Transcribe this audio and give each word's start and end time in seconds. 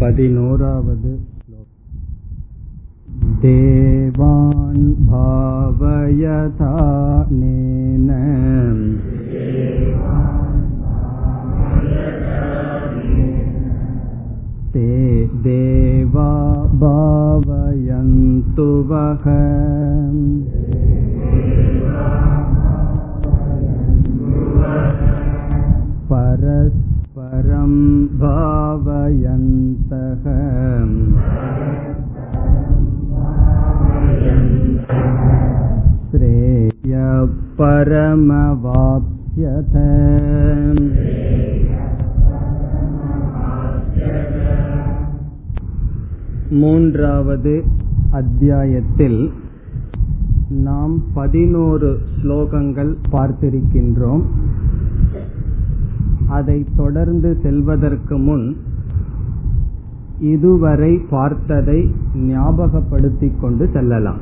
पदिनोरावद् 0.00 1.08
देवान् 3.42 4.84
भावयथानेन 5.08 5.98
ते 14.74 14.90
देवा 15.46 16.30
भावयन्तु 16.84 18.68
वः 18.90 19.24
परस्परं 27.38 27.72
भावयन्तः 28.18 30.24
श्रेयपरमवाप्स्यथ 38.44 39.74
மூன்றாவது 46.54 47.64
அத்தியாயத்தில் 48.10 49.32
நாம் 50.64 51.04
பதினோரு 51.14 51.88
ஸ்லோகங்கள் 52.14 52.92
பார்த்திருக்கின்றோம் 53.12 54.24
அதை 56.29 56.65
தொடர்ந்து 56.77 57.37
செல்வதற்கு 57.43 58.17
முன் 58.17 58.57
இதுவரை 60.19 60.99
பார்த்ததை 61.09 61.91
ஞாபகப்படுத்திக் 62.15 63.39
கொண்டு 63.41 63.69
செல்லலாம். 63.73 64.21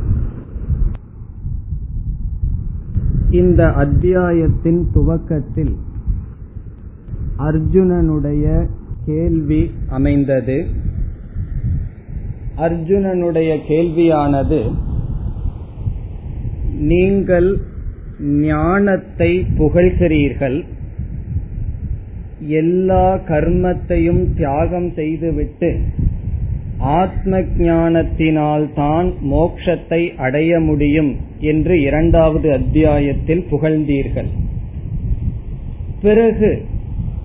இந்த 3.32 3.72
அத்தியாயத்தின் 3.74 4.88
துவக்கத்தில் 4.94 5.76
அர்ஜுனனுடைய 7.38 8.68
கேள்வி 9.06 9.72
அமைந்தது. 9.90 10.58
அர்ஜுனனுடைய 12.58 13.52
கேள்வியானது 13.68 14.62
நீங்கள் 16.92 17.50
ஞானத்தை 18.22 19.32
புகழ்கிறீர்கள் 19.58 20.58
எல்லா 22.48 23.16
கர்மத்தையும் 23.16 24.34
தியாகம் 24.36 24.90
செய்துவிட்டு 24.96 25.70
ஆத்ம 26.80 27.40
ஞானத்தினால் 27.58 28.74
தான் 28.74 29.14
மோக்ஷத்தை 29.32 30.16
அடைய 30.18 30.60
முடியும் 30.60 31.16
என்று 31.40 31.82
இரண்டாவது 31.82 32.52
அத்தியாயத்தில் 32.52 33.48
புகழ்ந்தீர்கள். 33.52 34.30
பிறகு 36.02 36.66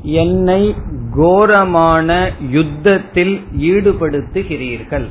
என்னை 0.03 0.75
கோரமான 1.15 2.31
யுத்தத்தில் 2.51 3.41
ஈடுபடுத்துகிறீர்கள். 3.59 5.09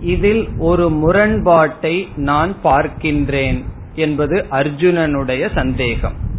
இதில் 0.00 0.48
ஒரு 0.58 0.90
முரண்பாட்டை 0.90 2.06
நான் 2.16 2.54
பார்க்கின்றேன் 2.64 3.60
என்பது 3.94 4.44
அர்ஜுனனுடைய 4.50 5.54
சந்தேகம். 5.54 6.29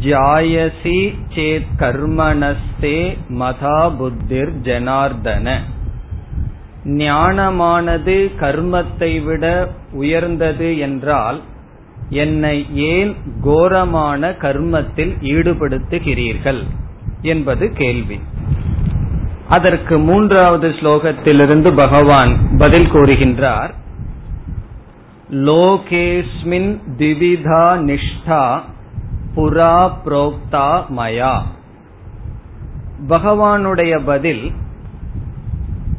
ஜாயசி 0.00 1.14
சேத் 1.34 1.70
கர்மணஸ்தே 1.78 2.98
மதா 3.28 3.78
புத்திர் 3.98 4.52
ஜனார்தன. 4.62 5.58
ஞானமானது 6.84 8.16
கர்மத்தை 8.40 9.24
விட 9.24 9.72
உயர்ந்தது 9.92 10.78
என்றால் 10.78 11.40
என்னை 12.08 12.66
ஏன் 12.72 13.14
கோரமான 13.42 14.30
கர்மத்தில் 14.30 15.14
ஈடுபடுத்துகிறீர்கள் 15.22 16.62
என்பது 17.22 17.72
கேள்வி. 17.72 18.20
அதற்கு 19.48 19.98
மூன்றாவது 19.98 20.68
ஸ்லோகத்திலிருந்து 20.68 21.74
பகவான் 21.74 22.36
பதில் 22.58 22.92
கூறுகின்றார் 22.92 23.70
லோகேஸ்மின் 25.30 26.70
திவிதா 26.98 27.64
நிஷ்டா 27.88 28.60
புரா 29.36 29.92
புரோக்தா 30.04 30.84
மயா. 30.96 31.40
பகவானுடைய 33.08 34.00
பதில் 34.04 34.52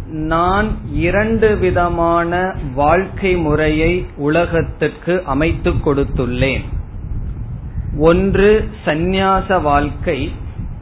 நான் 0.08 0.78
இரண்டு 0.94 1.56
விதமான 1.56 2.56
வாழ்க்கை 2.74 3.36
முறையை 3.36 4.06
உலகத்துக்கு 4.16 5.24
அமைத்துக் 5.26 5.88
கொடுத்துள்ளேன். 5.88 6.64
ஒன்று 7.98 8.70
சந்நியாச 8.86 9.62
வாழ்க்கை 9.62 10.32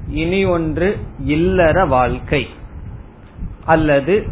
இனி 0.07 0.45
ஒன்று 0.45 0.97
இல்லற 1.19 1.85
வாழ்க்கை. 1.85 2.47
அல்லது 3.65 4.27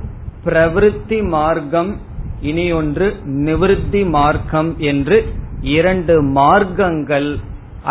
பிரவிற்த்தி 0.46 1.28
மார்க்கம் 1.28 2.00
இனி 2.42 2.72
ஒன்று 2.72 3.16
நிவிருத்தி 3.26 4.10
மார்க்கம் 4.10 4.80
என்று 4.80 5.34
இரண்டு 5.62 6.22
மார்க்கங்கள் 6.22 7.40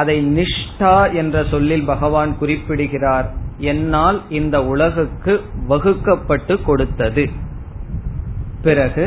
அதை 0.01 0.17
நிஷ்டா 0.37 0.95
என்ற 1.13 1.45
சொல்லில் 1.51 1.87
பகவான் 1.93 2.33
குறிப்பிடுகிறார். 2.39 3.29
என்னால் 3.71 4.19
இந்த 4.39 4.57
உலகுக்கு 4.65 5.35
வகுக்கப்பட்டு 5.69 6.55
கொடுத்தது. 6.63 7.25
பிறகு 8.63 9.05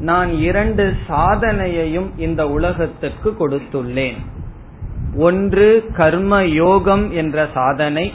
நான் 0.00 0.30
இரண்டு 0.48 0.84
சாதனையையும் 1.08 2.10
இந்த 2.16 2.42
உலகத்துக்கு 2.48 3.30
கொடுத்துள்ளேன். 3.40 4.20
ஒன்று 5.16 5.68
கர்ம 5.96 6.44
யோகம் 6.62 7.06
என்ற 7.12 7.46
சாதனை 7.54 8.06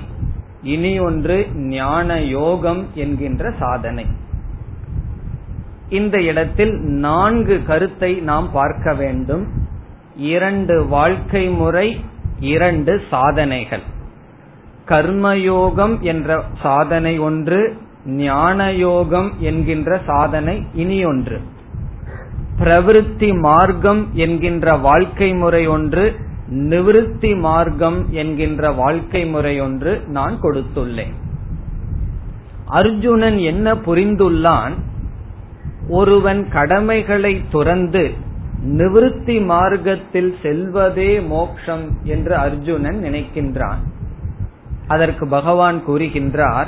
இனி 0.74 0.94
ஒன்று 1.00 1.38
ஞான 1.74 2.20
யோகம் 2.38 2.82
என்கின்ற 2.94 3.52
சாதனை. 3.60 4.06
இந்த 5.90 6.16
இடத்தில் 6.32 6.74
நான்கு 7.08 7.58
கருத்தை 7.68 8.12
நாம் 8.30 8.48
பார்க்க 8.52 8.94
வேண்டும். 8.94 9.46
இரண்டு 10.18 10.86
வாழ்க்கை 10.86 11.48
முறை 11.48 12.06
இரண்டு 12.40 13.02
சாதனைகள். 13.10 13.82
கர்மயோகம் 14.86 16.00
என்ற 16.00 16.44
சாதனை 16.62 17.20
ஒன்று 17.20 17.78
ஞான 18.06 18.74
யோகம் 18.74 19.32
என்கின்ற 19.40 20.02
சாதனை 20.06 20.64
இனி 20.74 21.06
ஒன்று. 21.06 21.42
பிரவிற்த்தி 22.60 23.40
மார்க்கம் 23.40 24.08
என்கின்ற 24.14 24.76
வாழ்க்கை 24.76 25.34
முறை 25.34 25.68
ஒன்று 25.68 26.16
நிவிருத்தி 26.52 27.40
மார்க்கம் 27.40 28.06
என்கின்ற 28.12 28.72
வாழ்க்கை 28.72 29.26
முறை 29.26 29.60
ஒன்று 29.60 30.04
நான் 30.08 30.42
கொடுத்துள்ளேன். 30.42 31.14
அர்ஜுனன் 32.66 33.38
என்ன 33.38 33.76
புரிந்துள்ளான்? 33.76 34.72
ஒருவன் 35.90 36.50
கடமைகளை 36.50 37.42
துறந்து 37.52 38.14
நிவிருத்தி 38.66 39.46
மார்க்கத்தில் 39.46 40.36
செல்வதே 40.42 41.22
மோக்ஷம் 41.22 41.98
என்று 42.04 42.36
அர்ஜுனன் 42.36 43.04
நினைக்கின்றான். 43.04 43.78
அதற்கு 44.88 45.28
பகவான் 45.28 45.84
கூறுகின்றார் 45.88 46.68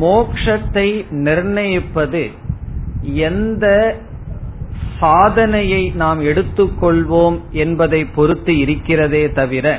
மோக்ஷத்தை 0.00 1.10
நிர்ணயிப்பது 1.10 2.30
எந்த 3.02 3.96
சாதனையை 5.00 5.92
நாம் 5.94 6.24
எடுத்துக்கொள்வோம் 6.24 7.40
என்பதை 7.50 8.04
பொறுத்து 8.04 8.58
இருக்கிறதே 8.58 9.32
தவிர 9.32 9.78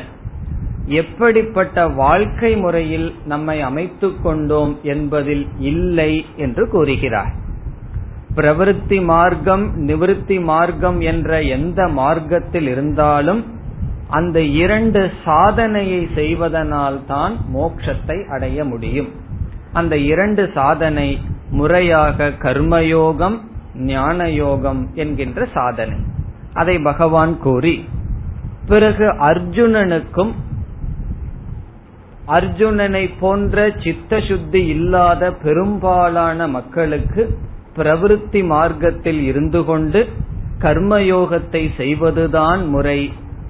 எப்படிப்பட்ட 0.86 1.88
வாழ்க்கை 1.88 2.56
முறையில் 2.56 3.14
நம்மை 3.26 3.62
அமைத்துக் 3.62 4.24
கொண்டோம் 4.24 4.80
என்பதில் 4.84 5.48
இல்லை 5.58 6.26
என்று 6.36 6.70
கூறுகிறார். 6.70 7.48
பிரவருத்தி 8.36 8.98
மார்க்கம் 9.04 9.64
நிவிருத்தி 9.88 10.44
மார்க்கம் 10.44 11.00
என்ற 11.02 11.42
எந்த 11.42 11.88
மார்க்கத்தில் 11.88 12.68
இருந்தாலும் 12.68 13.42
அந்த 14.10 14.42
இரண்டு 14.42 15.02
சாதனையை 15.26 16.10
செய்வதனால் 16.14 17.00
தான் 17.06 17.34
மோட்சத்தை 17.56 18.18
அடைய 18.28 18.66
முடியும். 18.66 19.10
அந்த 19.74 19.98
இரண்டு 20.12 20.44
சாதனை 20.54 21.10
முறையாக 21.52 22.28
கர்மயோகம் 22.28 23.38
ஞான 23.74 24.30
யோகம் 24.30 24.82
என்கின்ற 24.94 25.48
சாதனை. 25.54 25.98
அதை 26.54 26.80
பகவான் 26.80 27.38
கூறி 27.38 27.76
பிறகு 28.68 29.08
அர்ஜுனனுக்கும் 29.30 30.32
அர்ஜுனனை 32.28 33.06
போன்ற 33.20 33.70
சித்த 33.84 34.20
சுத்தி 34.20 34.68
இல்லாத 34.68 35.32
பெரும்பாலான 35.44 36.48
மக்களுக்கு 36.48 37.22
பிரவிற்த்தி 37.80 38.42
மார்க்கத்தில் 38.46 39.22
இருந்து 39.22 39.62
கொண்டு 39.66 40.02
கர்மயோகத்தை 40.62 41.64
செய்வதுதான் 41.78 42.62
முறை 42.68 43.02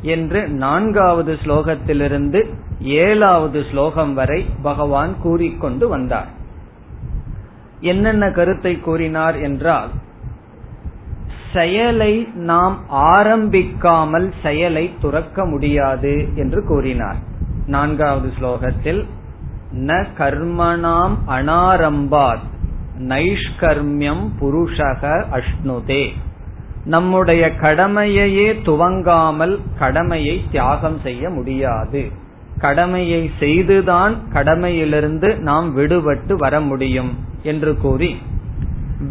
என்று 0.02 0.42
நான்காவது 0.48 1.34
ஸ்லோகத்திலிருந்து 1.44 2.42
ஏழாவது 2.80 3.60
ஸ்லோகம் 3.72 4.14
வரை 4.14 4.46
பகவான் 4.62 5.14
கூறிக்கொண்டு 5.22 5.88
வந்தார். 5.88 6.30
என்னென்ன 7.80 8.26
கருத்தை 8.32 8.74
கூறினார் 8.80 9.38
என்றால் 9.40 9.90
செயலை 11.54 12.14
நாம் 12.34 12.76
ஆரம்பிக்காமல் 13.14 14.28
செயலை 14.44 14.86
துறக்க 15.02 15.46
முடியாது 15.46 16.14
என்று 16.36 16.62
கூறினார். 16.68 17.20
நான்காவது 17.66 18.30
ஸ்லோகத்தில் 18.40 19.02
ந 19.88 19.92
கர்மணாம் 20.18 21.16
அனாரம்பாத் 21.28 22.46
நைஷ்கர்மியம் 23.08 24.24
புருஷக 24.42 25.26
அஷ்ணுதே. 25.32 26.08
நம்முடைய 26.86 27.50
கடமையையே 27.50 28.62
துவங்காமல் 28.64 29.60
கடமையை 29.80 30.46
தியாகம் 30.52 31.00
செய்ய 31.04 31.30
முடியாது. 31.30 32.12
கடமையை 32.58 33.32
செய்துதான் 33.40 34.16
கடமையிலிருந்து 34.34 35.38
நாம் 35.38 35.78
விடுபட்டு 35.78 36.34
வர 36.34 36.60
முடியும் 36.60 37.18
என்று 37.44 37.78
கூறி 37.78 38.18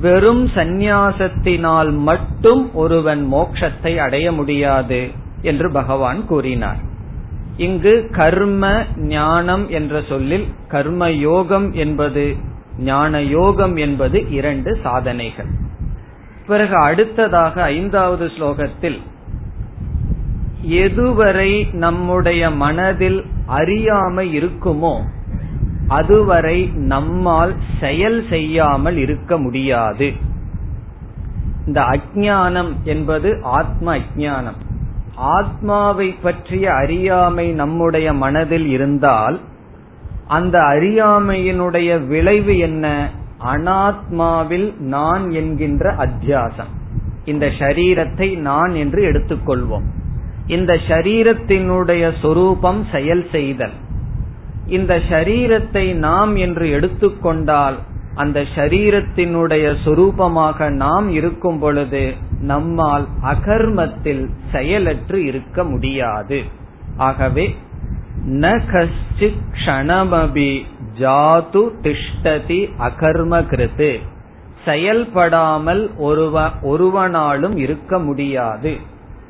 வெறும் 0.00 0.46
சந்நியாசத்தினால் 0.46 1.99
மட்டும் 1.99 2.75
ஒருவன் 2.75 3.32
மோட்சத்தை 3.32 3.96
அடைய 3.96 4.32
முடியாது 4.32 5.08
என்று 5.43 5.73
பகவான் 5.73 6.26
கூறினார். 6.26 6.76
இங்கு 7.56 8.08
கர்ம 8.12 8.84
ஞானம் 8.96 9.69
என்ற 9.69 10.02
சொல்லில் 10.08 10.46
கர்ம 10.69 11.11
யோகம் 11.11 11.73
என்பது 11.73 12.37
ஞான 12.78 13.22
யோகம் 13.22 13.76
என்பது 13.76 14.30
இரண்டு 14.30 14.78
சாதனைகள். 14.82 15.46
பிறகு 16.46 16.76
அடுத்ததாக 16.76 17.62
ஐந்தாவது 17.62 18.26
ஸ்லோகத்தில் 18.26 18.98
எதுவரை 20.69 21.72
நம்முடைய 21.72 22.50
மனதில் 22.50 23.25
அறியாமை 23.46 24.38
இருக்குமோ 24.38 25.00
அதுவரை 25.88 26.70
நம்மால் 26.75 27.54
செயல் 27.80 28.25
செய்யாமல் 28.28 28.96
இருக்க 28.96 29.38
முடியாது. 29.38 30.12
இந்த 31.66 31.81
அஜானம் 31.81 32.72
என்பது 32.84 33.40
ஆத்ம 33.42 33.96
அஜானம் 33.96 34.66
ஆத்மாவை 35.14 36.14
பற்றிய 36.22 36.72
அறியாமை 36.72 37.52
நம்முடைய 37.52 38.12
மனதில் 38.12 38.66
இருந்தால் 38.66 39.40
அந்த 40.28 40.58
அறியாமையினுடைய 40.58 42.06
விளைவு 42.06 42.58
என்ன? 42.58 43.10
அனாத்மாவில் 43.46 44.78
நான் 44.78 45.30
என்கின்ற 45.30 45.94
அத்தியாசம். 45.94 46.72
இந்த 47.25 47.46
ஷரீரத்தை 47.46 48.36
நான் 48.36 48.75
என்று 48.75 49.02
எடுத்துக்கொள்வோம். 49.12 49.86
இந்த 50.46 50.78
ஷரீரத்தினுடைய 50.88 52.12
சொரூபம் 52.22 52.86
செயல் 52.92 53.26
செய்தல். 53.32 53.76
இந்த 54.66 55.00
ஷரீரத்தை 55.10 55.94
நாம் 55.94 56.36
என்று 56.36 56.70
எடுத்துக்கொண்டால் 56.70 57.78
அந்த 58.14 58.44
ஷரீரத்தினுடைய 58.54 59.76
சொரூபமாக 59.84 60.70
நாம் 60.70 61.10
இருக்கும் 61.10 61.58
பொழுது 61.58 62.14
நம்மால் 62.40 63.06
அகர்மத்தில் 63.22 64.28
செயலற்று 64.52 65.24
இருக்க 65.24 65.64
முடியாது. 65.64 66.42
ஆகவே 66.96 67.56
ந 68.26 68.61
கஷ்டித் 68.73 69.43
க்ஷணமபி 69.53 70.65
ஜாது 70.99 71.70
திஷ்டதி 71.82 72.70
அகர்ம 72.79 73.43
கிருத்து 73.43 73.99
செயல்படாமல் 74.65 75.91
ஒருவ 75.97 76.50
ஒருவனாலும் 76.62 77.56
இருக்க 77.56 77.99
முடியாது। 77.99 78.76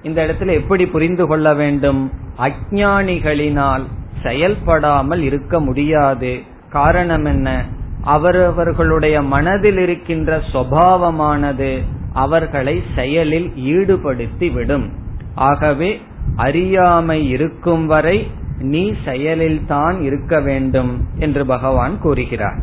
இந்த 0.02 0.26
இடத்துல 0.26 0.52
எப்படி 0.52 0.86
புரிந்து 0.86 1.26
கொள்ள 1.26 1.54
வேண்டும்? 1.54 2.12
அஜானிகளினால் 2.38 3.82
செயல்படாமல் 4.22 5.20
இருக்க 5.20 5.60
முடியாது। 5.60 6.42
காரணம் 6.70 7.24
என்ன? 7.24 7.64
அவரவர்களுடைய 8.04 9.22
மனதில் 9.22 9.78
இருக்கின்ற 9.78 10.42
சுவாவமானது 10.52 11.82
அவர்களை 12.12 12.82
செயலில் 12.94 13.52
ஈடுபடுத்தி 13.56 14.52
விடும் 14.52 14.92
ஆகவே 15.34 16.00
அறியாமை 16.36 17.28
இருக்கும் 17.28 17.86
வரை 17.86 18.30
நீ 18.60 18.92
செயலில் 19.04 19.66
தான் 19.66 20.02
இருக்க 20.02 20.40
வேண்டும் 20.40 21.04
என்று 21.18 21.46
பகவான் 21.46 22.00
கூறுகிறார். 22.00 22.58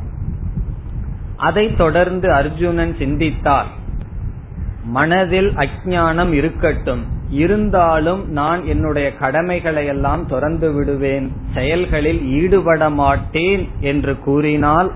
அதை 1.36 1.76
தொடர்ந்து 1.76 2.34
அர்ஜுனன் 2.34 2.96
சிந்தித்தார். 2.98 3.66
மனதில் 4.84 5.54
அஜானம் 5.56 6.32
இருக்கட்டும். 6.32 7.04
இருந்தாலும் 7.30 8.32
நான் 8.32 8.66
என்னுடைய 8.66 9.16
கடமைகளை 9.16 9.86
எல்லாம் 9.86 10.28
துறந்து 10.28 10.74
விடுவேன். 10.74 11.32
செயல்களில் 11.54 12.26
ஈடுபட 12.26 12.90
மாட்டேன் 12.90 13.70
என்று 13.80 14.20
கூறினால் 14.20 14.92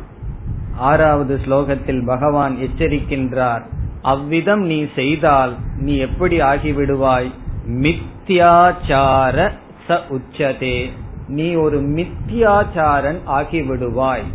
ஆறாவது 0.75 1.39
ஸ்லோகத்தில் 1.45 2.05
பகவான் 2.05 2.55
எச்சரிக்கின்றார். 2.55 3.61
அவ்விதம் 4.01 4.61
நீ 4.61 4.85
செய்தால் 4.95 5.55
நீ 5.77 5.97
எப்படி 5.97 6.39
ஆகிவிடுவாய்? 6.39 7.31
மித்யாச்சார 7.67 9.51
ச 9.89 9.99
உச்சதே. 10.09 10.89
நீ 11.27 11.53
ஒரு 11.53 11.81
மித்தியாச்சாரன் 11.81 13.19
ஆகிவிடுவாய். 13.27 14.27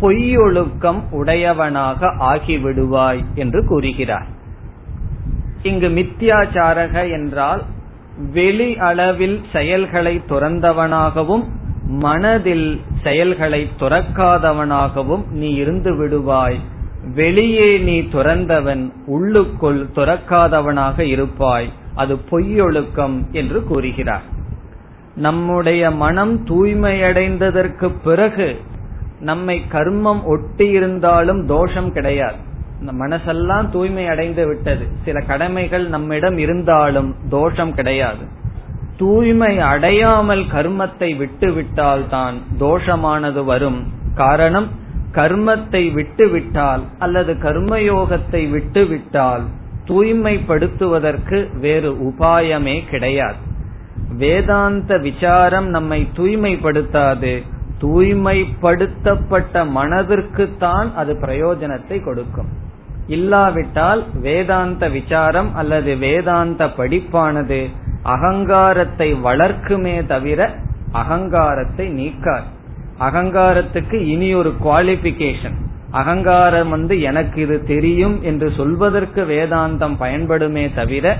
பொய்யொழுக்கம் 0.00 1.00
உடையவனாக 1.10 2.06
ஆகிவிடுவாய் 2.06 3.24
என்று 3.34 3.66
கூறுகிறார். 3.66 4.26
இங்கு 5.62 5.88
மித்தியாச்சாரக 5.88 7.10
என்றால் 7.10 7.62
வெளி 8.32 8.78
அளவில் 8.78 9.40
செயல்களை 9.52 10.22
துறந்தவனாகவும் 10.28 11.44
மனதில் 11.86 12.80
செயல்களை 13.02 13.68
துறக்காதவனாகவும் 13.78 15.24
நீ 15.30 15.50
இருந்து 15.54 15.92
விடுவாய். 15.92 16.60
வெளியே 17.14 17.78
நீ 17.78 18.00
துறந்தவன் 18.00 18.92
உள்ளுக்குள் 19.06 19.86
துறக்காதவனாக 19.94 21.00
இருப்பாய். 21.00 21.68
அது 21.94 22.14
பொய்யொழுக்கம் 22.30 23.30
என்று 23.30 23.64
கூறுகிறார். 23.64 24.34
நம்முடைய 25.16 25.90
மனம் 25.90 26.46
தூய்மையடைந்ததற்கு 26.46 27.92
பிறகு 28.04 28.60
நம்மை 29.20 29.62
கர்மம் 29.72 30.22
ஒட்டி 30.22 30.68
இருந்தாலும் 30.68 31.46
தோஷம் 31.46 31.92
கிடையாது. 31.92 32.36
மனசெல்லாம் 32.80 33.70
தூய்மை 33.70 34.06
அடைந்து 34.06 34.46
விட்டது. 34.46 34.86
சில 35.04 35.20
கடமைகள் 35.20 35.88
நம்மிடம் 35.88 36.38
இருந்தாலும் 36.38 37.14
தோஷம் 37.30 37.74
கிடையாது. 37.74 38.24
தூய்மை 38.96 39.58
அடையாமல் 39.58 40.44
கர்மத்தை 40.44 41.16
விட்டு 41.16 41.52
விட்டால் 41.52 42.08
தான் 42.08 42.36
தோஷமானது 42.60 43.44
வரும். 43.44 43.80
காரணம் 44.14 44.68
கர்மத்தை 45.12 45.92
விட்டு 45.92 46.28
விட்டால் 46.28 46.82
அல்லது 46.98 47.34
கர்மயோகத்தை 47.34 48.50
விட்டு 48.50 48.86
விட்டால் 48.86 49.44
தூய்மைப்படுத்துவதற்கு 49.86 51.58
வேறு 51.60 51.92
உபாயமே 51.92 52.88
கிடையாது. 52.88 53.54
வேதாந்த 54.12 54.98
விசாரம் 54.98 55.68
நம்மை 55.68 56.08
தூய்மைப்படுத்தாது. 56.16 57.42
தூய்மைப்படுத்தப்பட்ட 57.80 59.64
மனதிற்குத்தான் 59.74 60.94
அது 60.94 61.14
பிரயோஜனத்தை 61.14 62.04
கொடுக்கும். 62.04 62.48
இல்லாவிட்டால் 63.06 64.04
வேதாந்த 64.20 64.88
விசாரம் 64.88 65.54
அல்லது 65.54 65.96
வேதாந்த 65.96 66.64
படிப்பானது 66.66 67.66
அகங்காரத்தை 68.02 69.14
வளர்க்குமே 69.14 70.06
தவிர 70.06 70.54
அகங்காரத்தை 70.92 71.86
நீக்காது. 71.90 72.48
அகங்காரத்துக்கு 73.00 73.94
இனி 73.94 74.34
ஒரு 74.34 74.54
குவாலிபிகேஷன் 74.64 75.56
அகங்காரம் 75.90 76.68
வந்து 76.68 77.00
எனக்கு 77.00 77.40
இது 77.40 77.64
தெரியும் 77.64 78.22
என்று 78.22 78.52
சொல்வதற்கு 78.56 79.24
வேதாந்தம் 79.24 79.96
பயன்படுமே 79.98 80.72
தவிர 80.72 81.16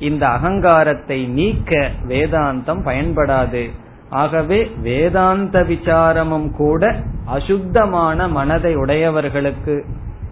இந்த 0.00 0.24
அகங்காரத்தை 0.28 1.18
நீக்க 1.28 1.90
வேதாந்தம் 2.08 2.82
பயன்படாது. 2.84 3.62
ஆகவே 4.10 4.60
வேதாந்த 4.82 5.56
விசாரமும் 5.62 6.50
கூட 6.50 6.82
அசுத்தமான 7.26 8.28
மனதை 8.28 8.72
உடையவர்களுக்கு 8.76 9.74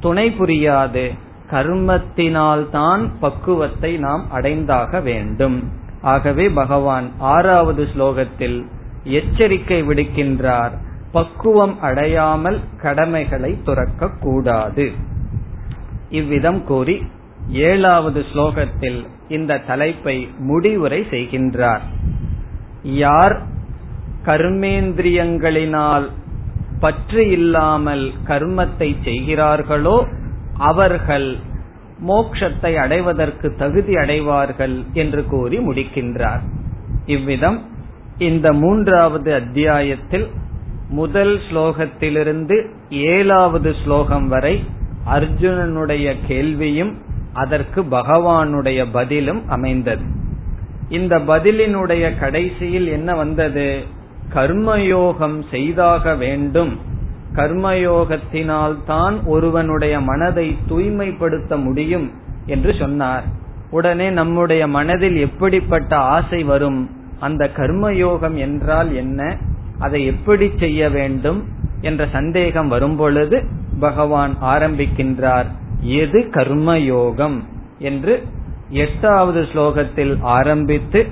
துணை 0.01 0.27
புரியாது. 0.39 1.05
கர்மத்தினால் 1.51 2.65
தான் 2.71 3.05
பக்குவத்தை 3.21 3.97
நாம் 3.97 4.25
அடைந்தாக 4.31 5.01
வேண்டும். 5.01 5.59
ஆகவே 6.03 6.47
பகவான் 6.49 7.07
ஆறாவது 7.19 7.85
ஸ்லோகத்தில் 7.93 8.59
எச்சரிக்கை 9.05 9.83
விடுக்கின்றார். 9.83 10.75
பக்குவம் 11.13 11.77
அடையாமல் 11.81 12.59
கடமைகளை 12.83 13.53
துறக்க 13.65 14.11
கூடாது 14.21 14.87
இவ்விதம் 16.11 16.61
கூறி 16.65 16.97
ஏழாவது 17.51 18.21
ஸ்லோகத்தில் 18.33 19.01
இந்த 19.29 19.59
தலைப்பை 19.59 20.29
முடிவுரை 20.39 21.01
செய்கின்றார். 21.11 21.81
யார் 22.83 23.43
கர்மேந்திரியங்களினால் 24.25 26.07
பற்று 26.81 27.31
இல்லாமல் 27.31 28.13
கர்மத்தை 28.27 28.97
செய்கிறார்களோ 29.05 30.07
அவர்கள் 30.59 31.37
மோக்ஷத்தை 32.09 32.75
அடைவதற்கு 32.75 33.55
தகுதி 33.57 33.95
அடைவார்கள் 33.97 34.85
என்று 34.93 35.25
கூறி 35.25 35.59
முடிக்கின்றார். 35.59 36.43
இவ்விதம் 37.07 37.59
இந்த 38.19 38.53
மூன்றாவது 38.53 39.35
அத்தியாயத்தில் 39.35 40.27
முதல் 40.91 41.41
ஸ்லோகத்திலிருந்து 41.51 42.57
ஏழாவது 42.91 43.75
ஸ்லோகம் 43.85 44.29
வரை 44.29 44.65
அர்ஜுனனுடைய 45.07 46.17
கேள்வியும் 46.29 46.93
அதற்கு 47.39 47.83
பகவானுடைய 47.83 48.87
பதிலும் 48.93 49.49
அமைந்தது. 49.49 50.05
இந்த 50.89 51.19
பதிலினுடைய 51.19 52.19
கடைசியில் 52.19 52.87
என்ன 52.87 53.15
வந்தது? 53.15 53.67
கர்மயோகம் 54.35 55.43
செய்தாக 55.51 56.15
வேண்டும். 56.15 56.73
கர்மயோகத்தினால் 57.35 58.77
தான் 58.85 59.25
ஒருவனுடைய 59.25 60.01
மனதை 60.01 60.57
தூய்மைப்படுத்த 60.69 61.57
முடியும் 61.57 62.11
என்று 62.47 62.75
சொன்னார். 62.79 63.25
உடனே 63.71 64.11
நம்முடைய 64.11 64.67
மனதில் 64.67 65.17
எப்படிப்பட்ட 65.17 65.97
ஆசை 65.97 66.43
வரும்? 66.43 66.91
அந்த 67.21 67.51
கர்மயோகம் 67.57 68.37
என்றால் 68.37 68.95
என்ன? 68.95 69.37
அதை 69.79 70.07
எப்படி 70.07 70.53
செய்ய 70.59 70.91
வேண்டும்? 70.91 71.41
என்ற 71.81 72.09
சந்தேகம் 72.13 72.69
வரும் 72.69 72.97
பொழுது 72.97 73.45
பகவான் 73.81 74.35
ஆரம்பிக்கின்றார். 74.43 75.47
எது 75.81 76.21
கர்மயோகம் 76.21 77.45
என்று 77.79 78.27
எட்டாவது 78.69 79.43
ஸ்லோகத்தில் 79.43 80.19
ஆரம்பித்து 80.21 81.07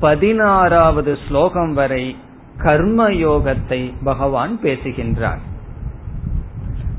பதினாறாவது 0.00 1.18
ஸ்லோகம் 1.28 1.72
வரை 1.72 2.16
கர்மயோகத்தை 2.58 3.92
பகவான் 4.04 4.60
பேசுகின்றார். 4.60 5.38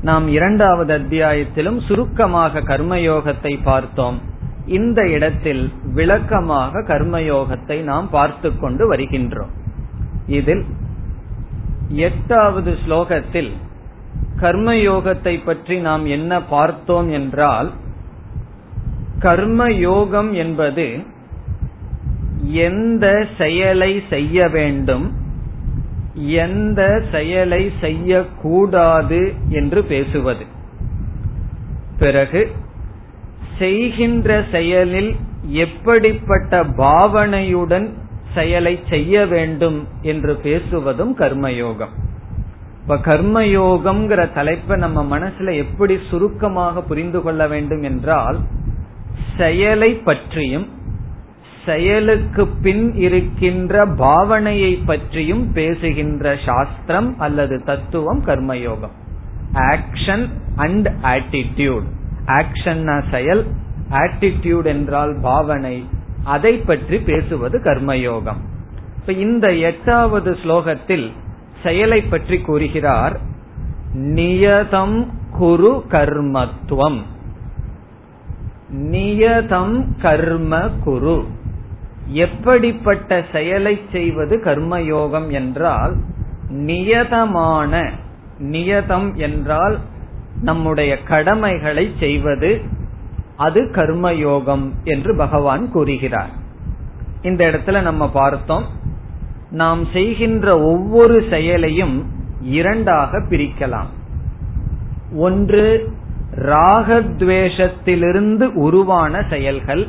நாம் 0.02 0.28
இரண்டாவது 0.28 0.98
அத்தியாயத்திலும் 0.98 1.80
சுருக்கமாக 1.80 2.60
கர்மயோகத்தை 2.60 3.58
பார்த்தோம். 3.62 4.20
இந்த 4.66 5.08
இடத்தில் 5.08 5.72
விளக்கமாக 5.94 6.80
கர்மயோகத்தை 6.80 7.82
நாம் 7.82 8.10
பார்த்து 8.10 8.58
கொண்டு 8.58 8.92
வருகின்றோம். 8.92 9.52
இதில் 10.26 10.64
எட்டாவது 11.88 12.76
ஸ்லோகத்தில் 12.86 13.52
கர்மயோகத்தை 14.40 15.44
பற்றி 15.44 15.76
நாம் 15.78 16.06
என்ன 16.06 16.42
பார்த்தோம் 16.42 17.10
என்றால் 17.10 17.72
கர்மயோகம் 19.20 20.32
என்பது 20.32 20.86
எந்த 22.42 23.06
செயலை 23.38 24.02
செய்ய 24.08 24.48
வேண்டும் 24.48 25.06
எந்த 26.14 27.02
செயலை 27.10 27.72
செய்யக்கூடாது 27.80 29.32
என்று 29.48 29.84
பேசுவது. 29.84 30.44
பிறகு 31.98 32.50
செய்கின்ற 33.58 34.44
செயலில் 34.50 35.16
எப்படிப்பட்ட 35.42 36.64
பாவனையுடன் 36.64 37.86
செயலை 38.34 38.78
செய்ய 38.88 39.26
வேண்டும் 39.26 39.78
என்று 40.02 40.40
பேசுவதும் 40.42 41.14
கர்மயோகம். 41.18 41.94
இப்ப 42.88 42.98
கர்மயோகம்ங்கிற 43.06 44.32
தலைப்பை 44.32 44.76
நம்ம 44.78 45.18
மனசுல 45.18 45.54
எப்படி 45.56 45.98
சுருக்கமாக 46.10 46.82
புரிந்து 46.82 47.22
கொள்ள 47.22 47.46
வேண்டும் 47.46 47.82
என்றால் 47.82 48.38
செயலை 49.36 49.88
பற்றியும் 49.94 50.66
செயலுக்கு 51.64 52.46
பின் 52.46 52.94
இருக்கின்ற 52.94 53.86
பாவனையை 53.86 54.78
பற்றியும் 54.86 55.52
பேசுகின்ற 55.52 56.36
சாஸ்திரம் 56.46 57.10
அல்லது 57.18 57.62
தத்துவம் 57.64 58.22
கர்மயோகம். 58.26 58.94
ஆக்ஷன் 59.52 60.26
அண்ட் 60.56 60.88
ஆட்டிடியூட் 61.02 61.86
ஆக்ஷன் 62.26 63.02
செயல் 63.10 63.46
ஆட்டிடியூட் 63.90 64.64
என்றால் 64.64 65.18
பாவனை. 65.22 65.76
அதை 66.24 66.56
பற்றி 66.56 66.98
பேசுவது 66.98 67.58
கர்மயோகம். 67.64 68.42
இப்ப 69.00 69.12
இந்த 69.12 69.46
எட்டாவது 69.52 70.38
ஸ்லோகத்தில் 70.44 71.12
செயலை 71.66 72.00
பற்றி 72.02 72.36
கூறுகிறார் 72.40 73.14
நியதம் 74.14 74.96
குரு 75.38 75.72
கர்மத்துவம். 75.88 77.00
நியதம் 78.90 79.76
கர்ம 80.00 80.52
குரு. 80.84 81.16
எப்படிப்பட்ட 82.24 83.24
செயலை 83.32 83.74
செய்வது 83.92 84.40
கர்மயோகம் 84.44 85.28
என்றால் 85.30 85.94
நியதமான 86.66 87.90
நியதம் 88.52 89.08
என்றால் 89.26 89.76
நம்முடைய 90.40 90.92
கடமைகளை 91.02 91.84
செய்வது 91.98 92.50
அது 93.36 93.60
கர்மயோகம் 93.74 94.66
என்று 94.84 95.12
பகவான் 95.16 95.64
கூறுகிறார். 95.70 96.32
இந்த 97.22 97.42
இடத்துல 97.46 97.82
நம்ம 97.82 98.10
பார்த்தோம் 98.10 98.66
நாம் 99.60 99.82
செய்கின்ற 99.92 100.46
ஒவ்வொரு 100.60 101.16
செயலையும் 101.30 101.96
இரண்டாக 102.56 103.18
பிரிக்கலாம். 103.30 103.90
ஒன்று 105.24 105.64
ராகத்வேஷத்திலிருந்து 106.52 108.46
உருவான 108.66 109.22
செயல்கள். 109.30 109.84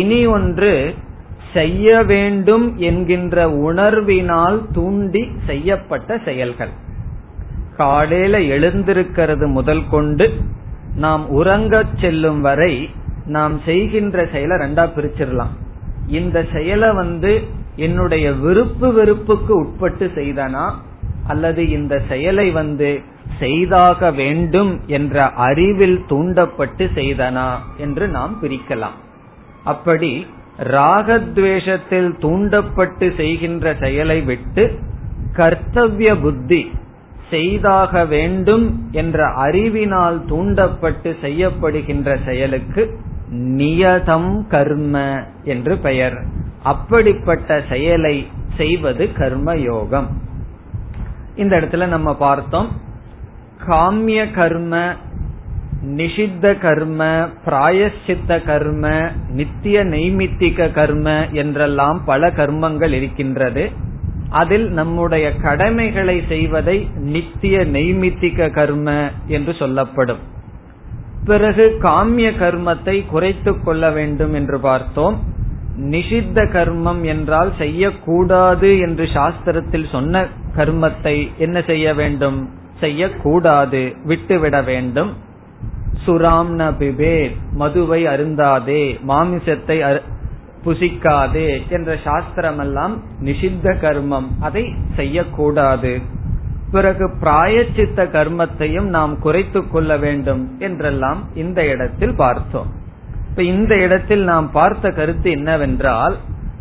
இனி 0.00 0.20
ஒன்று 0.26 0.72
செய்ய 1.52 1.88
வேண்டும் 2.02 2.66
என்கின்ற 2.78 3.36
உணர்வினால் 3.64 4.58
தூண்டி 4.72 5.22
செய்யப்பட்ட 5.46 6.18
செயல்கள். 6.24 6.72
காலையில 7.76 8.40
எழுந்திருக்கிறது 8.54 9.46
முதல் 9.46 9.84
கொண்டு 9.90 10.26
நாம் 10.94 11.24
உறங்கச் 11.30 11.94
செல்லும் 12.00 12.40
வரை 12.40 12.74
நாம் 13.26 13.56
செய்கின்ற 13.64 14.16
செயலை 14.32 14.56
ரெண்டா 14.56 14.84
பிரிச்சிடலாம். 14.96 15.54
இந்த 16.06 16.38
செயலை 16.52 16.90
வந்து 16.94 17.60
என்னுடைய 17.76 18.32
விருப்பு 18.32 18.92
வெறுப்புக்கு 18.92 19.56
உட்பட்டு 19.56 20.10
செய்தனா? 20.14 20.70
அல்லது 21.26 21.70
இந்த 21.70 22.02
செயலை 22.08 22.50
வந்து 22.50 23.00
செய்தாக 23.38 24.10
வேண்டும் 24.10 24.80
என்ற 24.86 25.28
அறிவில் 25.28 26.04
தூண்டப்பட்டு 26.08 26.90
செய்தனா? 26.94 27.50
என்று 27.76 28.08
நாம் 28.08 28.38
பிரிக்கலாம். 28.42 28.96
அப்படி 29.64 30.26
ராகத்வேஷத்தில் 30.58 32.18
தூண்டப்பட்டு 32.18 33.12
செய்கின்ற 33.16 33.74
செயலை 33.80 34.20
விட்டு 34.20 34.78
கர்த்தவிய 35.32 36.16
புத்தி 36.16 36.70
செய்தாக 37.30 38.04
வேண்டும் 38.04 38.88
என்ற 38.92 39.24
அறிவினால் 39.24 40.24
தூண்டப்பட்டு 40.24 41.16
செய்யப்படுகின்ற 41.22 42.18
செயலுக்கு 42.24 42.98
நியதம் 43.30 44.46
கர்ம 44.48 45.24
என்று 45.44 45.76
பெயர். 45.76 46.40
அப்படிப்பட்ட 46.62 47.62
செயலை 47.68 48.28
செய்வது 48.56 49.12
கர்ம 49.12 49.56
யோகம் 49.56 50.06
இந்த 51.36 51.56
இடத்துல 51.56 51.86
நம்ம 51.86 52.14
பார்த்தோம் 52.14 52.68
காமிய 53.68 54.30
கர்ம 54.30 54.94
நிஷித்த 55.86 56.58
கர்ம 56.58 57.28
பிராயசித்த 57.46 58.44
கர்ம 58.44 59.10
நித்திய 59.28 59.84
நெய்மித்திக 59.84 60.72
கர்ம 60.72 61.28
என்றெல்லாம் 61.28 62.04
பல 62.04 62.30
கர்மங்கள் 62.30 62.92
இருக்கின்றது. 62.92 63.70
அதில் 64.28 64.70
நம்முடைய 64.70 65.36
கடமைகளை 65.36 66.22
செய்வதை 66.28 66.90
நித்திய 66.94 67.58
நெய்மித்திக 67.58 68.50
கர்ம 68.50 69.10
என்று 69.26 69.54
சொல்லப்படும். 69.54 70.18
பிறகு 71.24 71.78
காமிய 71.82 72.30
கர்மத்தை 72.30 73.06
குறைத்துக் 73.06 73.64
கொள்ள 73.64 73.90
வேண்டும் 73.90 74.34
என்று 74.34 74.60
பார்த்தோம். 74.60 75.31
நிஷித்த 75.78 76.44
கர்மம் 76.52 77.02
என்றால் 77.02 77.52
செய்யக்கூடாது 77.58 78.78
என்று 78.78 79.04
சாஸ்திரத்தில் 79.04 79.90
சொன்ன 79.90 80.26
கர்மத்தை 80.56 81.28
என்ன 81.38 81.62
செய்ய 81.62 81.94
வேண்டும்? 81.94 82.50
செய்யக்கூடாது 82.80 83.92
விட்டுவிட 84.04 84.62
வேண்டும். 84.62 85.12
சுராம் 86.06 86.52
நபிபே 86.58 87.30
மதுவை 87.54 88.04
அருந்தாதே 88.04 88.98
மாமிசத்தை 89.08 90.00
புசிக்காதே 90.64 91.68
என்ற 91.68 91.96
சாஸ்திரம் 92.04 92.58
எல்லாம் 92.58 93.02
நிஷித்த 93.24 93.74
கர்மம். 93.82 94.26
அதை 94.40 94.74
செய்யக்கூடாது. 94.96 96.00
பிறகு 96.70 97.10
பிராயச்சித்த 97.20 98.04
கர்மத்தையும் 98.04 98.88
நாம் 98.88 99.18
குறைத்து 99.18 99.68
கொள்ள 99.68 99.96
வேண்டும் 99.96 100.56
என்றெல்லாம் 100.58 101.28
இந்த 101.34 101.66
இடத்தில் 101.66 102.14
பார்த்தோம். 102.16 102.70
இப்ப 103.32 103.44
இந்த 103.44 103.76
இடத்தில் 103.76 104.22
நாம் 104.22 104.50
பார்த்த 104.50 104.90
கருத்து 104.90 105.30
என்னவென்றால் 105.30 106.16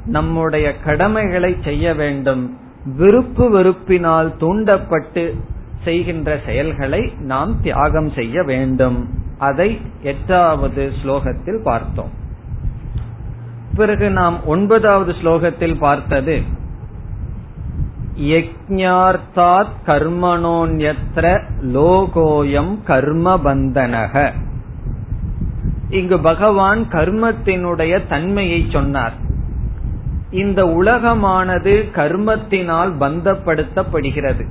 நம்முடைய 0.05 0.79
கடமைகளை 0.79 1.57
செய்ய 1.63 1.93
வேண்டும். 1.93 2.57
விருப்பு 2.97 3.49
வெறுப்பினால் 3.49 4.37
தூண்டப்பட்டு 4.37 5.35
செய்கின்ற 5.83 6.39
செயல்களை 6.45 7.13
நாம் 7.19 7.61
தியாகம் 7.61 8.09
செய்ய 8.09 8.43
வேண்டும். 8.43 9.09
அதை 9.37 9.81
எட்டாவது 10.01 10.91
ஸ்லோகத்தில் 11.03 11.61
பார்த்தோம். 11.63 12.09
பிறகு 13.75 14.09
நாம் 14.09 14.45
ஒன்பதாவது 14.45 15.11
ஸ்லோகத்தில் 15.11 15.77
பார்த்தது 15.77 16.41
யஜ்ஞார்த்தாத் 18.21 19.75
கர்மணோன்யத்ர 19.85 21.41
லோகோயம் 21.61 22.79
கர்மபந்தனக. 22.87 24.31
இங்கு 25.91 26.19
பகவான் 26.19 26.87
கர்மத்தினுடைய 26.91 28.07
தன்மையை 28.09 28.65
சொன்னார். 28.71 29.13
இந்த 30.31 30.65
உலகமானது 30.65 31.73
கர்மத்தினால் 31.95 32.91
பந்தப்படுத்தப்படுகிறது. 32.99 34.43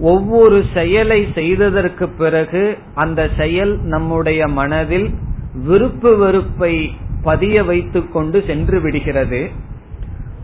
ஒவ்வொரு 0.00 0.64
செயலை 0.74 1.28
செய்ததற்கு 1.34 2.08
பிறகு 2.08 2.78
அந்த 2.94 3.28
செயல் 3.36 3.80
நம்முடைய 3.82 4.48
மனதில் 4.48 5.14
விருப்பு 5.54 6.16
வெறுப்பை 6.16 6.94
பதிய 7.22 7.64
வைத்துக் 7.64 8.12
கொண்டு 8.12 8.44
சென்று 8.46 8.80
விடுகிறது. 8.80 9.50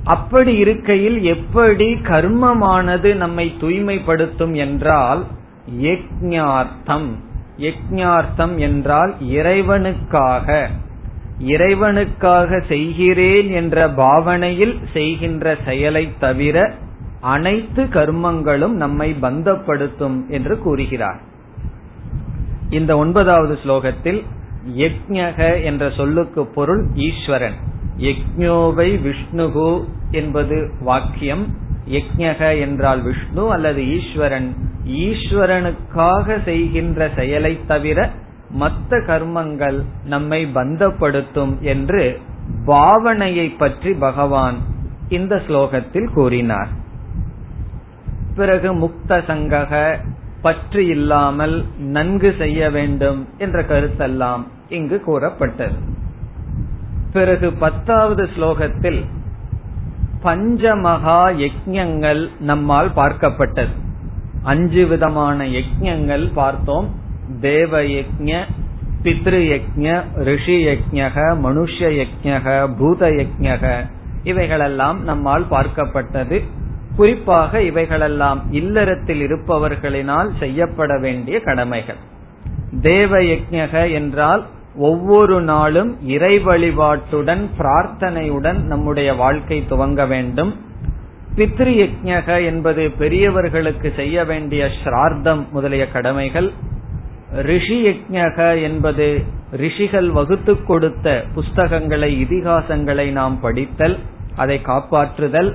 அப்படி 0.05 0.57
இருக்கையில் 0.57 1.23
எப்படி 1.23 1.95
கர்மமானது 1.95 3.15
நம்மை 3.15 3.55
தூய்மைப்படுத்தும் 3.61 4.55
என்றால் 4.55 5.25
யக்ஞார்த்தம். 5.81 7.11
யக்ஞார்த்தம் 7.59 8.57
என்றால் 8.57 9.15
இறைவனுக்காக. 9.21 10.67
இறைவனுக்காக 11.41 12.61
செய்கிறேன் 12.69 13.51
என்ற 13.51 13.89
பாவனையில் 13.89 14.81
செய்கின்ற 14.93 15.57
செயலை 15.65 16.09
தவிர 16.19 16.75
அனைத்து 17.21 17.85
கர்மங்களும் 17.85 18.73
நம்மை 18.73 19.17
பந்தப்படுத்தும் 19.23 20.29
என்று 20.29 20.59
கூறுகிறார். 20.59 21.21
இந்த 22.71 22.97
ஒன்பதாவது 22.97 23.59
ஸ்லோகத்தில் 23.65 24.23
யக்ஞக 24.77 25.63
என்ற 25.65 25.91
சொல்லுக்கு 25.91 26.47
பொருள் 26.47 26.87
ஈஸ்வரன். 26.95 27.55
யக்ஞோவை 27.99 29.01
விஷ்ணுகு 29.01 29.85
என்பது 30.11 30.71
வாக்கியம். 30.81 31.57
யக்ஞக 31.87 32.61
என்றால் 32.61 33.03
விஷ்ணு 33.03 33.53
அல்லது 33.53 33.87
ஈஸ்வரன். 33.87 34.57
ஈஸ்வரனுக்காக 34.85 36.43
செய்கின்ற 36.45 37.11
செயலை 37.17 37.61
தவிர 37.67 38.11
மற்ற 38.51 38.99
கர்மங்கள் 38.99 39.83
நம்மை 40.05 40.47
பந்தப்படுத்தும் 40.55 41.61
என்று 41.61 42.21
பாவனையை 42.67 43.57
பற்றி 43.57 43.93
பகவான் 43.93 44.57
இந்த 45.09 45.43
ஸ்லோகத்தில் 45.49 46.09
கூறினார். 46.13 46.69
பிறகு 48.35 48.75
முக்த 48.75 49.19
சங்கக 49.29 49.99
பற்று 50.43 50.87
இல்லாமல் 50.87 51.65
நன்கு 51.79 52.35
செய்ய 52.39 52.71
வேண்டும் 52.71 53.29
என்ற 53.39 53.63
கருத்தெல்லாம் 53.63 54.43
இங்கு 54.69 55.01
கூறப்பட்டது. 55.01 55.79
பிறகு 57.13 57.53
பத்தாவது 57.53 58.29
ஸ்லோகத்தில் 58.37 59.05
பஞ்சமகா 60.25 61.21
யஜ்யங்கள் 61.43 62.31
நம்மால் 62.41 62.91
பார்க்கப்பட்டது. 62.97 63.73
அஞ்சு 64.43 64.87
விதமான 64.87 65.45
யஜ்யங்கள் 65.45 66.31
பார்த்தோம். 66.35 66.89
தேவ 67.41 67.83
யஜ்ய 67.83 68.45
பித்ரு 69.03 69.41
யஜ்ய 69.53 70.03
ரிஷி 70.15 70.57
யஜ்யக 70.67 71.17
மனுஷ 71.45 71.77
யஜ்யக 71.91 72.77
பூத 72.79 73.07
யஜ்யக 73.09 73.85
இவைகளெல்லாம் 74.23 75.05
நம்மால் 75.05 75.47
பார்க்கப்பட்டது. 75.51 76.43
குறிப்பாக 76.97 77.63
இவைகளெல்லாம் 77.63 78.41
இல்லறத்தில் 78.51 79.23
இருப்பவர்களினால் 79.27 80.31
செய்யப்பட 80.39 80.99
வேண்டிய 80.99 81.41
கடமைகள். 81.41 82.01
தேவ 82.83 83.19
யஜக 83.19 83.93
என்றால் 83.93 84.43
ஒவ்வொரு 84.77 85.43
நாளும் 85.43 86.09
இறை 86.09 86.39
வழிபாட்டுடன் 86.39 87.47
பிரார்த்தனையுடன் 87.59 88.63
நம்முடைய 88.63 89.15
வாழ்க்கை 89.15 89.65
துவங்க 89.71 90.09
வேண்டும். 90.09 90.57
பித்ரி 91.37 91.75
யஜ்யக 91.83 92.45
என்பது 92.45 92.91
பெரியவர்களுக்கு 92.91 93.93
செய்ய 93.97 94.25
வேண்டிய 94.25 94.71
ஸ்ரார்த்தம் 94.85 95.51
முதலிய 95.51 95.89
கடமைகள். 95.89 96.53
ரிஷி 97.33 97.87
யஜக 97.87 98.63
என்பது 98.63 99.23
ரிஷிகள் 99.51 100.11
வகுத்து 100.11 100.65
கொடுத்த 100.65 101.25
புஸ்தகங்களை 101.35 102.23
இதிகாசங்களை 102.23 103.11
நாம் 103.11 103.41
படித்தல் 103.41 103.99
அதை 104.37 104.61
காப்பாற்றுதல். 104.65 105.55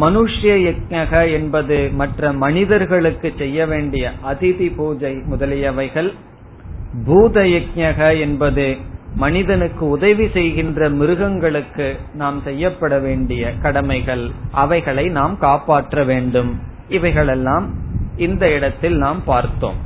மனுஷ்ய 0.00 0.74
யஜக 0.82 1.32
என்பது 1.32 1.90
மற்ற 1.92 2.32
மனிதர்களுக்கு 2.32 3.32
செய்ய 3.38 3.66
வேண்டிய 3.66 4.12
அதிதி 4.30 4.72
பூஜை 4.76 5.16
முதலியவைகள். 5.30 6.14
பூத 7.04 7.40
யஜக 7.40 8.20
என்பது 8.20 8.76
மனிதனுக்கு 9.14 9.88
உதவி 9.88 10.28
செய்கின்ற 10.28 10.88
மிருகங்களுக்கு 10.88 12.00
நாம் 12.14 12.42
செய்யப்பட 12.42 12.98
வேண்டிய 12.98 13.52
கடமைகள். 13.62 14.30
அவைகளை 14.50 15.08
நாம் 15.08 15.38
காப்பாற்ற 15.38 16.04
வேண்டும். 16.04 16.60
இவைகளெல்லாம் 16.88 17.74
இந்த 18.16 18.52
இடத்தில் 18.52 18.96
நாம் 18.96 19.24
பார்த்தோம். 19.24 19.76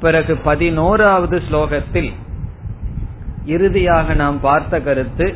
பிறகு 0.00 0.36
பதினோராவது 0.36 1.42
ஸ்லோகத்தில் 1.50 2.12
இறுதியாக 3.44 4.14
நாம் 4.14 4.40
பார்த்த 4.40 4.80
கருத்து 4.80 5.34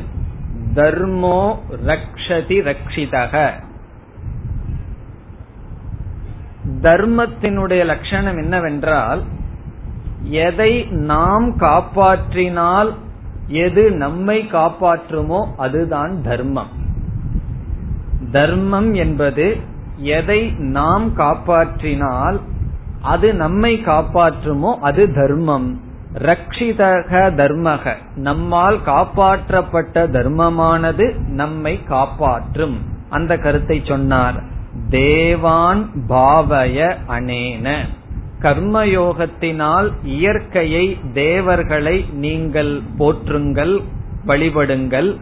தர்மோ 0.73 1.59
ரக்ஷதி 1.85 2.61
ரக்ஷிதக. 2.61 3.51
தர்மத்தினுடைய 6.81 7.85
லட்சணம் 7.85 8.37
என்னவென்றால் 8.37 9.23
எதை 10.23 10.83
நாம் 10.83 11.59
காப்பாற்றினால் 11.59 12.95
எது 13.47 13.91
நம்மை 13.91 14.47
காப்பாற்றுமோ 14.51 15.45
அதுதான் 15.57 16.21
தர்மம். 16.23 16.67
தர்மம் 18.31 18.93
என்பது 18.93 19.57
எதை 19.95 20.53
நாம் 20.57 21.17
காப்பாற்றினால் 21.17 22.39
அது 23.01 23.33
நம்மை 23.33 23.81
காப்பாற்றுமோ 23.85 24.75
அது 24.75 25.13
தர்மம். 25.13 25.81
ரக்ஷிதக 26.13 27.29
தர்மக. 27.35 27.93
நம்மால் 28.15 28.79
காப்பாற்றப்பட்ட 28.85 30.07
தர்மமானது 30.07 31.15
நம்மை 31.27 31.83
காப்பாற்றும். 31.83 32.77
அந்த 33.09 33.37
கருத்தை 33.37 33.81
சொன்னார். 33.87 34.43
தேவான் 34.89 35.89
பாவய 36.09 36.95
அனேன. 37.07 37.85
கர்மயோகத்தினால் 38.41 39.91
இயற்கையை 40.03 40.99
தேவர்களை 41.13 42.05
நீங்கள் 42.13 42.81
போற்றுங்கள் 42.99 43.81
வழிபடுங்கள். 44.27 45.19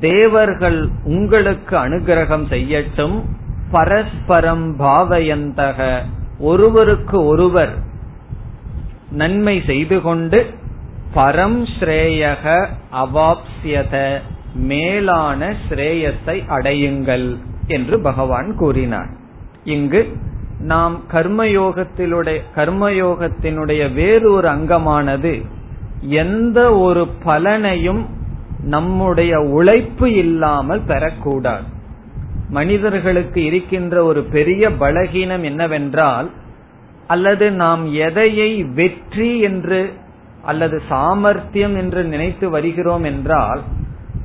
தேவர்கள் 0.00 0.88
உங்களுக்கு 1.04 1.76
அனுகிரகம் 1.76 2.46
செய்யட்டும். 2.50 3.22
பரஸ்பரம் 3.70 4.80
பாவயந்தக. 4.80 5.98
ஒருவருக்கு 6.38 7.24
ஒருவர் 7.24 7.74
நன்மை 9.12 9.62
செய்து 9.66 10.00
கொண்டு 10.00 10.46
பரம் 11.14 11.66
ஸ்ரேயக 11.78 12.66
அவாப்சியத 12.92 14.20
மேலான 14.54 15.54
ஸ்ரேயத்தை 15.68 16.36
அடையுங்கள் 16.48 17.36
என்று 17.66 18.00
பகவான் 18.00 18.56
கூறினார். 18.56 19.10
இங்கு 19.64 20.16
நாம் 20.62 21.00
கர்மயோகத்திலுடைய 21.12 22.40
கர்மயோகத்தினுடைய 22.56 23.94
வேறு 23.94 24.32
ஒரு 24.32 24.48
அங்கமானது 24.48 25.46
எந்த 26.00 26.74
ஒரு 26.76 27.08
பலனையும் 27.24 28.02
நம்முடைய 28.64 29.38
உழைப்பு 29.40 30.12
இல்லாமல் 30.14 30.82
பெறக்கூடாது. 30.86 31.66
மனிதர்களுக்கு 32.50 33.44
இருக்கின்ற 33.44 34.04
ஒரு 34.04 34.22
பெரிய 34.22 34.70
பலகீனம் 34.70 35.42
என்னவென்றால் 35.42 36.30
அல்லது 37.06 37.50
நாம் 37.52 37.92
எதையை 37.92 38.64
வெற்றி 38.64 39.38
என்று 39.38 39.92
அல்லது 40.42 40.82
சாமர்த்தியம் 40.88 41.76
என்று 41.76 42.04
நினைத்து 42.04 42.50
வருகிறோம் 42.50 43.04
என்றால் 43.04 43.62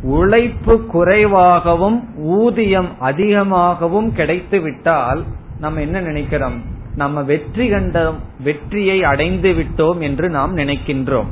உழைப்பு 0.01 0.85
குறைவாகவும் 0.85 1.97
ஊதியம் 2.15 2.89
அதிகமாகவும் 2.99 4.09
கிடைத்துவிட்டால் 4.15 5.23
நம்ம 5.59 5.81
என்ன 5.81 5.99
நினைக்கிறோம்? 5.99 6.57
நம்ம 6.95 7.21
வெற்றி 7.21 7.71
கண்டோம் 7.71 8.17
வெற்றியை 8.43 9.03
அடைந்து 9.03 9.51
விட்டோம் 9.51 9.99
என்று 9.99 10.29
நாம் 10.29 10.57
நினைக்கின்றோம். 10.57 11.29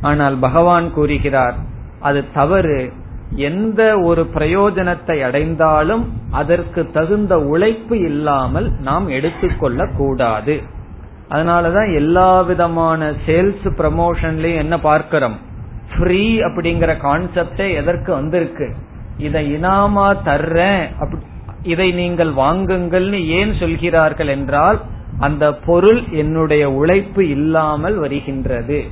ஆனால் 0.00 0.36
பகவான் 0.36 0.92
கூறுகிறார் 0.92 1.54
அது 2.00 2.24
தவறு. 2.34 2.92
எந்த 3.36 3.98
ஒரு 3.98 4.22
பிரயோஜனத்தை 4.34 5.16
அடைந்தாலும் 5.22 6.02
அதற்கு 6.30 6.90
தகுந்த 6.90 7.40
உழைப்பு 7.40 7.98
இல்லாமல் 7.98 8.72
நாம் 8.80 9.08
எடுத்துக்கொள்ள 9.08 9.86
கூடாது 9.96 10.62
அதனாலதான் 11.30 11.94
எல்லா 11.94 12.40
விதமான 12.40 13.10
சேல்ஸ் 13.26 13.66
ப்ரமோஷன்லயும் 13.78 14.62
என்ன 14.64 14.80
பார்க்கிறோம்? 14.80 15.36
ஃப்ரீ 15.92 16.38
அப்படிங்கிற 16.40 16.92
கான்செப்டே 17.02 17.74
எதற்கு 17.74 18.12
வந்திருக்கு? 18.12 18.74
இதை 19.18 19.42
இனாமா 19.54 20.06
தர்றேன் 20.24 20.84
இதை 21.64 21.92
நீங்கள் 21.92 22.32
வாங்குங்கள்னு 22.32 23.26
ஏன் 23.26 23.54
சொல்கிறார்கள் 23.54 24.28
என்றால் 24.28 24.80
அந்த 25.18 25.54
பொருள் 25.54 26.02
என்னுடைய 26.10 26.70
உழைப்பு 26.70 27.28
இல்லாமல் 27.28 27.96
வருகின்றது. 27.96 28.84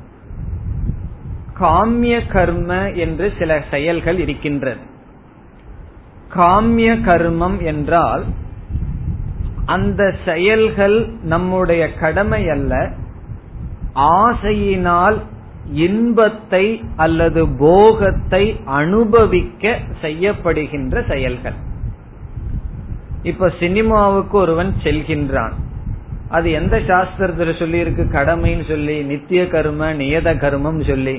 காமிய 1.62 2.16
கர்ம 2.28 2.72
என்று 3.04 3.28
சில 3.40 3.52
செயல்கள் 3.72 4.20
இருக்கின்றது 4.20 4.84
காமிய 6.36 6.90
கர்மம் 7.08 7.58
என்றால் 7.64 8.24
அந்த 9.66 10.02
செயல்கள் 10.26 10.98
நம்முடைய 11.24 11.94
கடமை 11.94 12.44
அல்ல 12.50 12.74
ஆசையினால் 13.96 15.18
இன்பத்தை 15.86 16.66
அல்லது 16.96 17.42
போகத்தை 17.60 18.44
அனுபவிக்க 18.66 19.74
செய்யப்படுகின்ற 20.02 21.04
செயல்கள். 21.08 21.58
இப்ப 23.24 23.50
சினிமாவுக்கு 23.60 24.38
ஒருவன் 24.38 24.72
செல்கின்றான். 24.84 25.56
அது 26.30 26.52
எந்த 26.52 26.76
சாஸ்திரத்துல 26.80 27.52
சொல்லி 27.60 27.80
இருக்கு 27.80 28.04
கடமைன்னு 28.04 28.66
சொல்லி 28.68 28.96
நித்திய 29.04 29.48
கர்ம 29.48 29.94
நியத 29.94 30.34
கர்மம் 30.44 30.82
சொல்லி. 30.88 31.16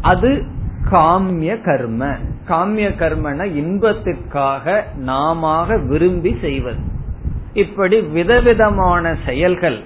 அது 0.00 0.44
காமிய 0.90 1.62
கர்ம. 1.62 2.06
காமிய 2.48 2.88
கர்மன 2.88 3.44
இன்பத்திற்காக 3.44 4.84
நாம 4.96 5.64
விரும்பி 5.64 6.36
செய்வது. 6.40 6.78
இப்படி 7.52 8.00
விதவிதமான 8.00 9.16
செயல்கள் 9.26 9.80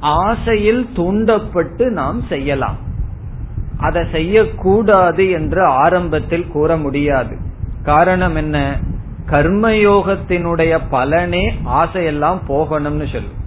ஆசையில் 0.00 0.88
தூண்டப்பட்டு 0.94 1.90
நாம் 1.90 2.22
செய்யலாம். 2.28 2.76
அதை 3.78 4.04
செய்யக்கூடாது 4.12 5.30
என்று 5.30 5.64
ஆரம்பத்தில் 5.64 6.48
கூற 6.48 6.76
முடியாது. 6.76 7.36
காரணம் 7.82 8.36
என்ன? 8.36 8.78
கர்மயோகத்தினுடைய 9.26 10.78
பலனே 10.90 11.54
ஆசையெல்லாம் 11.64 12.38
போகணும்னு 12.48 13.12
சொல்லு 13.12 13.38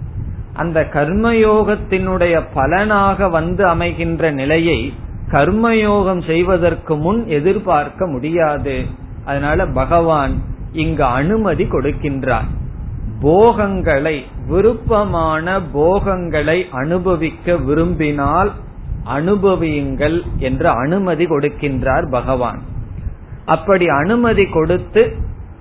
அந்த 0.52 0.88
கர்மயோகத்தினுடைய 0.92 2.42
பலனாக 2.54 3.28
வந்து 3.28 3.66
அமைகின்ற 3.66 4.32
நிலையை 4.32 4.94
கர்மயோகம் 5.34 6.26
செய்வதற்கு 6.26 6.96
முன் 6.96 7.26
எதிர்பார்க்க 7.28 8.06
முடியாது. 8.06 8.76
அதனால 9.24 9.66
பகவான் 9.66 10.34
இங்கு 10.72 11.04
அனுமதி 11.04 11.64
கொடுக்கின்றார். 11.64 12.48
போகங்களை 13.20 14.16
விருப்பமான 14.48 15.62
போகங்களை 15.72 16.66
அனுபவிக்க 16.70 17.56
விரும்பினால் 17.56 18.50
அனுபவியுங்கள் 19.06 20.18
என்று 20.38 20.68
அனுமதி 20.68 21.24
கொடுக்கின்றார் 21.26 22.06
பகவான். 22.10 22.60
அப்படி 23.44 23.86
அனுமதி 23.88 24.46
கொடுத்து 24.46 25.02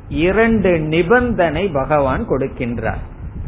இரண்டு 0.09 0.71
நிபந்தனை 0.79 1.63
பகவான் 1.67 2.23
கொடுக்கின்றார். 2.29 3.01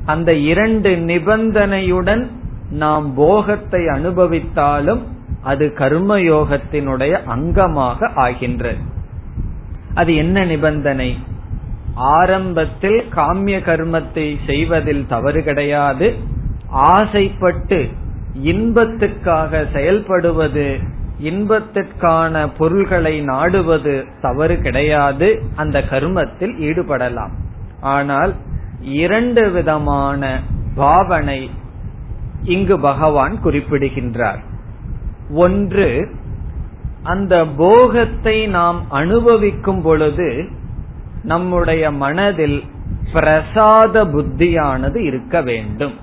அந்த 0.06 0.34
இரண்டு 0.34 0.92
நிபந்தனையுடன் 0.96 2.24
நாம் 2.70 3.14
போகத்தை 3.14 3.82
அனுபவித்தாலும் 3.88 5.04
அது 5.46 5.66
கர்மயோகத்தினுடைய 5.78 7.14
அங்கமாக 7.36 8.10
ஆகின்றது 8.16 8.84
அது 9.94 10.12
என்ன 10.16 10.38
நிபந்தனை? 10.46 11.12
ஆரம்பத்தில் 12.16 13.00
காமிய 13.16 13.58
கர்மத்தை 13.68 14.26
செய்வதில் 14.46 15.06
தவறு 15.08 15.42
கிடையாது. 15.44 16.08
ஆசைப்பட்டு 16.94 17.80
இன்பத்துக்காக 18.44 19.62
செயல்படுவது 19.74 20.68
இன்பத்திற்கான 21.24 22.42
பொருள்களை 22.58 23.14
நாடுவது 23.22 23.94
தவறு 24.22 24.56
கிடையாது. 24.62 25.30
அந்த 25.56 25.80
கர்மத்தில் 25.92 26.56
ஈடுபடலாம். 26.68 27.34
ஆனால் 27.96 28.34
இரண்டு 28.98 29.44
விதமான 29.52 30.22
பாவனை 30.76 31.40
இங்கு 32.56 32.76
பகவான் 32.80 33.36
குறிப்பிடுகின்றார். 33.42 34.42
ஒன்று 35.30 36.10
அந்த 37.04 37.46
போகத்தை 37.46 38.48
நாம் 38.48 38.92
அனுபவிக்கும் 38.92 39.82
பொழுது 39.82 40.48
நம்முடைய 41.24 41.92
மனதில் 41.92 42.64
பிரசாத 43.14 44.06
புத்தியானது 44.06 44.96
இருக்க 44.96 45.42
வேண்டும். 45.42 45.94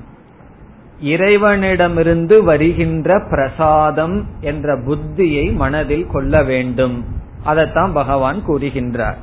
இறைவனிடமிருந்து 1.01 2.43
வருகின்ற 2.43 3.27
பிரசாதம் 3.31 4.27
என்ற 4.41 4.79
புத்தியை 4.79 5.55
மனதில் 5.55 6.07
கொள்ள 6.07 6.43
வேண்டும். 6.43 7.05
அதைத்தான் 7.43 7.93
பகவான் 7.93 8.43
கூறுகின்றார். 8.49 9.17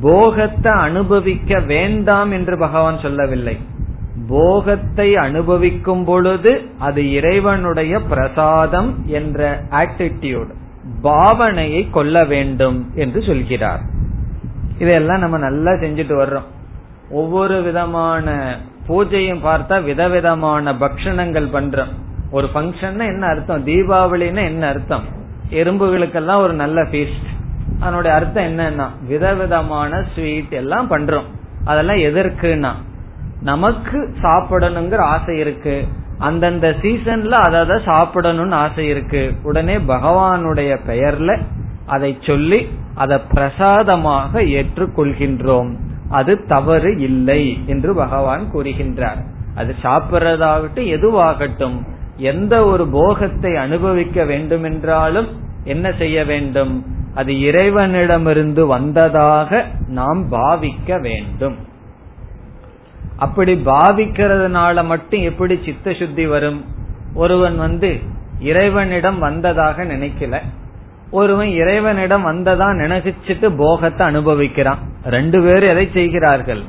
போகத்தை 0.00 0.72
அனுபவிக்க 0.72 1.60
வேண்டாம் 1.60 2.30
என்று 2.30 2.58
பகவான் 2.58 2.98
சொல்லவில்லை. 2.98 3.58
போகத்தை 4.28 5.16
அனுபவிக்கும் 5.16 6.04
பொழுது 6.04 6.62
அது 6.78 7.12
இறைவனுடைய 7.12 8.00
பிரசாதம் 8.00 9.04
என்ற 9.06 9.62
ஆட்டிடியூட் 9.70 10.50
பாவனையை 11.02 11.90
கொள்ள 11.90 12.24
வேண்டும் 12.24 12.90
என்று 12.94 13.22
சொல்கிறார். 13.22 13.80
இதெல்லாம் 14.78 15.18
நம்ம 15.18 15.38
நல்லா 15.38 15.70
செஞ்சுட்டு 15.70 16.14
வர்றோம். 16.22 16.48
ஒவ்வொரு 17.10 17.62
விதமான 17.62 18.56
பூஜையும் 18.88 19.44
பார்த்தா 19.44 19.84
விதவிதமான 19.84 20.72
பக்ஷணங்கள் 20.72 21.48
பண்றோம். 21.52 21.92
ஒரு 22.30 22.48
ஃபங்க்ஷன் 22.54 22.98
என்ன 22.98 23.26
அர்த்தம்? 23.26 23.66
தீபாவளின்னா 23.66 24.44
என்ன 24.44 24.66
அர்த்தம்? 24.66 25.02
எறும்புகளுக்கெல்லாம் 25.50 26.40
ஒரு 26.40 26.52
நல்ல 26.52 26.82
ஃபீஸ்ட் 26.82 27.30
அதனுடைய 27.80 28.16
அர்த்தம் 28.16 28.44
என்னன்னா 28.44 28.88
விதவிதமான 29.08 30.04
ஸ்வீட் 30.14 30.52
எல்லாம் 30.52 30.90
பண்றோம். 30.90 31.28
அதெல்லாம் 31.64 31.96
எதற்குன்னா 31.96 32.72
நமக்கு 33.42 34.14
சாப்பிடணுங்கிற 34.22 34.96
ஆசை 34.96 35.38
இருக்கு. 35.38 35.84
அந்தந்த 36.18 36.68
சீசன்ல 36.82 37.28
அதை 37.28 37.76
சாப்பிடணும்னு 37.76 38.54
ஆசை 38.54 38.88
இருக்கு. 38.88 39.32
உடனே 39.42 39.76
பகவானுடைய 39.76 40.78
பெயர்ல 40.88 41.40
அதை 41.86 42.18
சொல்லி 42.20 42.68
அதை 42.94 43.18
பிரசாதமாக 43.32 44.42
ஏற்றுக்கொள்கின்றோம். 44.42 45.70
அது 46.10 46.46
தவறு 46.46 46.98
இல்லை 46.98 47.60
என்று 47.66 47.94
பகவான் 47.94 48.44
கூறுகின்றார். 48.52 49.20
அது 49.54 49.74
சாப்பிட்றதாகட்டும் 49.82 50.90
எதுவாகட்டும் 50.96 51.78
எந்த 52.16 52.64
ஒரு 52.64 52.86
போகத்தை 52.86 53.56
அனுபவிக்க 53.56 54.24
வேண்டுமென்றாலும் 54.24 55.28
என்ன 55.64 55.92
செய்ய 55.98 56.24
வேண்டும்? 56.24 56.86
அது 57.14 57.40
இறைவனிடமிருந்து 57.40 58.66
வந்ததாக 58.66 59.64
நாம் 59.88 60.32
பாவிக்க 60.32 61.00
வேண்டும். 61.00 61.56
அப்படி 63.24 63.52
பாவிக்கிறதுனால 63.66 64.84
மட்டும் 64.84 65.22
எப்படி 65.22 65.54
சித்த 65.64 65.92
சுத்தி 65.92 66.24
வரும்? 66.26 66.60
ஒருவன் 67.14 67.56
வந்து 67.56 67.90
இறைவனிடம் 68.40 69.18
வந்ததாக 69.18 69.84
நினைக்கல. 69.84 70.36
ஒருவன் 71.10 71.50
இறைவனிடம் 71.62 72.22
வந்ததா 72.22 72.68
நினைச்சிட்டு 72.82 73.48
போகத்தை 73.56 74.06
அனுபவிக்கிறான். 74.06 74.80
ரெண்டு 75.16 75.38
பேரும் 75.42 75.70
எதை 75.70 75.86
செய்கிறார்கள்? 75.92 76.62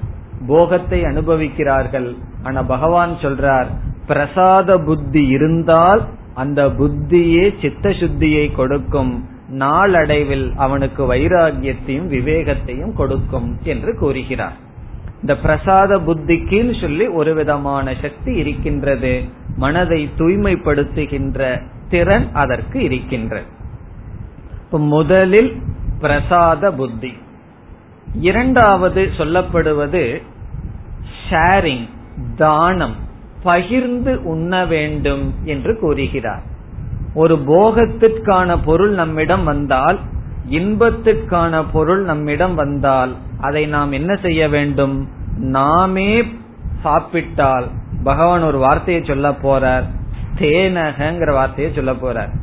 போகத்தை 0.48 1.00
அனுபவிக்கிறார்கள். 1.04 2.10
ஆனா 2.44 2.62
பகவான் 2.74 3.14
சொல்றார் 3.22 3.70
பிரசாத 4.08 4.78
புத்தி 4.78 5.24
இருந்தால் 5.28 6.02
அந்த 6.34 6.62
புத்தியே 6.80 7.46
சித்த 7.62 7.90
சுத்தியை 8.02 8.46
கொடுக்கும். 8.56 9.14
நாளடைவில் 9.48 10.48
அவனுக்கு 10.58 11.02
வைராகியத்தையும் 11.14 12.10
விவேகத்தையும் 12.18 12.94
கொடுக்கும் 12.94 13.50
என்று 13.64 13.92
கூறுகிறார். 13.98 14.58
இந்த 15.24 15.38
பிரசாத 15.38 15.98
புத்திக்குன்னு 15.98 16.82
சொல்லி 16.82 17.08
ஒரு 17.08 17.34
விதமான 17.34 17.96
சக்தி 18.02 18.34
இருக்கின்றது. 18.34 19.24
மனதை 19.56 20.10
தூய்மைப்படுத்துகின்ற 20.18 21.62
திறன் 21.90 22.30
அதற்கு 22.34 22.84
இருக்கின்றது. 22.84 23.46
முதலில் 24.72 25.62
பிரசாத 26.00 26.72
புத்தி. 26.72 27.14
இரண்டாவது 28.20 29.10
சொல்லப்படுவது 29.18 30.22
ஷேரிங் 31.30 31.90
தானம் 32.36 32.96
பகிர்ந்து 33.44 34.24
உண்ண 34.24 34.66
வேண்டும் 34.66 35.34
என்று 35.44 35.80
கூறுகிறார். 35.80 36.44
ஒரு 37.14 37.36
போகத்திற்கான 37.36 38.58
பொருள் 38.66 38.92
நம்மிடம் 38.92 39.44
வந்தால் 39.44 40.00
இன்பத்திற்கான 40.50 41.66
பொருள் 41.72 42.04
நம்மிடம் 42.04 42.56
வந்தால் 42.56 43.16
அதை 43.44 43.66
நாம் 43.66 43.92
என்ன 43.92 44.16
செய்ய 44.16 44.50
வேண்டும்? 44.50 45.08
நாமே 45.38 46.24
சாப்பிட்டால். 46.84 47.68
பகவான் 48.04 48.42
ஒரு 48.42 48.58
வார்த்தையை 48.58 49.04
சொல்ல 49.06 49.30
போறார். 49.30 49.84
தேனகங்கிற 50.40 51.32
வார்த்தையை 51.32 51.74
சொல்ல 51.74 51.92
போறார். 51.92 52.34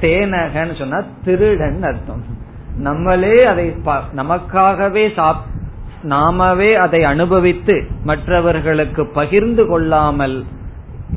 தேனகன்னு 0.00 0.78
சொன்னா 0.78 1.02
திருடன் 1.24 1.82
அர்த்தம். 1.82 2.24
நம்மளே 2.76 3.44
அதை 3.44 3.74
நமக்காகவே 4.16 5.14
சாப் 5.14 5.44
நாமவே 6.02 6.74
அதை 6.74 7.04
அனுபவித்து 7.04 7.86
மற்றவர்களுக்கு 8.04 9.06
பகிர்ந்து 9.06 9.66
கொள்ளாமல் 9.66 10.44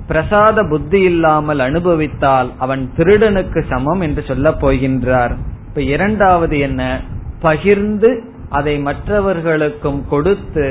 பிரசாத 0.08 0.64
புத்தி 0.64 1.02
இல்லாமல் 1.02 1.60
அனுபவித்தால் 1.60 2.52
அவன் 2.58 2.92
திருடனுக்கு 2.98 3.64
சமம் 3.70 4.02
என்று 4.02 4.24
சொல்ல 4.28 4.50
போகின்றார். 4.50 5.36
இப்ப 5.68 5.82
இரண்டாவது 5.82 6.60
என்ன? 6.60 7.02
பகிர்ந்து 7.40 8.33
அதை 8.54 8.80
மற்றவர்களுக்கும் 8.80 10.02
கொடுத்து 10.10 10.66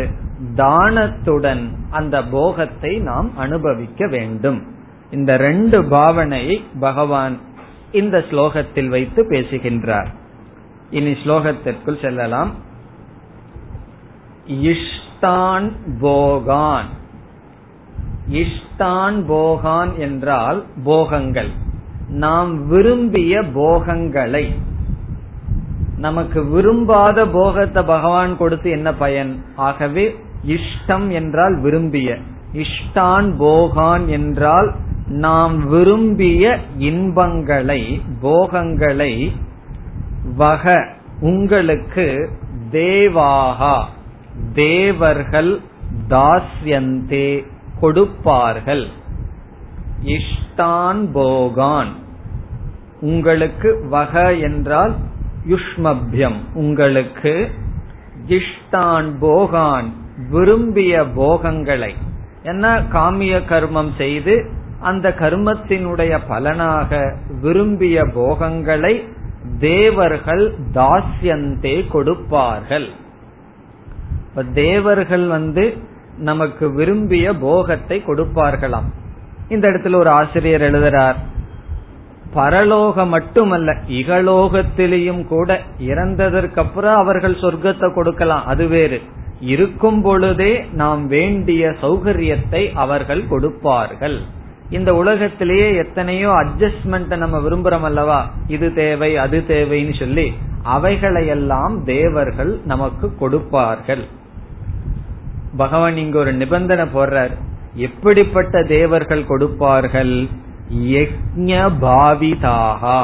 தானத்துடன் 0.56 1.62
அந்த 1.90 2.16
போகத்தை 2.24 2.92
நாம் 2.98 3.30
அனுபவிக்க 3.36 4.06
வேண்டும். 4.06 4.60
இந்த 5.10 5.36
ரெண்டு 5.36 5.82
பாவனையை 5.82 6.56
பகவான் 6.80 7.36
இந்த 7.92 8.18
ஸ்லோகத்தில் 8.30 8.88
வைத்து 8.88 9.26
பேசுகின்றார். 9.28 10.10
இனி 10.90 11.12
ஸ்லோகத்திற்குள் 11.12 12.00
செல்லலாம். 12.00 12.52
இஷ்டான் 14.46 15.70
போகான். 16.00 16.90
இஷ்டான் 18.32 19.18
போகான் 19.26 19.92
என்றால் 19.98 20.64
போகங்கள். 20.84 21.50
நாம் 22.08 22.68
விரும்பிய 22.68 23.42
போகங்களை 23.54 24.46
நமக்கு 26.04 26.40
விரும்பாத 26.44 27.24
போகத்தை 27.26 27.82
பகவான் 27.82 28.32
கொடுத்து 28.36 28.68
என்ன 28.70 28.88
பயன்? 28.94 29.32
ஆகவே 29.68 30.04
இஷ்டம் 30.46 31.08
என்றால் 31.10 31.56
விரும்பிய 31.60 32.08
இஷ்டான் 32.62 33.28
போகான் 33.38 34.04
என்றால் 34.08 34.68
நாம் 35.24 35.56
விரும்பிய 35.68 36.44
இன்பங்களை 36.90 37.82
போகங்களை 38.20 39.12
வக 40.36 40.74
உங்களுக்கு 41.20 42.06
தேவாகா 42.72 43.76
தேவர்கள் 44.54 45.52
தாஸ்யந்தே 46.08 47.28
கொடுப்பார்கள். 47.80 48.84
இஷ்டான் 50.16 51.02
போகான் 51.12 51.92
உங்களுக்கு 53.00 53.70
வக 53.90 54.14
என்றால் 54.48 54.94
யுஷ்மபியம். 55.48 56.38
உங்களுக்கு 56.54 57.50
இஷ்டான் 58.28 59.14
போகான் 59.20 59.92
விரும்பிய 60.30 61.04
போகங்களை. 61.04 61.94
என்ன 62.42 62.80
காமிய 62.92 63.40
கர்மம் 63.50 63.96
செய்து 63.96 64.50
அந்த 64.80 65.14
கர்மத்தினுடைய 65.18 66.18
பலனாக 66.28 67.16
விரும்பிய 67.40 68.04
போகங்களை 68.14 69.08
தேவர்கள் 69.58 70.54
தாஸ்யந்தே 70.74 71.88
கொடுப்பார்கள். 71.88 72.88
இப்ப 74.28 74.42
தேவர்கள் 74.42 75.26
வந்து 75.26 75.76
நமக்கு 76.18 76.72
விரும்பிய 76.72 77.34
போகத்தை 77.34 78.02
கொடுப்பார்களாம். 78.06 78.88
இந்த 79.48 79.68
இடத்துல 79.68 79.94
ஒரு 79.94 80.10
ஆசிரியர் 80.10 80.60
எழுதுறார். 80.60 81.14
பரலோகம் 82.34 83.08
மட்டுமல்ல 83.08 83.72
இகலோகத்திலேயும் 83.88 85.24
கூட 85.24 85.60
இறந்ததற்கு 85.78 86.58
அப்புறம் 86.58 86.94
அவர்கள் 86.94 87.34
சொர்க்கத்தை 87.34 87.94
கொடுக்கலாம். 87.94 88.44
அது 88.44 88.66
வேறு. 88.66 89.00
இருக்கும் 89.40 90.02
பொழுதே 90.02 90.64
நாம் 90.72 91.06
வேண்டிய 91.06 91.68
சௌகரியத்தை 91.82 92.72
அவர்கள் 92.74 93.26
கொடுப்பார்கள். 93.26 94.18
இந்த 94.70 94.94
உலகத்திலேயே 94.94 95.76
எத்தனையோ 95.76 96.30
அட்ஜஸ்ட்மெண்ட் 96.30 97.16
நம்ம 97.16 97.38
விரும்புறோம் 97.38 97.80
அல்லவா? 97.80 98.30
இது 98.46 98.74
தேவை 98.74 99.16
அது 99.16 99.44
தேவைன்னு 99.48 99.98
சொல்லி 99.98 100.32
அவைகளையெல்லாம் 100.64 101.84
தேவர்கள் 101.84 102.60
நமக்கு 102.64 103.14
கொடுப்பார்கள். 103.14 104.04
பகவான் 105.56 105.96
இங்க 105.96 106.18
ஒரு 106.18 106.32
நிபந்தனை 106.32 106.84
போடுறார். 106.84 107.34
எப்படிப்பட்ட 107.74 108.62
தேவர்கள் 108.62 109.26
கொடுப்பார்கள்? 109.26 110.28
பாவிதாகா 111.84 113.00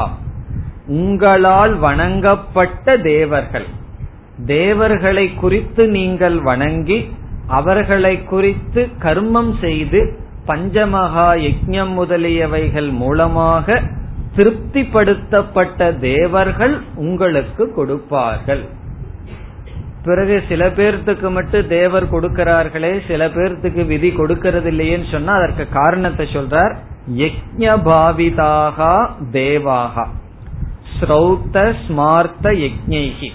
உங்களால் 0.87 1.75
வணங்கப்பட்ட 1.75 2.97
தேவர்கள். 2.97 3.67
தேவர்களை 4.45 5.33
குறித்து 5.33 5.87
நீங்கள் 5.87 6.37
வணங்கி 6.39 7.11
அவர்களை 7.47 8.23
குறித்து 8.23 8.89
கர்மம் 9.03 9.53
செய்து 9.61 10.19
பஞ்சமகா 10.47 11.29
யஜ்யம் 11.45 11.93
முதலியவைகள் 11.99 12.91
மூலமாக 12.91 13.81
திருப்திப்படுத்தப்பட்ட 14.35 15.99
தேவர்கள் 15.99 16.81
உங்களுக்கு 16.95 17.73
கொடுப்பார்கள். 17.73 18.63
பிறகு 20.03 20.43
சில 20.49 20.67
பேர்த்துக்கு 20.67 21.29
மட்டும் 21.31 21.67
தேவர் 21.67 22.11
கொடுக்கிறார்களே 22.11 22.99
சில 23.07 23.27
பேர்த்துக்கு 23.27 23.85
விதி 23.85 24.09
கொடுக்கறது 24.09 24.69
இல்லையேன்னு 24.73 25.11
சொன்னா 25.11 25.33
அதற்கு 25.33 25.67
காரணத்தை 25.69 26.27
சொல்றார். 26.33 26.75
யஜ்ஞபாவிதாக 27.07 29.07
தேவாகா. 29.31 30.07
ஸ்ரௌத்த 30.99 31.75
ஸ்மார்த்த 31.87 32.41
யஜ்ஞைகி 32.41 33.31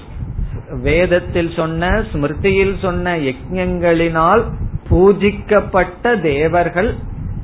வேதத்தில் 0.82 1.52
சொன்ன 1.56 2.04
ஸ்மிருதியில் 2.12 2.78
சொன்ன 2.78 3.16
யஜ்ஞங்களினால் 3.16 4.44
பூஜிக்கப்பட்ட 4.90 6.20
தேவர்கள் 6.20 6.94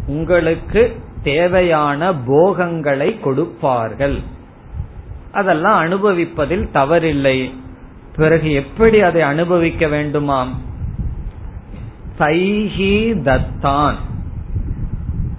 உங்களுக்கு 0.06 0.96
தேவையான 1.22 2.14
போகங்களை 2.14 3.20
கொடுப்பார்கள். 3.20 4.20
அதெல்லாம் 5.32 5.84
அனுபவிப்பதில் 5.84 6.68
தவறில்லை. 6.74 7.52
பிறகு 8.16 8.52
எப்படி 8.52 9.00
அதை 9.00 9.22
அனுபவிக்க 9.22 9.86
வேண்டுமாம்? 9.86 10.50
தைஹி 12.18 13.22
தத்தான். 13.22 13.94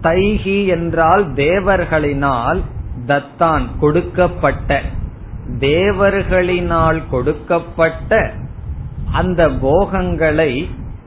தைஹி 0.01 0.67
என்றால் 0.67 1.23
தேவர்களினால் 1.33 2.61
தத்தான் 3.07 3.65
கொடுக்கப்பட்ட. 3.79 4.81
தேவர்களினால் 5.59 7.01
கொடுக்கப்பட்ட 7.09 8.31
அந்த 9.11 9.49
போகங்களை 9.49 10.51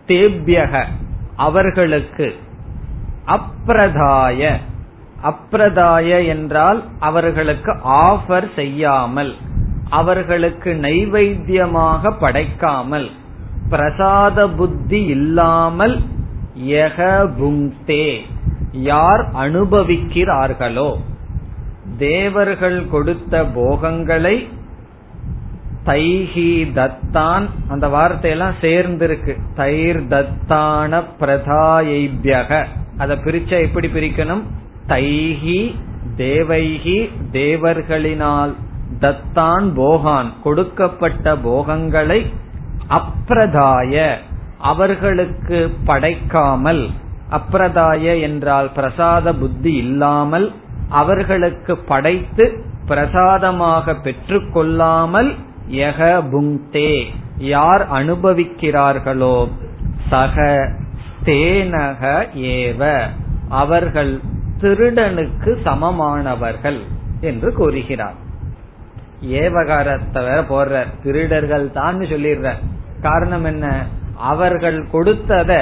தேபியக 0.07 0.85
அவர்களுக்கு. 1.37 2.35
அப்பிரதாய 3.27 4.41
அப்பிரதாய 5.23 6.09
என்றால் 6.27 6.81
அவர்களுக்கு 6.99 7.73
ஆஃபர் 8.05 8.49
செய்யாமல் 8.55 9.33
அவர்களுக்கு 9.91 10.71
நைவேத்தியமாக 10.73 12.13
படைக்காமல் 12.21 13.09
பிரசாத 13.69 14.49
புத்தி 14.49 15.01
இல்லாமல் 15.07 15.97
யக 16.69 16.99
புங்தே 17.39 18.07
யார் 18.75 19.35
அனுபவிக்கிறார்களோ 19.35 20.97
தேவர்கள் 21.99 22.89
கொடுத்த 22.89 23.45
போகங்களை 23.45 24.49
தைஹி 25.87 26.67
தத்தான் 26.75 27.49
அந்த 27.69 27.89
வார்த்தையெல்லாம் 27.89 28.55
சேர்ந்திருக்கு. 28.61 29.37
தைர் 29.57 30.09
தத்தான 30.09 31.03
பிரதாயிபியக. 31.21 32.65
அதை 32.99 33.17
பிரிச்சா 33.17 33.61
எப்படி 33.61 33.89
பிரிக்கணும்? 33.89 34.43
தைஹி 34.89 35.75
தேவைகி 36.17 37.11
தேவர்களினால் 37.33 38.55
தத்தான் 39.01 39.73
போகான் 39.75 40.33
கொடுக்கப்பட்ட 40.43 41.37
போகங்களை 41.37 42.33
அப்பிரதாய 42.89 44.17
அவர்களுக்கு 44.59 45.77
படைக்காமல் 45.87 46.91
அப்பிரதாய 47.37 48.05
என்றால் 48.21 48.69
பிரசாத 48.75 49.27
புத்தி 49.33 49.73
இல்லாமல் 49.75 50.47
அவர்களுக்கு 51.01 51.75
படைத்து 51.91 52.45
பிரசாதமாக 52.87 53.95
பெற்றுக்கொள்ளாமல் 54.05 55.31
யக 55.77 56.01
புங்தே 56.33 56.93
யார் 57.55 57.85
அனுபவிக்கிறார்களோ 57.93 59.37
சக 60.11 60.37
தேனக 61.25 62.03
ஏவ 62.55 62.83
அவர்கள் 63.61 64.13
திருடனுக்கு 64.61 65.51
சமமானவர்கள் 65.65 66.81
என்று 67.21 67.51
கூறுகிறார். 67.53 68.19
ஏவகாரத்தை 69.41 70.21
வேற 70.27 70.39
போடுற 70.51 70.85
திருடர்கள் 71.03 71.67
தான் 71.73 71.99
சொல்லிடுற 72.13 72.49
காரணம் 73.01 73.45
என்ன? 73.45 73.67
அவர்கள் 74.31 74.79
கொடுத்தத 74.93 75.53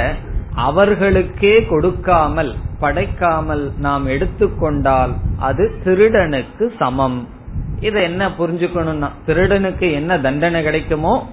அவர்களுக்கே 0.54 1.66
கொடுக்காமல் 1.66 2.56
படைக்காமல் 2.80 3.72
நாம் 3.78 4.06
எடுத்துக்கொண்டால் 4.06 5.12
அது 5.38 5.80
திருடனுக்கு 5.84 6.72
சமம். 6.78 7.28
இதை 7.80 8.02
என்ன 8.02 8.28
புரிஞ்சுக்கணும்னா 8.28 9.10
திருடனுக்கு 9.26 9.92
என்ன 9.92 10.18
தண்டனை 10.18 10.62
கிடைக்குமோ 10.62 11.26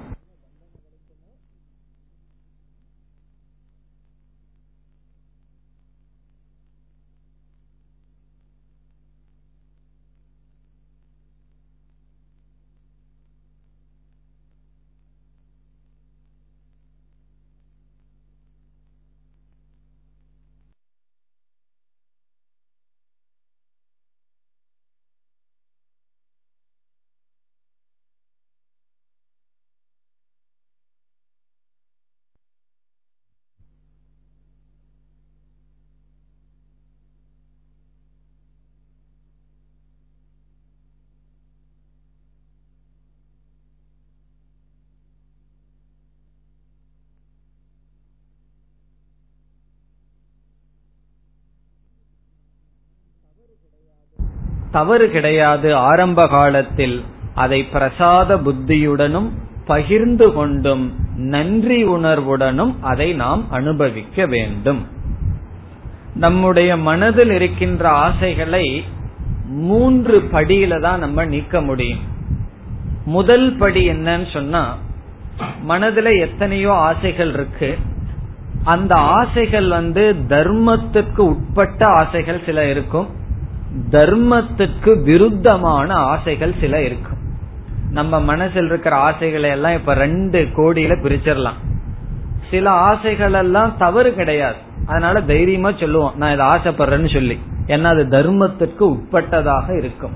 தவறு 54.72 55.10
கிடையாது 55.10 55.76
ஆரம்ப 55.76 56.28
காலத்தில். 56.28 57.04
அதை 57.36 57.64
பிரசாத 57.64 58.38
புத்தியுடனும் 58.38 59.30
பகிர்ந்து 59.66 60.34
கொண்டும் 60.34 60.94
நன்றி 61.16 61.84
உணர்வுடனும் 61.84 62.74
அதை 62.82 63.14
நாம் 63.14 63.52
அனுபவிக்க 63.52 64.26
வேண்டும். 64.26 64.88
நம்முடைய 66.16 66.78
மனதில் 66.78 67.32
இருக்கின்ற 67.32 67.90
ஆசைகளை 67.90 68.84
மூன்று 69.46 70.30
படியில 70.32 70.82
தான் 70.82 71.00
நம்ம 71.00 71.26
நீக்க 71.26 71.62
முடியும். 71.62 72.00
முதல் 73.06 73.56
படி 73.58 73.90
என்னன்னு 73.90 74.34
சொன்னா 74.34 74.78
மனதுல 75.70 76.20
எத்தனையோ 76.20 76.74
ஆசைகள் 76.74 77.34
இருக்கு. 77.34 77.78
அந்த 78.64 78.96
ஆசைகள் 78.96 79.68
வந்து 79.68 80.16
தர்மத்துக்கு 80.28 81.18
உட்பட்ட 81.18 81.86
ஆசைகள் 81.86 82.42
சில 82.46 82.70
இருக்கும். 82.70 83.18
தர்மத்துக்கு 83.90 85.04
விருத்தமான 85.04 85.90
ஆசைகள் 85.92 86.54
சில 86.60 86.82
இருக்கும் 86.82 87.18
நம்ம 87.92 88.20
மனசில் 88.20 88.66
இருக்கிற 88.66 88.96
ஆசைகளை 88.96 89.50
எல்லாம் 89.50 89.74
இப்ப 89.74 89.94
ரெண்டு 89.94 90.48
கோடியில 90.56 90.92
பிரிச்சிடலாம். 91.04 91.78
சில 92.52 92.70
ஆசைகள் 92.70 93.34
எல்லாம் 93.34 93.76
தவறு 93.78 94.14
கிடையாது. 94.14 94.56
அதனால 94.86 95.22
தைரியமா 95.22 95.72
சொல்லுவோம் 95.72 96.14
நான் 96.16 96.34
இதை 96.34 96.46
ஆசைப்படுறேன்னு 96.46 97.14
சொல்லி. 97.14 97.40
ஏன்னா 97.68 97.84
அது 97.84 98.04
தர்மத்திற்கு 98.04 98.80
உட்பட்டதாக 98.80 99.78
இருக்கும். 99.78 100.12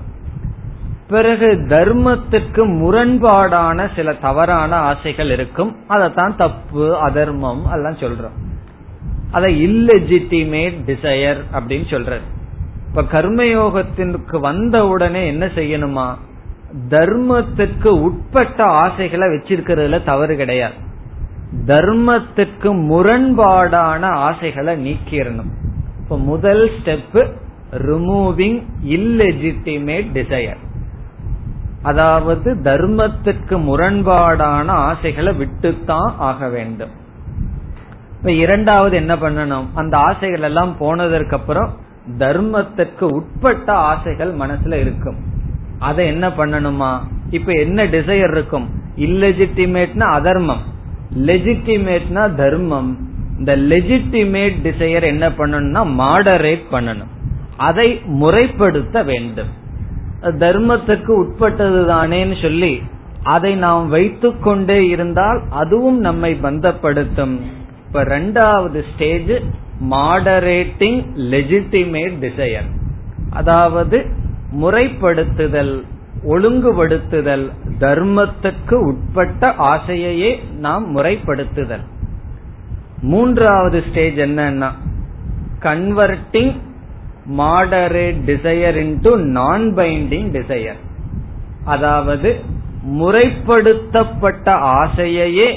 பிறகு 1.08 1.46
தர்மத்திற்கு 1.46 2.66
முரண்பாடான 2.66 3.88
சில 3.94 4.12
தவறான 4.12 4.76
ஆசைகள் 4.76 5.30
இருக்கும். 5.30 5.76
அதைத்தான் 5.88 6.36
தப்பு 6.36 6.96
அதர்மம் 6.96 7.66
எல்லாம் 7.72 7.96
சொல்றோம். 7.96 8.36
அதை 9.30 9.66
இல்லெஜிட்டிமேட் 9.66 10.76
டிசையர் 10.86 11.40
அப்படின்னு 11.52 11.90
சொல்றது. 11.90 12.42
இப்ப 12.94 13.22
கர்மயோகத்திற்கு 13.22 14.40
வந்த 14.40 14.86
உடனே 14.86 15.26
என்ன 15.26 15.46
செய்யணுமா? 15.46 16.14
தர்மத்துக்கு 16.88 17.86
உட்பட்ட 17.86 18.64
ஆசைகளை 18.64 19.28
வச்சிருக்கிறதுல 19.28 20.04
தவறு 20.04 20.36
கிடையாது. 20.36 20.74
தர்மத்துக்கு 21.66 22.70
முரண்பாடான 22.90 24.00
ஆசைகளை 24.00 24.74
நீக்கிடணும் 24.86 25.50
இப்ப 25.98 26.18
முதல் 26.18 26.70
ஸ்டெப் 26.70 27.30
ரிமூவிங் 27.72 28.62
இல்லெஜிட்டிமேட் 28.88 30.08
டிசையர் 30.14 30.62
அதாவது 31.82 32.54
தர்மத்துக்கு 32.54 33.56
முரண்பாடான 33.68 34.66
ஆசைகளை 34.66 35.32
விட்டுத்தான் 35.38 36.12
ஆக 36.18 36.48
வேண்டும். 36.48 36.90
இப்ப 38.18 38.32
இரண்டாவது 38.32 38.96
என்ன 38.96 39.14
பண்ணணும்? 39.14 39.66
அந்த 39.74 39.96
ஆசைகள் 39.96 40.42
எல்லாம் 40.42 40.76
போனதற்கு 40.78 41.36
அப்புறம் 41.36 41.82
தர்மத்திற்கு 42.18 43.04
உட்பட்ட 43.04 43.72
ஆசைகள் 43.72 44.36
மனசுல 44.36 44.74
இருக்கும். 44.74 45.16
அதை 45.78 46.06
என்ன 46.06 46.28
பண்ணணுமா? 46.28 46.98
இப்ப 47.30 47.52
என்ன 47.52 47.84
டிசையர் 47.84 48.30
இருக்கும்? 48.30 48.68
இல்லெஜிட்டிமேட்னா 48.96 50.00
அதர்மம். 50.00 50.62
லெஜிட்டிமேட்னா 51.16 52.34
தர்மம். 52.34 52.98
இந்த 53.38 53.56
லெஜிட்டிமேட் 53.56 54.56
டிசையர் 54.62 55.02
என்ன 55.02 55.28
பண்ணணும்னா 55.28 55.86
மாடரேட் 56.00 56.62
பண்ணணும். 56.70 57.12
அதை 57.56 58.00
முறைப்படுத்த 58.06 59.04
வேண்டும். 59.04 59.48
தர்மத்துக்கு 60.20 61.08
உட்பட்டது 61.08 61.86
தானேன்னு 61.86 62.42
சொல்லி 62.42 62.82
அதை 63.22 63.54
நாம் 63.54 63.88
வைத்துக் 63.88 64.42
கொண்டே 64.42 64.88
இருந்தால் 64.88 65.42
அதுவும் 65.50 65.98
நம்மை 65.98 66.38
பந்தப்படுத்தும். 66.42 67.40
இப்ப 67.86 68.04
ரெண்டாவது 68.04 68.82
ஸ்டேஜ் 68.94 69.42
மாடரேட்டிங் 69.80 71.00
லெஜிட்டிமேட் 71.16 72.16
டிசையர் 72.20 72.68
அதாவது 73.30 74.06
முறைப்படுத்துதல் 74.60 75.84
ஒழுங்குபடுத்துதல் 76.28 77.52
தர்மத்துக்கு 77.78 78.74
உட்பட்ட 78.74 79.54
ஆசையையே 79.58 80.38
நாம் 80.58 80.96
முறைப்படுத்துதல். 80.96 81.84
மூன்றாவது 83.00 83.82
ஸ்டேஜ் 83.88 84.14
என்னன்னா 84.14 84.70
converting 85.60 86.54
moderate 87.26 88.20
desire 88.26 88.76
into 88.76 89.16
non 89.16 89.74
binding 89.76 90.30
desire 90.30 90.80
அதாவது 91.64 92.40
முறைப்படுத்தப்பட்ட 93.00 94.50
ஆசையையே 94.52 95.48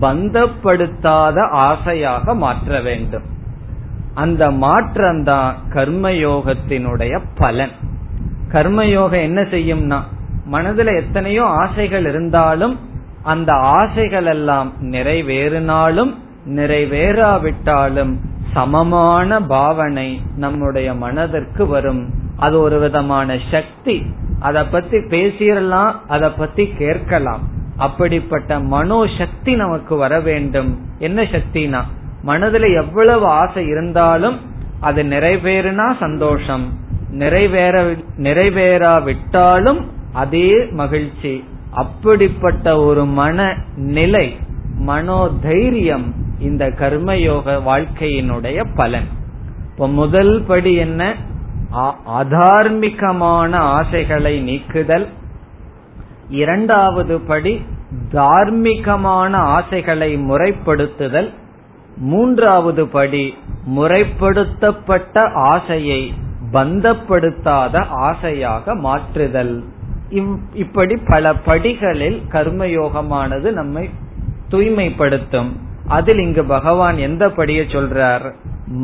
பந்தப்படுத்தாத 0.00 1.48
ஆசையாக 1.50 2.34
மாற்ற 2.34 2.80
வேண்டும். 2.80 3.26
அந்த 4.14 4.50
மாற்றம்தான் 4.50 5.52
கர்மயோகத்தினுடைய 5.70 7.20
பலன். 7.34 7.70
கர்மயோகம் 8.52 9.20
என்ன 9.20 9.40
செய்யும்னா 9.40 10.00
மனதுல 10.52 10.96
எத்தனையோ 10.96 11.44
ஆசைகள் 11.44 12.06
இருந்தாலும் 12.06 12.78
அந்த 13.22 13.52
ஆசைகள் 13.52 14.26
எல்லாம் 14.26 14.72
நிறைவேறினாலும் 14.80 16.14
நிறைவேறாவிட்டாலும் 16.46 18.16
சமமான 18.52 19.42
பாவனை 19.42 20.22
நம்முடைய 20.36 20.94
மனதிற்கு 20.94 21.66
வரும். 21.66 22.10
அது 22.36 22.60
ஒரு 22.60 22.78
விதமான 22.78 23.38
சக்தி. 23.50 24.02
அதை 24.40 24.64
பத்தி 24.64 24.96
பேசிடலாம் 24.96 25.92
அதை 26.08 26.28
பத்தி 26.28 26.66
கேட்கலாம். 26.78 27.40
அப்படிப்பட்ட 27.76 28.60
மனோ 28.60 29.06
சக்தி 29.18 29.54
நமக்கு 29.54 29.96
வர 29.96 30.20
வேண்டும். 30.20 30.86
என்ன 30.98 31.22
சக்தினா 31.22 31.82
மனதுல 32.26 32.74
எவ்வளவு 32.74 33.26
ஆசை 33.26 33.66
இருந்தாலும் 33.66 34.40
அது 34.80 35.02
நிறைவேறினா 35.02 35.96
சந்தோஷம். 36.00 36.78
நிறைவேற 37.10 37.82
நிறைவேறாவிட்டாலும் 38.18 39.84
அதே 40.12 40.66
மகிழ்ச்சி. 40.70 41.44
அப்படிப்பட்ட 41.70 42.80
ஒரு 42.80 43.04
மன 43.04 43.56
நிலை 43.76 44.36
மனோதைரியம் 44.86 46.12
இந்த 46.38 46.68
கர்மயோக 46.68 47.60
வாழ்க்கையினுடைய 47.66 48.64
பலன். 48.74 49.08
இப்ப 49.72 49.88
முதல் 49.88 50.42
படி 50.46 50.74
என்ன? 50.74 51.14
அதார்மிகமான 52.18 53.52
ஆசைகளை 53.54 54.40
நீக்குதல். 54.40 55.08
இரண்டாவது 56.28 57.20
படி 57.20 57.62
தார்மீகமான 58.12 59.32
ஆசைகளை 59.36 60.16
முறைப்படுத்துதல். 60.16 61.30
மூன்றாவது 61.96 62.86
படி 62.86 63.34
முறைப்படுத்தப்பட்ட 63.76 65.32
ஆசையை 65.32 66.14
பந்தப்படுத்தாத 66.52 67.86
ஆசையாக 67.88 68.74
மாற்றுதல். 68.74 69.64
இப்படி 70.54 70.96
பல 71.06 71.34
படிகளில் 71.34 72.22
கர்மயோகமானது 72.32 73.52
நம்மை 73.52 73.90
தூய்மைப்படுத்தும். 74.48 75.52
அதில் 75.88 76.18
இங்கு 76.18 76.44
பகவான் 76.44 76.98
எந்த 76.98 77.28
படியை 77.28 77.64
சொல்றார்? 77.74 78.34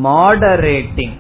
மாடரேட்டிங் 0.05 1.17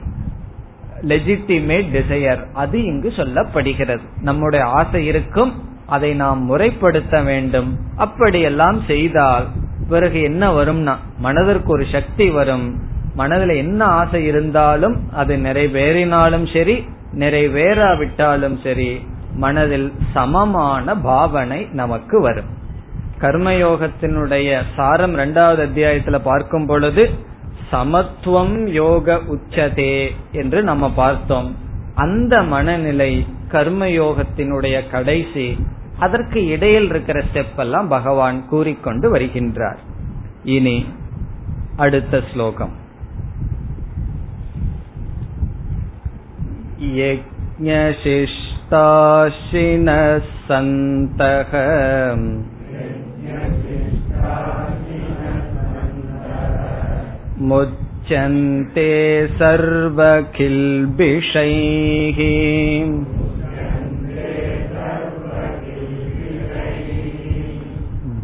லெஜிட்டிமேட் 1.02 1.86
டிசையர் 1.96 2.44
அது 2.52 2.84
இங்கு 2.84 3.12
சொல்லப்படுகிறது. 3.16 4.00
நம்முடைய 4.22 4.64
ஆசை 4.64 5.06
இருக்கும் 5.06 5.52
அதை 5.86 6.14
நாம் 6.14 6.50
முறைப்படுத்த 6.50 7.24
வேண்டும். 7.24 7.78
அப்படியெல்லாம் 7.96 8.80
செய்தால் 8.86 9.46
பிறகு 9.90 10.18
என்ன 10.22 10.44
வரும்னா 10.56 10.94
மனதிற்கு 11.18 11.70
ஒரு 11.72 11.86
சக்தி 11.92 12.28
வரும். 12.30 12.66
மனதில் 13.14 13.54
என்ன 13.62 13.80
ஆசை 13.84 14.20
இருந்தாலும் 14.24 14.96
அது 15.12 15.34
நிறைவேறினாலும் 15.36 16.46
சரி 16.52 16.76
நிறைவேறாவிட்டாலும் 17.18 18.56
சரி 18.62 18.90
மனதில் 19.34 19.88
சமமான 20.14 20.96
பாவனை 21.08 21.60
நமக்கு 21.72 22.16
வரும். 22.20 22.50
கர்மயோகத்தினுடைய 23.20 24.60
சாரம் 24.76 25.12
இரண்டாவது 25.12 25.62
அத்தியாயத்துல 25.66 26.18
பார்க்கும் 26.22 26.66
பொழுது 26.66 27.04
சமத்துவம் 27.70 28.54
யோக 28.72 29.18
உச்சதே 29.34 29.94
என்று 30.32 30.60
நம்ம 30.62 30.84
பார்த்தோம். 30.90 31.50
அந்த 31.94 32.34
மனநிலை 32.42 33.10
கர்மயோகத்தினுடைய 33.52 34.76
கடைசி 34.90 35.46
அதற்கு 35.99 36.39
இடையில் 36.45 36.89
இருக்கிற 36.89 37.19
ஸ்டெப் 37.21 37.59
எல்லாம் 37.65 37.87
பகவான் 37.87 38.39
கூறிக்கொண்டு 38.49 39.09
வருகின்றார் 39.15 39.81
இனி 40.55 40.77
அடுத்த 41.77 42.23
ஸ்லோகம் 42.31 42.73
यज्ञशिष्टाशिनः 48.77 50.01
सन्तः 50.47 51.51
मुच्यन्ते 57.49 58.91
सर्वखिल्बिषैः 59.39 60.09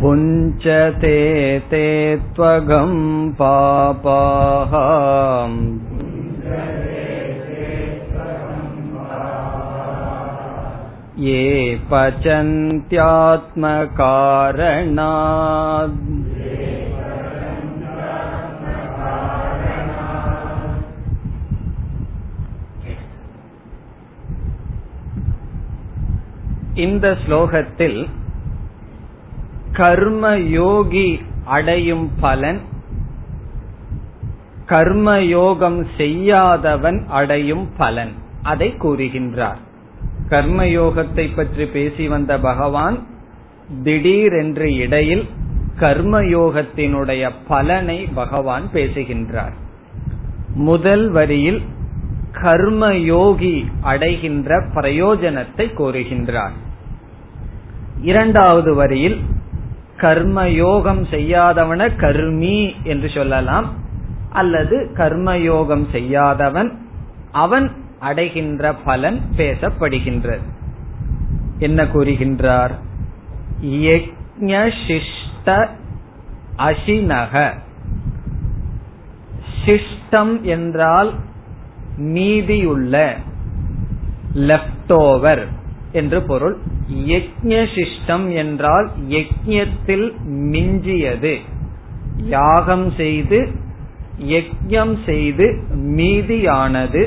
भुञ्चते 0.05 1.19
ते 1.69 1.85
त्वगं 2.35 2.91
पापाः 3.39 4.73
ये 11.19 11.41
पचन्त्यात्मकारणात् 11.91 12.69
இந்த 26.77 27.07
ஸ்லோகத்தில் 27.25 27.99
கர்ம 29.76 30.24
யோகி 30.36 31.08
அடையும் 31.44 32.10
பலன் 32.20 32.60
கர்மயோகம் 34.68 35.80
செய்யாதவன் 35.96 36.98
அடையும் 37.08 37.66
பலன். 37.76 38.12
அதை 38.42 38.68
கூறுகின்றார். 38.78 39.60
கர்மயோகத்தை 40.28 41.26
பற்றி 41.36 41.66
பேசி 41.66 42.08
வந்த 42.08 42.32
பகவான் 42.38 42.96
திடீரென்று 43.84 44.68
இடையில் 44.76 45.24
கர்மயோகத்தினுடைய 45.80 47.30
பலனை 47.48 47.98
பகவான் 48.14 48.66
பேசுகின்றார். 48.72 49.54
முதல் 50.54 51.06
வரியில் 51.10 51.62
கர்மயோகி 52.42 53.56
அடைகின்ற 53.82 54.58
பிரயோஜனத்தை 54.74 55.66
கோருகின்றார் 55.78 56.56
இரண்டாவது 58.02 58.74
வரியில் 58.74 59.18
கர்மயோகம் 59.96 61.06
செய்யாதவன 61.10 61.88
கர்மி 61.88 62.74
என்று 62.82 63.10
சொல்லலாம். 63.14 63.72
அல்லது 64.32 64.90
கர்மயோகம் 64.94 65.90
செய்யாதவன் 65.90 66.78
அவன் 67.32 67.72
அடைகின்ற 67.98 68.74
பலன் 68.74 69.20
பேசப்படுகின்றது. 69.36 70.40
என்ன 71.58 71.84
கூறுகின்றார்? 71.84 72.70
சிஷ்ட 74.86 75.68
அசினக. 76.58 77.50
சிஷ்டம் 79.64 80.40
என்றால் 80.40 81.12
மீதியுள்ள 81.96 83.16
லெப்ட் 84.34 84.92
ஓவர் 84.92 85.48
என்று 85.96 86.22
பொருள். 86.22 86.56
சிஷ்டம் 87.74 88.26
என்றால் 88.34 88.88
யஜ்யத்தில் 89.08 90.06
மிஞ்சியது. 90.28 91.34
யாகம் 92.16 92.86
செய்து 92.96 93.38
யஜ்யம் 94.28 94.94
செய்து 95.04 95.46
மீதியானது. 95.96 97.02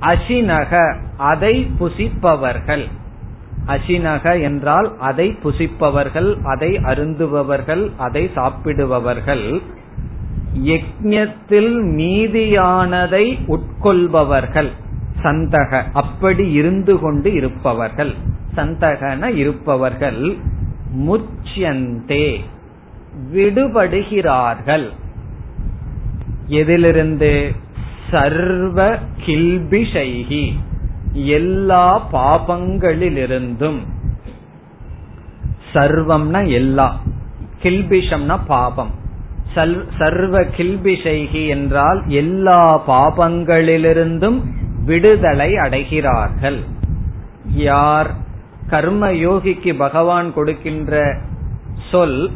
அசினக 0.00 0.72
அதை 1.16 1.54
புசிப்பவர்கள். 1.80 2.84
அசினக 3.66 4.42
என்றால் 4.42 4.88
அதை 5.00 5.28
புசிப்பவர்கள் 5.44 6.30
அதை 6.44 6.70
அருந்துபவர்கள் 6.76 7.84
அதை 7.98 8.30
சாப்பிடுபவர்கள். 8.34 9.46
யஜ்யத்தில் 10.64 11.72
மீதியானதை 11.98 13.26
உட்கொள்பவர்கள். 13.46 14.70
சந்தக. 15.26 15.82
அப்படி 15.92 16.52
இருந்து 16.52 16.98
கொண்டு 16.98 17.32
இருப்பவர்கள். 17.32 18.14
சந்தகன 18.56 19.36
இருப்பவர்கள் 19.36 20.36
முச்சியந்தே 20.98 22.40
விடுபடுகிறார்கள். 23.34 24.88
எதிலிருந்து? 26.46 27.52
சர்வ 28.10 28.98
கில்பிஷைகி. 29.26 30.52
எல்லா 31.12 31.86
பாபங்களிலிருந்தும். 32.12 33.78
சர்வம்னா 35.74 36.50
எல்லா. 36.50 37.00
கில்பிஷம்னா 37.62 38.38
பாபம். 38.46 38.90
சர்வ 39.98 40.40
கில்பிஷைகி 40.40 41.48
என்றால் 41.48 42.02
எல்லா 42.06 42.62
பாபங்களிலிருந்தும் 42.90 44.40
விடுதலை 44.86 45.54
அடைகிறார்கள். 45.54 46.60
யார் 47.54 48.10
கர்ம 48.68 49.10
யோகிக்கு 49.10 49.76
பகவான் 49.76 50.34
கொடுக்கின்ற 50.34 51.16
சொல் 51.90 52.30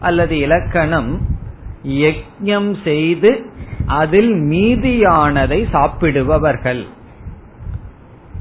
அல்லது 0.00 0.38
இலக்கணம் 0.38 1.26
யஜ்யம் 1.86 2.72
செய்து 2.84 3.30
அதில் 3.86 4.32
மீதியானதை 4.32 5.60
சாப்பிடுபவர்கள். 5.72 6.84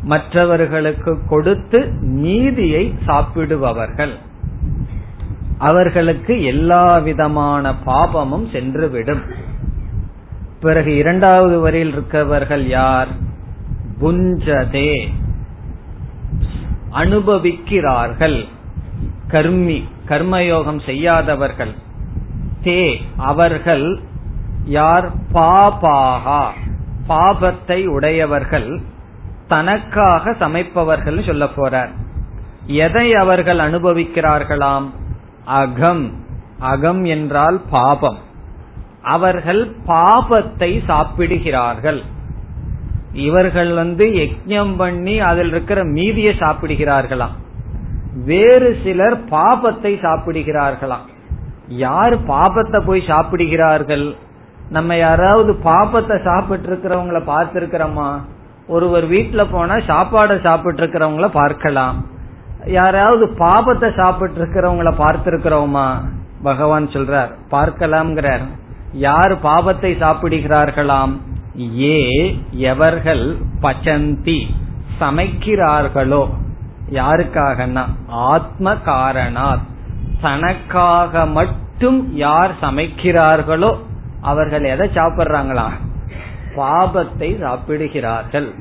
மற்றவர்களுக்கு 0.03 1.19
கொடுத்து 1.29 1.79
மீதியை 2.01 2.95
சாப்பிடுபவர்கள். 3.05 4.13
அவர்களுக்கு 5.57 6.43
எல்லா 6.43 6.97
விதமான 6.97 7.73
பாபமும் 7.85 8.47
சென்றுவிடும். 8.51 9.23
பிறகு 10.61 10.95
இரண்டாவது 10.95 11.59
வரையில் 11.59 11.93
இருக்கவர்கள் 11.95 12.63
யார்? 12.67 13.31
புஞ்சதே. 14.03 15.11
அனுபவிக்கிறார்கள். 16.91 18.47
கர்மி 19.27 19.83
கர்மயோகம் 20.07 20.85
செய்யாதவர்கள். 20.85 21.73
தே 22.63 22.97
அவர்கள் 23.17 23.99
யார்? 24.65 25.11
பாபாகா. 25.33 26.47
பாபத்தை 27.09 27.85
உடையவர்கள். 27.85 28.81
தனக்காக 29.47 30.31
சமைப்பவர்கள் 30.31 31.25
சொல்ல 31.25 31.45
போறார். 31.45 31.89
எதை 32.65 33.13
அவர்கள் 33.13 33.57
அனுபவிக்கிறார்களாம்? 33.57 34.89
அகம். 35.45 36.25
அகம் 36.59 37.03
என்றால் 37.03 37.61
பாபம். 37.69 38.17
அவர்கள் 39.01 39.75
பாபத்தை 39.87 40.85
சாப்பிடுகிறார்கள். 40.85 42.03
இவர்கள் 43.13 43.73
வந்து 43.73 44.05
யஜ்யம் 44.05 44.77
பண்ணி 44.77 45.19
அதில் 45.19 45.47
இருக்கிற 45.47 45.83
மீதியை 45.83 46.33
சாப்பிடுகிறார்களாம். 46.33 47.35
வேறு 48.25 48.79
சிலர் 48.83 49.17
பாபத்தை 49.29 49.91
சாப்பிடுகிறார்களாம். 50.01 51.05
யார் 51.67 52.15
பாபத்தை 52.27 52.79
போய் 52.85 53.07
சாப்பிடுகிறார்கள்? 53.07 54.15
நம்ம 54.69 54.97
யாராவது 54.97 55.53
பாபத்தை 55.63 56.23
சாப்பிட்டு 56.23 56.67
இருக்கிறவங்கள 56.69 57.19
பார்த்திருக்கிறோமா? 57.27 58.19
ஒருவர் 58.67 59.09
வீட்டுல 59.09 59.47
போனா 59.51 59.75
சாப்பாடை 59.75 60.41
சாப்பிட்டு 60.41 60.83
இருக்கிறவங்கள 60.83 61.27
பார்க்கலாம். 61.27 62.05
யாராவது 62.65 63.25
பாபத்தை 63.25 63.95
சாப்பிட்டு 63.95 64.41
இருக்கிறவங்கள 64.41 64.93
பார்த்திருக்கிறோமா? 65.03 66.01
பகவான் 66.43 66.87
சொல்றார் 66.87 67.31
பார்க்கலாம்ங்கிறார். 67.51 68.41
யார் 68.93 69.33
பாபத்தை 69.43 69.91
சாப்பிடுகிறார்களாம்? 69.99 71.17
ஏ 71.79 71.97
எவர்கள் 72.51 73.35
பச்சந்தி 73.61 74.39
சமைக்கிறார்களோ? 74.99 76.29
யாருக்காகனா? 76.91 77.83
ஆத்ம 78.07 78.73
காரணாத் 78.73 79.67
தனக்காக 80.21 81.25
மட்டும் 81.25 82.15
யார் 82.15 82.51
சமைக்கிறார்களோ? 82.61 83.71
அவர்கள் 84.21 84.63
எதை 84.63 84.89
சாப்பிடுறாங்களா? 84.93 85.67
பாபத்தை 86.55 87.39
சாப்பிடுகிறார்கள். 87.39 88.53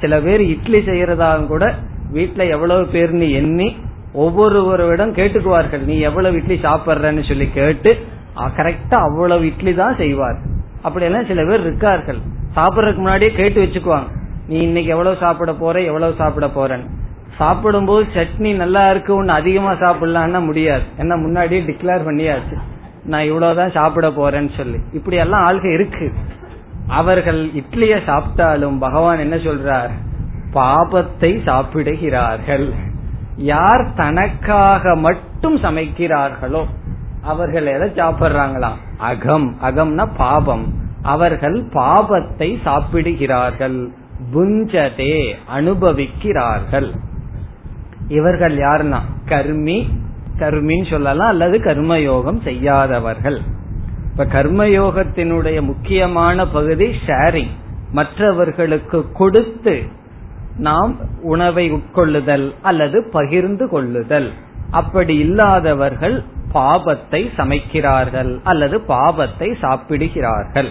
சில 0.00 0.20
பேர் 0.20 0.40
இட்லி 0.40 0.78
செய்யறதா 0.78 1.46
கூட 1.46 1.74
வீட்டுல 2.12 2.48
எவ்வளவு 2.48 2.88
பேர்னு 2.92 3.30
எண்ணி 3.32 3.76
ஒவ்வொருவரிடம் 4.14 5.16
கேட்டுக்குவார்கள் 5.18 5.80
நீ 5.80 5.98
எவ்வளவு 5.98 6.36
இட்லி 6.36 6.58
சாப்பிடுறன்னு 6.62 7.28
சொல்லி 7.28 7.48
கேட்டு 7.50 8.06
கரெக்டா 8.36 8.98
அவ்வளவு 9.08 9.46
இட்லி 9.46 9.74
தான் 9.74 9.96
செய்வார். 9.96 10.56
அப்படியெல்லாம் 10.82 11.26
சில 11.26 11.44
பேர் 11.44 11.60
இருக்கார்கள். 11.60 12.18
சாப்பிடறதுக்கு 12.56 12.94
முன்னாடியே 12.94 13.32
கேட்டு 13.32 13.62
வச்சுக்குவாங்க. 13.62 14.06
நீ 14.46 14.58
இன்னைக்கு 14.58 14.90
எவ்வளவு 14.90 15.16
சாப்பிட 15.20 15.52
போற 15.52 15.80
எவ்வளவு 15.80 16.14
சாப்பிட 16.18 16.46
போறன்னு. 16.46 16.86
சாப்பிடும்போது 17.36 18.06
சட்னி 18.14 18.56
நல்லா 18.56 18.90
இருக்கு 18.90 19.14
ஒன்னு 19.14 19.32
அதிகமா 19.32 19.72
சாப்பிடலாம்னா 19.72 20.44
முடியாது. 20.44 20.82
என்ன 20.96 21.16
முன்னாடியே 21.16 21.60
டிக்ளேர் 21.60 22.06
பண்ணியாச்சு. 22.06 22.58
நான் 23.04 23.22
இவ்வளவுதான் 23.22 23.70
சாப்பிட 23.70 24.08
போறேன்னு 24.08 24.56
சொல்லி. 24.56 24.78
இப்படி 24.92 25.16
எல்லாம் 25.16 25.46
ஆள்க 25.48 25.74
இருக்கு. 25.74 26.12
அவர்கள் 26.88 27.46
இட்லிய 27.46 28.00
சாப்பிட்டாலும் 28.06 28.78
பகவான் 28.78 29.18
என்ன 29.18 29.36
சொல்றார்? 29.36 29.90
பாபத்தை 30.54 31.42
சாப்பிடுகிறார்கள். 31.42 32.72
யார் 33.36 33.94
தனக்காக 33.94 34.96
மட்டும் 34.96 35.56
சமைக்கிறார்களோ 35.56 36.66
அவர்கள் 37.22 37.66
எதை 37.66 37.88
சாப்பிடுறாங்களாம்? 37.88 38.78
அகம். 38.98 39.56
அகம்னா 39.62 40.08
பாபம். 40.16 40.74
அவர்கள் 41.02 41.64
பாபத்தை 41.64 42.56
சாப்பிடுகிறார்கள். 42.64 43.88
புஞ்சதே 44.34 45.34
அனுபவிக்கிறார்கள். 45.56 46.90
இவர்கள் 48.08 48.56
யாருன்னா? 48.56 48.98
கர்மி. 49.28 49.88
கர்மின்னு 50.38 50.90
சொல்லலாம் 50.90 51.28
அல்லது 51.28 51.58
கர்மயோகம் 51.58 52.42
செய்யாதவர்கள். 52.42 53.40
இப்ப 54.10 54.24
கர்மயோகத்தினுடைய 54.24 55.60
முக்கியமான 55.60 56.48
பகுதி 56.48 56.86
ஷேரிங் 57.06 57.50
மற்றவர்களுக்கு 57.92 59.12
கொடுத்து 59.12 59.82
நாம் 60.56 60.96
உணவை 61.22 61.72
உட்கொள்ளுதல் 61.72 62.54
அல்லது 62.62 63.08
பகிர்ந்து 63.12 63.68
கொள்ளுதல். 63.68 64.32
அப்படி 64.70 65.16
இல்லாதவர்கள் 65.16 66.24
பாபத்தை 66.54 67.30
சமைக்கிறார்கள் 67.36 68.42
அல்லது 68.42 68.82
பாபத்தை 68.88 69.56
சாப்பிடுகிறார்கள். 69.60 70.70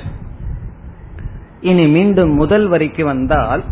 இனி 1.61 1.87
மீண்டும் 1.87 2.33
முதல் 2.33 2.67
வரிக்கு 2.67 3.05
வந்தால் 3.05 3.63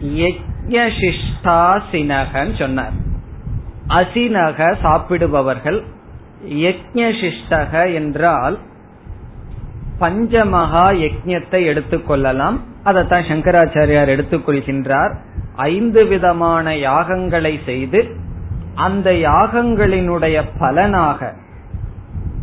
யஜ்யசிஷ்டாசினகன் 0.00 2.58
சொன்னார். 2.58 2.92
அசினக 3.88 4.82
சாப்பிடுபவர்கள் 4.82 5.82
யஜ்யசிஷ்டக 6.48 7.94
என்றால் 7.94 8.58
பஞ்சமகா 10.00 11.04
யஜ்யத்தை 11.04 11.70
எடுத்துக்கொள்ளலாம். 11.70 12.60
அதைத்தான் 12.84 13.22
சங்கராச்சாரியார் 13.22 14.14
எடுத்துக்கொள்கின்றார் 14.14 15.18
ஐந்து 15.56 16.06
விதமான 16.06 16.72
யாகங்களை 16.72 17.64
செய்து 17.64 18.25
அந்த 18.76 19.10
யாகங்களினுடைய 19.10 20.42
பலனாக 20.58 21.32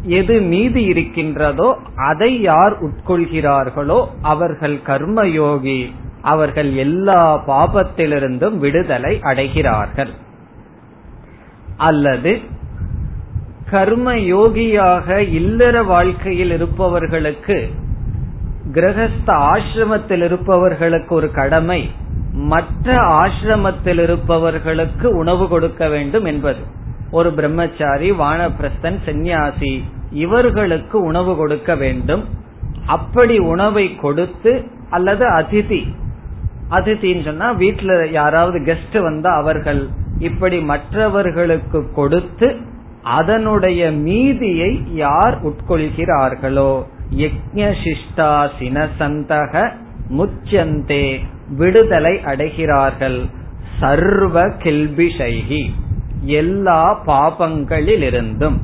எது 0.03 0.41
மீதி 0.41 0.84
இருக்கின்றதோ 0.84 1.77
அதை 1.95 2.41
யார் 2.41 2.75
உட்கொள்கிறார்களோ 2.84 3.99
அவர்கள் 4.21 4.77
கர்மயோகி 4.88 5.79
அவர்கள் 6.21 6.71
எல்லா 6.75 7.21
பாபத்திலிருந்தும் 7.47 8.57
விடுதலை 8.57 9.19
அடைகிறார்கள். 9.23 10.11
அல்லது 11.77 12.34
கர்ம 13.71 14.13
யோகியாக 14.15 15.17
இல்லற 15.17 15.84
வாழ்க்கையில் 15.84 16.51
இருப்பவர்களுக்கு 16.51 17.69
கிரகஸ்த 18.73 19.27
ஆசிரமத்தில் 19.27 20.23
இருப்பவர்களுக்கு 20.23 21.15
ஒரு 21.15 21.31
கடமை 21.31 21.91
மற்ற 22.34 22.97
ஆசிரமத்தில் 22.97 24.03
இருப்பவர்களுக்கு 24.03 25.15
உணவு 25.15 25.47
கொடுக்க 25.47 25.88
வேண்டும் 25.88 26.25
என்பது. 26.25 26.59
ஒரு 27.11 27.34
பிரம்மச்சாரி 27.34 28.11
வானப்பிரஸ்தன் 28.11 28.97
சந்நியாசி 29.05 29.84
இவர்களுக்கு 30.11 31.01
உணவு 31.01 31.36
கொடுக்க 31.36 31.75
வேண்டும். 31.75 32.25
அப்படி 32.86 33.38
உணவை 33.38 33.95
கொடுத்து 33.95 34.63
அல்லது 34.89 35.25
அதிதி. 35.29 35.95
அதித்தின்னு 36.69 37.23
சொன்னா 37.23 37.53
வீட்டுல 37.53 38.11
யாராவது 38.11 38.59
கெஸ்ட் 38.59 39.01
வந்தா 39.01 39.36
அவர்கள் 39.36 39.88
இப்படி 40.19 40.59
மற்றவர்களுக்கு 40.59 41.91
கொடுத்து 41.91 42.57
அதனுடைய 43.03 43.91
மீதியை 43.91 44.95
யார் 44.95 45.39
உட்கொள்கிறார்களோ? 45.45 46.84
யஜ்ஞசிஷ்டா 47.15 48.49
சினசந்தக 48.59 49.71
முச்சந்தே. 50.09 51.19
விடுதலை 51.50 52.20
அடைகிறார்கள். 52.26 53.30
சர்வ 53.80 54.48
கில்பிஷைகி. 54.48 55.70
எல்லா 56.22 57.00
பாபங்களிலிருந்தும். 57.06 58.58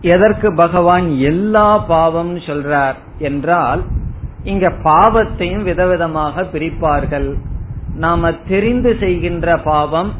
எதற்கு 0.00 0.54
பகவான் 0.54 1.18
எல்லா 1.18 1.78
பாவம் 1.78 2.38
சொல்றார் 2.38 2.94
என்றால் 3.18 3.82
இங்க 4.42 4.68
பாவத்தையும் 4.68 5.62
விதவிதமாக 5.62 6.46
பிரிப்பார்கள். 6.52 7.34
நாம 7.94 8.32
தெரிந்து 8.32 8.96
செய்கின்ற 9.00 9.58
பாவம் 9.58 10.12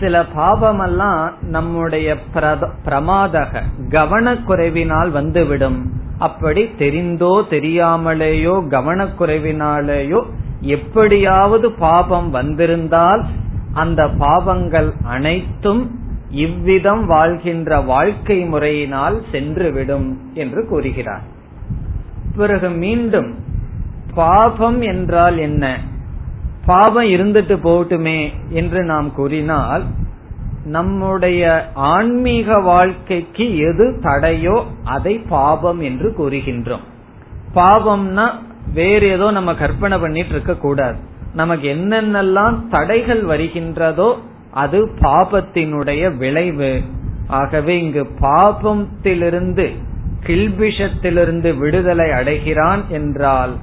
சில 0.00 0.24
பாவமெல்லாம் 0.36 1.30
நம்முடைய 1.40 2.16
பிரமாதக 2.84 3.62
கவனக்குறைவினால் 3.88 5.10
வந்துவிடும். 5.10 5.92
அப்படி 6.18 6.62
தெரிந்தோ 6.62 7.42
தெரியாமலேயோ 7.50 8.54
கவனக்குறைவினாலேயோ 8.68 10.24
எப்படியாவது 10.60 11.72
பாபம் 11.72 12.30
வந்திருந்தால் 12.30 13.24
அந்த 13.72 14.08
பாவங்கள் 14.08 14.92
அனைத்தும் 15.02 15.90
இவ்விதம் 16.30 17.06
வாழ்கின்ற 17.06 17.80
வாழ்க்கை 17.80 18.40
முறையினால் 18.40 19.22
சென்றுவிடும் 19.32 20.16
என்று 20.34 20.68
கூறுகிறார். 20.68 21.22
பிறகு 22.36 22.70
மீண்டும் 22.70 23.34
பாபம் 24.14 24.80
என்றால் 24.80 25.38
என்ன? 25.38 25.78
பாவம் 26.66 27.04
இருந்துட்டு 27.04 27.56
போகட்டுமே 27.62 28.32
என்று 28.48 28.84
நாம் 28.84 29.12
கூறினால் 29.12 29.84
நம்முடைய 30.64 31.70
ஆன்மீக 31.74 32.58
வாழ்க்கைக்கு 32.58 33.58
எது 33.58 33.98
தடையோ 34.02 34.62
அதை 34.84 35.18
பாபம் 35.28 35.80
என்று 35.80 36.14
கூறுகின்றோம். 36.18 36.84
பாவம்னா 37.54 38.30
வேற 38.74 39.06
ஏதோ 39.06 39.30
நம்ம 39.30 39.54
கற்பனை 39.54 39.98
பண்ணிட்டு 39.98 40.30
இருக்க 40.30 40.54
கூடாது. 40.56 40.98
நமக்கு 41.34 41.74
என்னென்னலாம் 41.74 42.68
தடைகள் 42.70 43.22
வருகின்றதோ 43.24 44.14
அது 44.50 44.86
பாபத்தினுடைய 44.86 46.16
விளைவு. 46.16 46.80
ஆகவே 47.26 47.82
இங்கு 47.82 48.08
பாபத்திலிருந்து 48.20 49.70
கில்பிஷத்திலிருந்து 50.26 51.58
விடுதலை 51.58 52.10
அடைகிறான் 52.10 52.82
என்றால் 52.88 53.56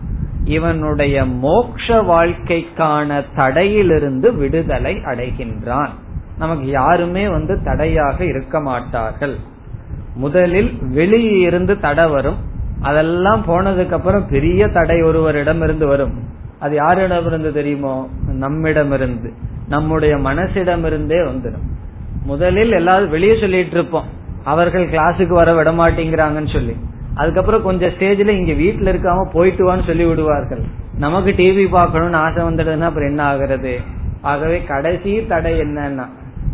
இவனுடைய 0.44 1.26
மோக்ஷ 1.26 2.02
வாழ்க்கைக்கான 2.02 3.24
தடையிலிருந்து 3.36 4.36
விடுதலை 4.36 4.96
அடைகின்றான். 4.96 5.90
நமக்கு 6.42 6.68
யாருமே 6.68 7.24
வந்து 7.28 7.54
தடையாக 7.64 8.18
இருக்க 8.26 8.60
மாட்டார்கள். 8.60 9.36
முதலில் 10.16 10.72
வெளியே 10.94 11.38
இருந்து 11.40 11.74
தடை 11.80 12.06
வரும். 12.10 12.40
அதெல்லாம் 12.82 13.42
போனதுக்கு 13.48 13.92
அப்புறம் 13.92 14.28
பெரிய 14.30 14.68
தடை 14.68 14.98
ஒருவரிடம் 15.02 15.62
இருந்து 15.62 15.88
வரும். 15.88 16.16
அது 16.60 16.76
யாரிடம் 16.76 17.26
இருந்து 17.26 17.52
தெரியுமோ? 17.54 17.94
நம்மிடமிருந்து. 18.44 19.30
நம்முடைய 19.68 20.14
மனசிடமிருந்தே 20.30 21.20
வந்துடும் 21.30 21.68
முதலில் 22.26 22.72
எல்லாரும் 22.72 23.10
வெளியே 23.10 23.36
சொல்லிட்டு 23.40 23.72
இருப்போம். 23.72 24.08
அவர்கள் 24.44 24.90
கிளாஸுக்கு 24.90 25.34
வர 25.40 25.50
விட 25.54 25.72
மாட்டேங்கிறாங்கன்னு 25.72 26.54
சொல்லி. 26.54 26.76
அதுக்கப்புறம் 27.16 27.64
கொஞ்சம் 27.64 27.90
ஸ்டேஜ்ல 27.90 28.34
இங்க 28.40 28.54
வீட்டுல 28.54 28.94
இருக்காம 28.94 29.22
போயிட்டு 29.34 29.64
வான்னு 29.64 29.86
சொல்லி 29.86 30.06
விடுவார்கள். 30.06 30.64
நமக்கு 30.98 31.32
டிவி 31.32 31.66
பார்க்கணும்னு 31.70 32.22
ஆசை 32.26 32.44
வந்துடுதுன்னா 32.44 32.90
அப்புறம் 32.90 33.10
என்ன 33.10 33.24
ஆகிறது? 33.24 33.74
ஆகவே 34.22 34.58
கடைசி 34.64 35.14
தடை 35.30 35.54
என்னன்னா 35.62 36.06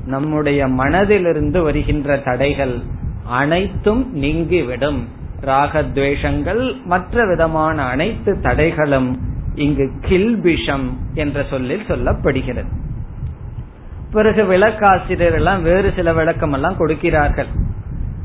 நம்முடைய 0.08 0.68
மனதிலிருந்து 0.68 1.62
வருகின்ற 1.62 2.18
தடைகள் 2.18 2.76
அனைத்தும் 3.24 4.14
நீங்கிவிடும். 4.14 5.08
ராகத்வேஷங்கள் 5.42 6.84
மற்ற 6.84 7.26
விதமான 7.26 7.84
அனைத்து 7.84 8.34
தடைகளும் 8.34 9.16
இங்கு 9.56 9.92
கில்பிஷம் 10.10 10.86
என்ற 11.14 11.46
சொல்லில் 11.50 11.88
சொல்லப்படுகிறது. 11.88 12.72
பிறகு 14.12 14.44
விளக்காசிரியர் 14.44 15.34
எல்லாம் 15.34 15.62
வேறு 15.62 15.94
சில 15.96 16.14
விளக்கம் 16.14 16.52
எல்லாம் 16.52 16.78
கொடுக்கிறார்கள். 16.78 17.48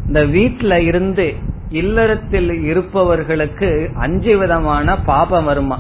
இந்த 0.06 0.24
வீட்டில 0.24 0.76
இருந்து 0.76 1.34
இல்லறத்தில் 1.68 2.62
இருப்பவர்களுக்கு 2.62 3.90
அஞ்சு 3.94 4.38
விதமான 4.38 4.98
பாபம் 4.98 5.44
வருமா? 5.44 5.78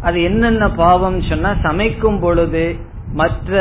அது 0.00 0.22
என்னென்ன 0.22 0.70
பாவம் 0.70 1.22
சொன்னா 1.22 1.54
சமைக்கும் 1.62 2.20
பொழுது 2.20 2.76
மற்ற 3.12 3.52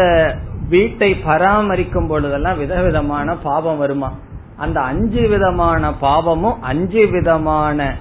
வீட்டை 0.69 1.15
பராமரிக்கும் 1.15 2.07
பொழுதெல்லாம் 2.07 2.57
விதவிதமான 2.57 3.35
பாவம் 3.35 3.77
வருமா? 3.77 4.13
அந்த 4.57 4.79
அஞ்சு 4.79 5.27
விதமான 5.27 5.93
பாவமும் 5.93 6.61
அஞ்சு 6.61 7.07
விதமான 7.07 7.97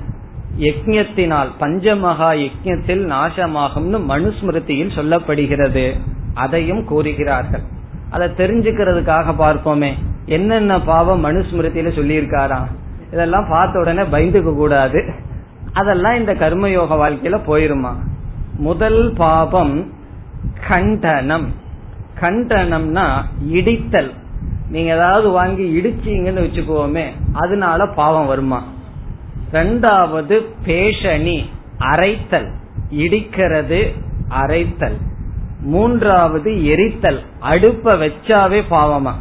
யஜ்யத்தினால் 0.59 1.49
பஞ்சமகா 1.61 2.31
யஜ்யத்தில் 2.33 3.05
நாசமாகும்னு 3.07 4.01
மனுஸ்மிருதியில் 4.09 4.95
சொல்லப்படுகிறது. 4.97 6.01
அதையும் 6.35 6.85
கூறுகிறார்கள். 6.85 7.63
அதை 8.11 8.29
தெரிஞ்சுக்கிறதுக்காக 8.29 9.35
பார்ப்போமே. 9.39 9.93
என்னென்ன 10.27 10.81
பாவம் 10.81 11.25
மனுஸ்மிருதியில 11.25 11.93
சொல்லியிருக்காராம் 11.99 12.67
இதெல்லாம் 13.13 13.47
பார்த்த 13.49 13.79
உடனே 13.79 14.03
பயந்துக்க 14.03 14.55
கூடாது. 14.55 15.15
அதெல்லாம் 15.73 16.15
இந்த 16.15 16.35
கர்மயோக 16.35 16.93
வாழ்க்கையில 16.93 17.41
போயிருமா? 17.47 17.93
முதல் 18.57 19.13
பாபம் 19.17 19.93
கண்டனம். 20.69 21.61
கண்டனம்னா 22.21 23.23
இடித்தல். 23.53 24.11
நீங்க 24.69 24.95
ஏதாவது 24.95 25.29
வாங்கி 25.29 25.81
இடிச்சீங்கன்னு 25.81 26.43
வச்சுக்கோமே 26.43 27.05
அதனால 27.33 27.87
பாவம் 27.87 28.27
வருமா? 28.27 28.65
ரெண்டாவது 29.53 30.47
பேஷணி 30.67 31.45
அரைத்தல். 31.79 32.49
இடிக்கிறது 32.91 33.93
அரைத்தல். 34.29 34.97
மூன்றாவது 35.61 36.53
எரித்தல். 36.53 37.19
அடுப்ப 37.41 37.85
வச்சாவே 37.85 38.63
பாவமா? 38.71 39.13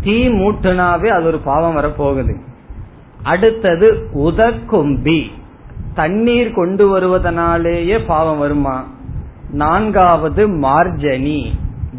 தீ 0.00 0.28
மூட்டுனாவே 0.28 1.06
அது 1.06 1.24
ஒரு 1.24 1.38
பாவம் 1.38 1.76
வரப்போகுது. 1.76 2.36
அடுத்தது 3.22 4.08
உதக்கும்பி. 4.14 5.30
தண்ணீர் 5.94 6.52
கொண்டு 6.52 6.88
வருவதனாலேயே 6.88 8.04
பாவம் 8.04 8.38
வருமா? 8.38 8.86
நான்காவது 9.50 10.48
மார்ஜனி. 10.48 11.50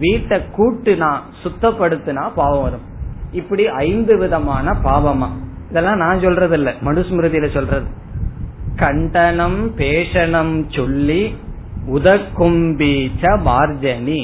வீட்டை 0.02 0.38
கூட்டுனா 0.58 1.10
சுத்தப்படுத்தினா 1.44 2.24
பாவம் 2.36 2.62
வரும். 2.62 2.86
இப்படி 3.32 3.64
ஐந்து 3.68 4.18
விதமான 4.18 4.74
பாவமா. 4.84 5.30
இதெல்லாம் 5.70 5.98
நான் 5.98 6.20
சொல்றது 6.20 6.56
இல்ல 6.58 6.70
மனுஸ்மிருதியில 6.86 7.48
சொல்றது. 7.54 7.88
கண்டனம் 8.76 9.60
பேஷனம் 9.78 10.54
சொல்லி 10.76 11.22
உதக்கும்பீச்ச 11.94 13.24
மார்ஜனி. 13.46 14.22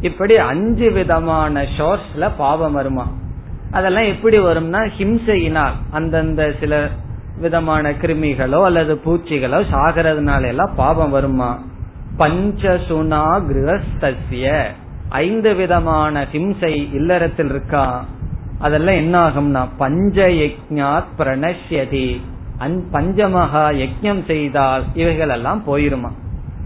இப்படி 0.00 0.34
அஞ்சு 0.36 0.90
விதமான 0.90 1.62
ஷோர்ஸ்ல 1.76 2.30
பாவம் 2.38 2.72
வருமா? 2.72 3.06
அதெல்லாம் 3.70 4.10
எப்படி 4.12 4.38
வரும்னா 4.38 4.80
ஹிம்சையினால் 4.98 5.76
அந்தந்த 5.90 6.54
சில 6.60 6.74
விதமான 7.38 7.90
கிருமிகளோ 7.90 8.60
அல்லது 8.64 8.94
பூச்சிகளோ 9.04 9.58
சாகிறதுனால 9.72 10.46
எல்லாம் 10.46 10.74
பாவம் 10.76 11.10
வருமா? 11.10 11.50
பஞ்சசுனா 12.18 13.22
கிரகஸ்திய 13.48 14.66
ஐந்து 15.08 15.54
விதமான 15.54 16.26
ஹிம்சை 16.32 16.94
இல்லறத்தில் 16.94 17.48
இருக்கா? 17.48 18.04
அதெல்லாம் 18.58 18.94
என்ன 18.94 19.28
ஆகும்னா 19.28 19.68
பஞ்ச 19.76 20.26
யஜ்ஞாத் 20.26 21.04
பிரணஷ்யதி. 21.18 22.20
பஞ்சமகா 22.92 23.64
யஜ்யம் 23.72 24.24
செய்தால் 24.24 24.84
இவைகள் 24.94 25.28
எல்லாம் 25.28 25.62
போயிருமா? 25.66 26.10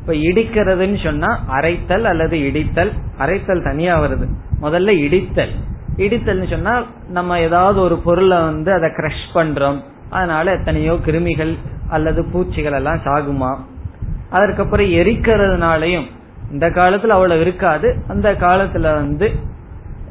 இப்ப 0.00 0.12
இடிக்கிறதுன்னு 0.12 1.02
சொன்னா 1.02 1.44
அரைத்தல் 1.50 2.02
அல்லது 2.02 2.38
இடித்தல். 2.38 2.92
அரைத்தல் 3.18 3.64
தனியா 3.64 4.00
வருது. 4.00 4.28
முதல்ல 4.62 4.90
இடித்தல். 5.06 5.54
இடித்தல்னு 5.96 6.50
சொன்னா 6.50 6.82
நம்ம 7.08 7.38
ஏதாவது 7.38 7.80
ஒரு 7.80 7.96
பொருளை 7.96 8.38
வந்து 8.38 8.72
அதை 8.72 8.90
கிரஷ் 8.90 9.28
பண்றோம். 9.34 9.82
அதனால 10.10 10.52
எத்தனையோ 10.52 10.92
கிருமிகள் 10.92 11.58
அல்லது 11.88 12.24
பூச்சிகள் 12.24 12.72
எல்லாம் 12.72 13.00
சாகுமா? 13.04 13.58
அதற்கப்புறம் 14.30 14.86
எரிக்கிறதுனாலையும் 14.86 16.06
இந்த 16.50 16.70
காலத்துல 16.70 17.06
அவ்வளவு 17.06 17.40
இருக்காது. 17.40 17.96
அந்த 18.08 18.32
காலத்துல 18.32 18.80
வந்து 18.80 19.30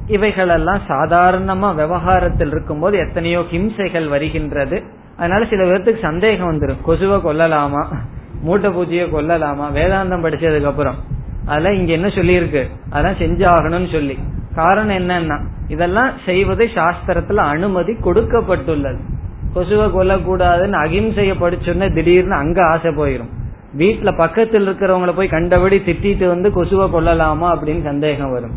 இவைகளெல்லாம் 0.07 0.81
சாதாரணமா 0.87 1.75
விவகாரத்தில் 1.75 2.47
இருக்கும்போது 2.47 2.97
எத்தனையோ 2.97 3.39
ஹிம்சைகள் 3.39 4.09
வருகின்றது. 4.09 4.83
அதனால 5.17 5.45
சில 5.45 5.63
பேர்த்துக்கு 5.63 5.99
சந்தேகம் 6.01 6.51
வந்துடும் 6.51 6.81
கொசுவை 6.85 7.17
கொல்லலாமா? 7.19 7.85
மூட்டை 8.41 8.69
பூஜையை 8.69 9.05
கொல்லலாமா? 9.05 9.65
வேதாந்தம் 9.73 10.23
படிச்சதுக்கு 10.23 10.63
அப்புறம். 10.63 10.95
அதெல்லாம் 11.45 11.73
இங்க 11.73 11.91
என்ன 11.91 12.07
சொல்லியிருக்கு? 12.07 12.69
அதெல்லாம் 12.89 13.19
செஞ்சாகணும்னு 13.19 13.91
சொல்லி. 13.91 14.19
காரணம் 14.55 14.95
என்னன்னா 14.95 15.41
இதெல்லாம் 15.67 16.11
செய்வது 16.25 16.65
சாஸ்திரத்துல 16.65 17.35
அனுமதி 17.35 17.93
கொடுக்கப்பட்டுள்ளது. 17.93 18.99
கொசுவை 19.53 19.87
கொல்லக்கூடாதுன்னு 19.87 20.77
அகிம்சைய 20.85 21.33
படிச்சோன்னே 21.33 21.93
திடீர்னு 21.93 22.33
அங்க 22.33 22.65
ஆசை 22.65 22.91
போயிரும். 22.91 23.37
வீட்டுல 23.78 24.17
பக்கத்தில் 24.17 24.70
இருக்கிறவங்கள 24.70 25.15
போய் 25.15 25.28
கண்டபடி 25.28 25.78
திட்டிட்டு 25.78 26.28
வந்து 26.28 26.51
கொசுவை 26.51 26.89
கொள்ளலாமா 26.89 27.57
அப்படின்னு 27.57 27.84
சந்தேகம் 27.84 28.32
வரும். 28.32 28.51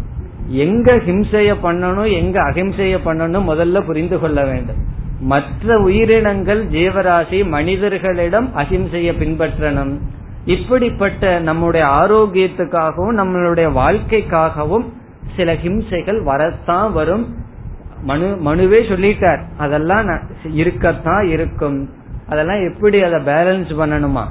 எங்க 0.46 0.92
ஹிம்சைய 0.92 1.54
பண்ணணும் 1.62 2.12
எங்க 2.12 2.42
அஹிம்சைய 2.42 2.98
பண்ணணும் 3.04 3.44
முதல்ல 3.48 3.80
புரிந்து 3.80 4.18
கொள்ள 4.18 4.44
வேண்டும். 4.44 4.76
மற்ற 5.20 5.78
உயிரினங்கள் 5.78 6.66
ஜீவராசி 6.66 7.48
மனிதர்களிடம் 7.48 8.50
அஹிம்சைய 8.56 9.12
பின்பற்றணும். 9.18 9.98
இப்படிப்பட்ட 10.44 11.38
நம்முடைய 11.38 11.86
ஆரோக்கியத்துக்காகவும் 11.86 13.16
நம்மளுடைய 13.16 13.72
வாழ்க்கைக்காகவும் 13.72 14.84
சில 15.36 15.54
ஹிம்சைகள் 15.54 16.22
வரத்தான் 16.22 16.92
வரும். 16.92 17.34
மனு 18.02 18.38
மனுவே 18.44 18.80
சொல்லிட்டார். 18.88 19.42
அதெல்லாம் 19.58 20.20
இருக்கத்தான் 20.52 21.28
இருக்கும். 21.28 21.90
அதெல்லாம் 22.28 22.72
எப்படி 22.72 23.02
அதை 23.02 23.20
பேலன்ஸ் 23.20 23.70
பண்ணணுமா? 23.78 24.24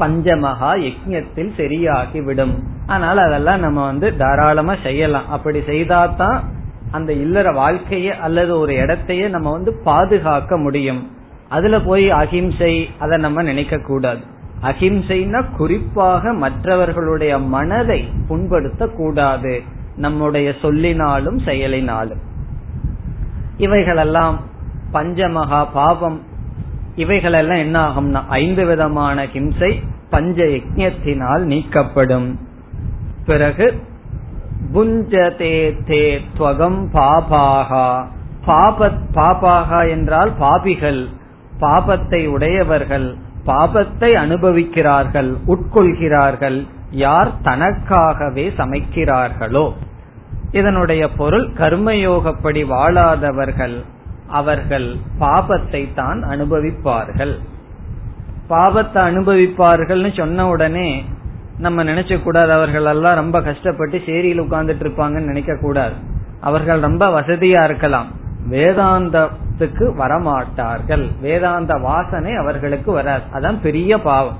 பஞ்சமகா 0.00 0.70
யஜ்யத்தில் 0.86 1.52
சரியாகி 1.56 2.20
விடும் 2.20 2.54
ஆனால் 2.86 3.18
அதெல்லாம் 3.18 3.60
நம்ம 3.60 3.84
வந்து 3.84 4.16
தாராளமா 4.16 4.74
செய்யலாம். 4.82 5.28
அப்படி 5.28 5.58
செய்தாதான் 5.58 6.38
அந்த 6.90 7.12
இல்லற 7.12 7.48
வாழ்க்கைய 7.52 8.08
அல்லது 8.18 8.52
ஒரு 8.58 8.72
இடத்தையே 8.74 9.28
நம்ம 9.28 9.50
வந்து 9.50 9.72
பாதுகாக்க 9.84 10.56
முடியும். 10.56 11.02
அதுல 11.48 11.80
போய் 11.80 12.10
அகிம்சை 12.10 12.72
அதை 12.98 13.18
நம்ம 13.18 13.42
நினைக்க 13.42 13.78
கூடாது 13.78 14.22
அஹிம்சைன்னா 14.62 15.40
குறிப்பாக 15.56 16.32
மற்றவர்களுடைய 16.32 17.38
மனதை 17.38 18.00
புண்படுத்த 18.28 18.88
கூடாது 18.96 19.54
நம்முடைய 19.96 20.48
சொல்லினாலும் 20.62 21.38
செயலினாலும். 21.44 22.22
இவைகளெல்லாம் 23.56 24.36
பஞ்சமகா 24.92 25.62
பாவம் 25.72 26.20
இவைகளெல்லாம் 26.94 27.56
என்ன 27.56 27.88
ஆகும்னா 27.88 28.22
ஐந்து 28.28 28.66
விதமான 28.66 29.24
ஹிம்சை 29.24 29.82
பஞ்ச 30.10 30.44
யஜத்தினால் 30.44 31.44
நீக்கப்படும். 31.44 32.36
பிறகு 33.26 33.82
புஞ்சதே 34.74 35.72
தே 35.86 36.20
துவகம் 36.38 36.88
பாபாகா. 36.92 38.04
பாப 38.46 38.90
பாபாகா 39.14 39.88
என்றால் 39.88 40.32
பாபிகள். 40.40 41.06
பாபத்தை 41.60 42.26
உடையவர்கள் 42.26 43.16
பாபத்தை 43.46 44.12
அனுபவிக்கிறார்கள் 44.14 45.36
உட்கொள்கிறார்கள். 45.46 46.66
யார் 46.90 47.32
தனக்காகவே 47.42 48.50
சமைக்கிறார்களோ. 48.56 49.72
இதனுடைய 50.50 51.08
பொருள் 51.08 51.48
கர்மயோகப்படி 51.48 52.66
வாழாதவர்கள். 52.66 53.84
அவர்கள் 54.30 54.96
பாபத்தை 55.20 55.94
தான் 55.94 56.20
அனுபவிப்பார்கள். 56.30 57.34
பாபத்தை 58.48 59.00
அனுபவிப்பார்கள்னு 59.10 60.16
சொன்ன 60.16 60.48
உடனே 60.48 61.04
நம்ம 61.58 61.84
நினைச்ச 61.84 62.22
கூடாது 62.22 62.52
அவர்கள் 62.52 62.84
எல்லாம் 62.84 63.14
ரொம்ப 63.14 63.42
கஷ்டப்பட்டு 63.42 63.98
சேரியில் 63.98 64.42
உட்கார்ந்துட்டு 64.42 64.84
இருப்பாங்கன்னு 64.86 65.30
நினைக்க 65.32 65.56
கூடாது. 65.56 65.94
அவர்கள் 66.40 66.80
ரொம்ப 66.80 67.20
வசதியா 67.20 67.64
இருக்கலாம். 67.64 68.08
வேதாந்தத்துக்கு 68.50 69.86
வரமாட்டார்கள். 69.98 71.04
வேதாந்த 71.20 71.74
வாசனை 71.74 72.34
அவர்களுக்கு 72.34 72.92
வராது. 72.92 73.22
அதான் 73.34 73.58
பெரிய 73.60 73.98
பாவம். 73.98 74.38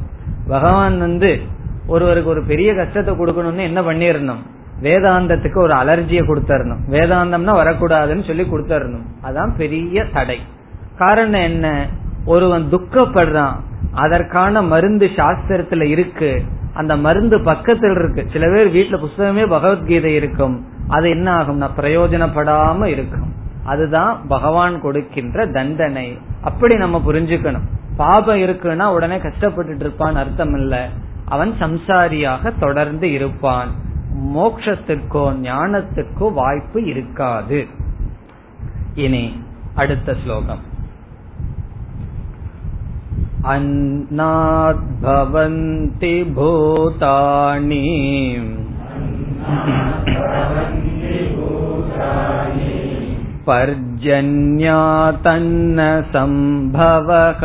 பகவான் 0.48 0.98
வந்து 0.98 1.40
ஒருவருக்கு 1.86 2.30
ஒரு 2.30 2.42
பெரிய 2.42 2.74
கஷ்டத்தை 2.74 3.14
கொடுக்கணும்னு 3.14 3.62
என்ன 3.62 3.80
பண்ணிடணும் 3.80 4.42
வேதாந்தத்துக்கு 4.82 5.58
ஒரு 5.58 5.74
அலர்ஜியை 5.74 6.22
கொடுத்தரணும். 6.22 6.78
வேதாந்தம்னா 6.90 7.52
வரக்கூடாதுன்னு 7.62 8.26
சொல்லி 8.26 8.42
கொடுத்தரணும். 8.42 9.06
அதான் 9.22 9.56
பெரிய 9.56 10.04
தடை. 10.04 10.38
காரணம் 10.98 11.40
என்ன? 11.40 11.86
ஒருவன் 12.24 12.68
துக்கப்படுறான். 12.72 13.54
அதற்கான 13.92 14.62
மருந்து 14.62 15.06
சாஸ்திரத்துல 15.06 15.84
இருக்கு. 15.84 16.42
அந்த 16.74 16.96
மருந்து 16.96 17.40
பக்கத்தில் 17.40 17.90
இருக்கு. 17.90 18.26
சில 18.32 18.52
பேர் 18.52 18.74
வீட்டுல 18.74 18.98
புஸ்தகமே 18.98 19.48
பகவத்கீதை 19.48 20.14
இருக்கும். 20.14 20.64
அது 20.88 21.10
என்ன 21.10 21.42
ஆகும்னா 21.42 21.68
பிரயோஜனப்படாம 21.76 22.84
இருக்கும். 22.84 23.32
அதுதான் 23.64 24.26
பகவான் 24.28 24.80
கொடுக்கின்ற 24.80 25.46
தண்டனை. 25.46 26.18
அப்படி 26.42 26.76
நம்ம 26.76 27.02
புரிஞ்சுக்கணும். 27.06 27.66
பாபம் 27.96 28.36
இருக்குன்னா 28.36 28.92
உடனே 28.92 29.16
கஷ்டப்பட்டுட்டு 29.16 29.80
இருப்பான் 29.80 30.16
அர்த்தம் 30.16 30.54
இல்ல. 30.54 30.88
அவன் 31.24 31.52
சம்சாரியாக 31.60 32.52
தொடர்ந்து 32.58 33.12
இருப்பான். 33.12 33.88
மோக்ஷத்திற்கோ 34.35 35.25
ஞானத்திற்கோ 35.41 36.27
வாய்ப்பு 36.33 36.79
இருக்காது 36.85 37.59
இனி 38.95 39.25
அடுத்த 39.75 40.15
ஸ்லோகம் 40.23 40.63
अन्नाद्भवन्ति 43.53 44.83
भूतानि 46.35 47.81
पर्जन्यातन्न 53.47 54.59
सम्भवः 56.13 57.43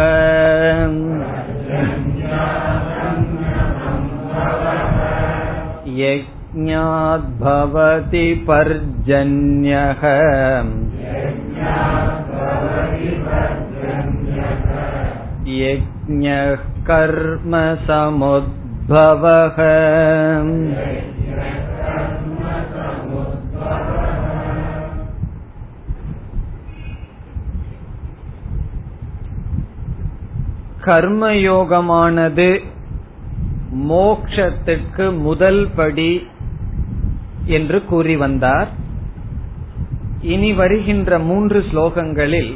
यज्ञाद्भवति 6.55 8.23
पर्जन्यः 8.49 10.03
यज्ञः 15.61 16.57
कर्म 16.87 17.55
समुद्भवः 17.87 19.59
கர்மயோகமானது 30.85 32.51
மோக்ஷத்துக்கு 33.91 35.07
முதல் 35.19 35.63
படி 35.77 36.11
என்று 37.46 37.86
கூறி 37.86 38.16
வந்தார். 38.16 38.68
இனி 40.22 40.54
வருகின்ற 40.54 41.20
மூன்று 41.20 41.64
ஸ்லோகங்களில் 41.72 42.56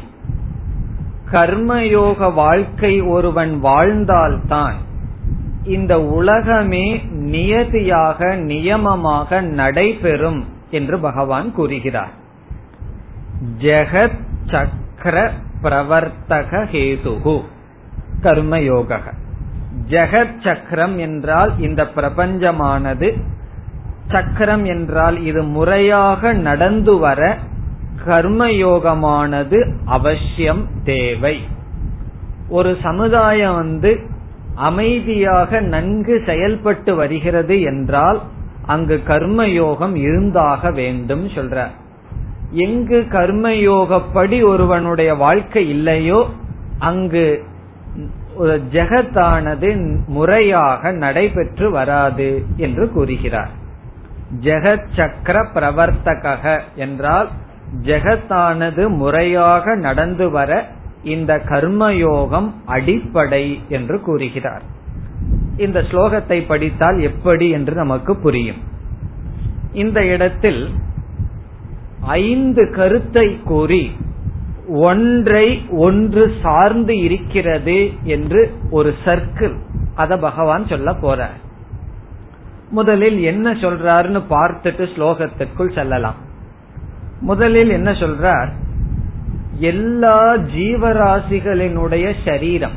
கர்மயோக 1.31 2.33
வாழ்க்கை 2.33 3.01
ஒருவன் 3.01 3.59
வாழ்ந்தால்தான் 3.63 4.73
இந்த 5.63 6.01
உலகமே 6.01 7.05
நியதியாக 7.11 8.35
நியமமாக 8.35 9.41
நடைபெறும் 9.41 10.45
என்று 10.71 10.99
பகவான் 10.99 11.51
கூறுகிறார். 11.51 12.11
ஜெகத் 13.57 14.19
சக்கர 14.45 15.31
பிரவர்த்தக 15.63 16.65
ஹேதுகு 16.71 17.41
கர்மயோக 18.21 18.99
ஜெகத் 19.87 20.41
சக்கரம் 20.43 20.97
என்றால் 20.97 21.59
இந்த 21.59 21.83
பிரபஞ்சமானது 21.95 23.21
சக்கரம் 24.11 24.65
என்றால் 24.65 25.17
இது 25.25 25.43
முறையாக 25.43 26.33
நடந்து 26.47 26.97
வர 26.97 27.21
கர்மயோகமானது 28.05 29.59
அவசியம் 29.85 30.63
தேவை. 30.83 31.35
ஒரு 32.49 32.71
சமுதாயம் 32.83 33.55
வந்து 33.55 33.91
அமைதியாக 34.55 35.59
நன்கு 35.73 36.15
செயல்பட்டு 36.25 36.95
வருகிறது 36.95 37.61
என்றால் 37.61 38.19
அங்கு 38.65 38.95
கர்மயோகம் 39.07 39.95
இருந்தாக 39.95 40.71
வேண்டும் 40.71 41.27
சொல்ற. 41.27 41.67
எங்கு 42.51 42.99
கர்மயோகப்படி 43.11 44.37
ஒருவனுடைய 44.47 45.15
வாழ்க்கை 45.15 45.69
இல்லையோ 45.69 46.19
அங்கு 46.79 47.25
ஜெகத்தானது 48.73 49.69
முறையாக 50.07 50.91
நடைபெற்று 50.91 51.71
வராது 51.71 52.29
என்று 52.57 52.85
கூறுகிறார். 52.89 53.53
ஜெகத் 54.41 54.87
சக்கர 54.95 55.47
பிரவர்த்தக 55.53 56.59
என்றால் 56.75 57.29
ஜெகத்தானது 57.83 58.87
முறையாக 58.87 59.75
நடந்து 59.75 60.29
வர 60.29 60.67
இந்த 61.03 61.37
கர்மயோகம் 61.37 62.51
அடிப்படை 62.65 63.61
என்று 63.69 64.01
கூறுகிறார். 64.01 64.61
இந்த 65.57 65.81
ஸ்லோகத்தை 65.81 66.47
படித்தால் 66.47 66.99
எப்படி 66.99 67.49
என்று 67.49 67.75
நமக்கு 67.75 68.15
புரியும். 68.15 68.57
இந்த 69.73 70.05
இடத்தில் 70.05 70.69
ஐந்து 72.01 72.71
கருத்தை 72.71 73.39
கூறி 73.43 73.91
ஒன்றை 74.67 75.65
ஒன்று 75.69 76.33
சார்ந்து 76.41 76.97
இருக்கிறது 76.97 77.91
என்று 78.03 78.51
ஒரு 78.69 78.93
சர்க்கிள் 79.05 79.55
அத 79.95 80.17
பகவான் 80.17 80.67
சொல்ல 80.67 80.91
போறார். 80.91 81.39
முதலில் 82.69 83.21
என்ன 83.21 83.51
சொல்றாருன்னு 83.51 84.21
பார்த்துட்டு 84.29 84.87
ஸ்லோகத்திற்குள் 84.95 85.73
செல்லலாம். 85.73 86.15
முதலில் 87.19 87.69
என்ன 87.69 87.91
சொல்றார்? 87.91 88.49
எல்லா 89.57 90.35
ஜீவராசிகளினுடைய 90.35 92.13
சரீரம். 92.25 92.71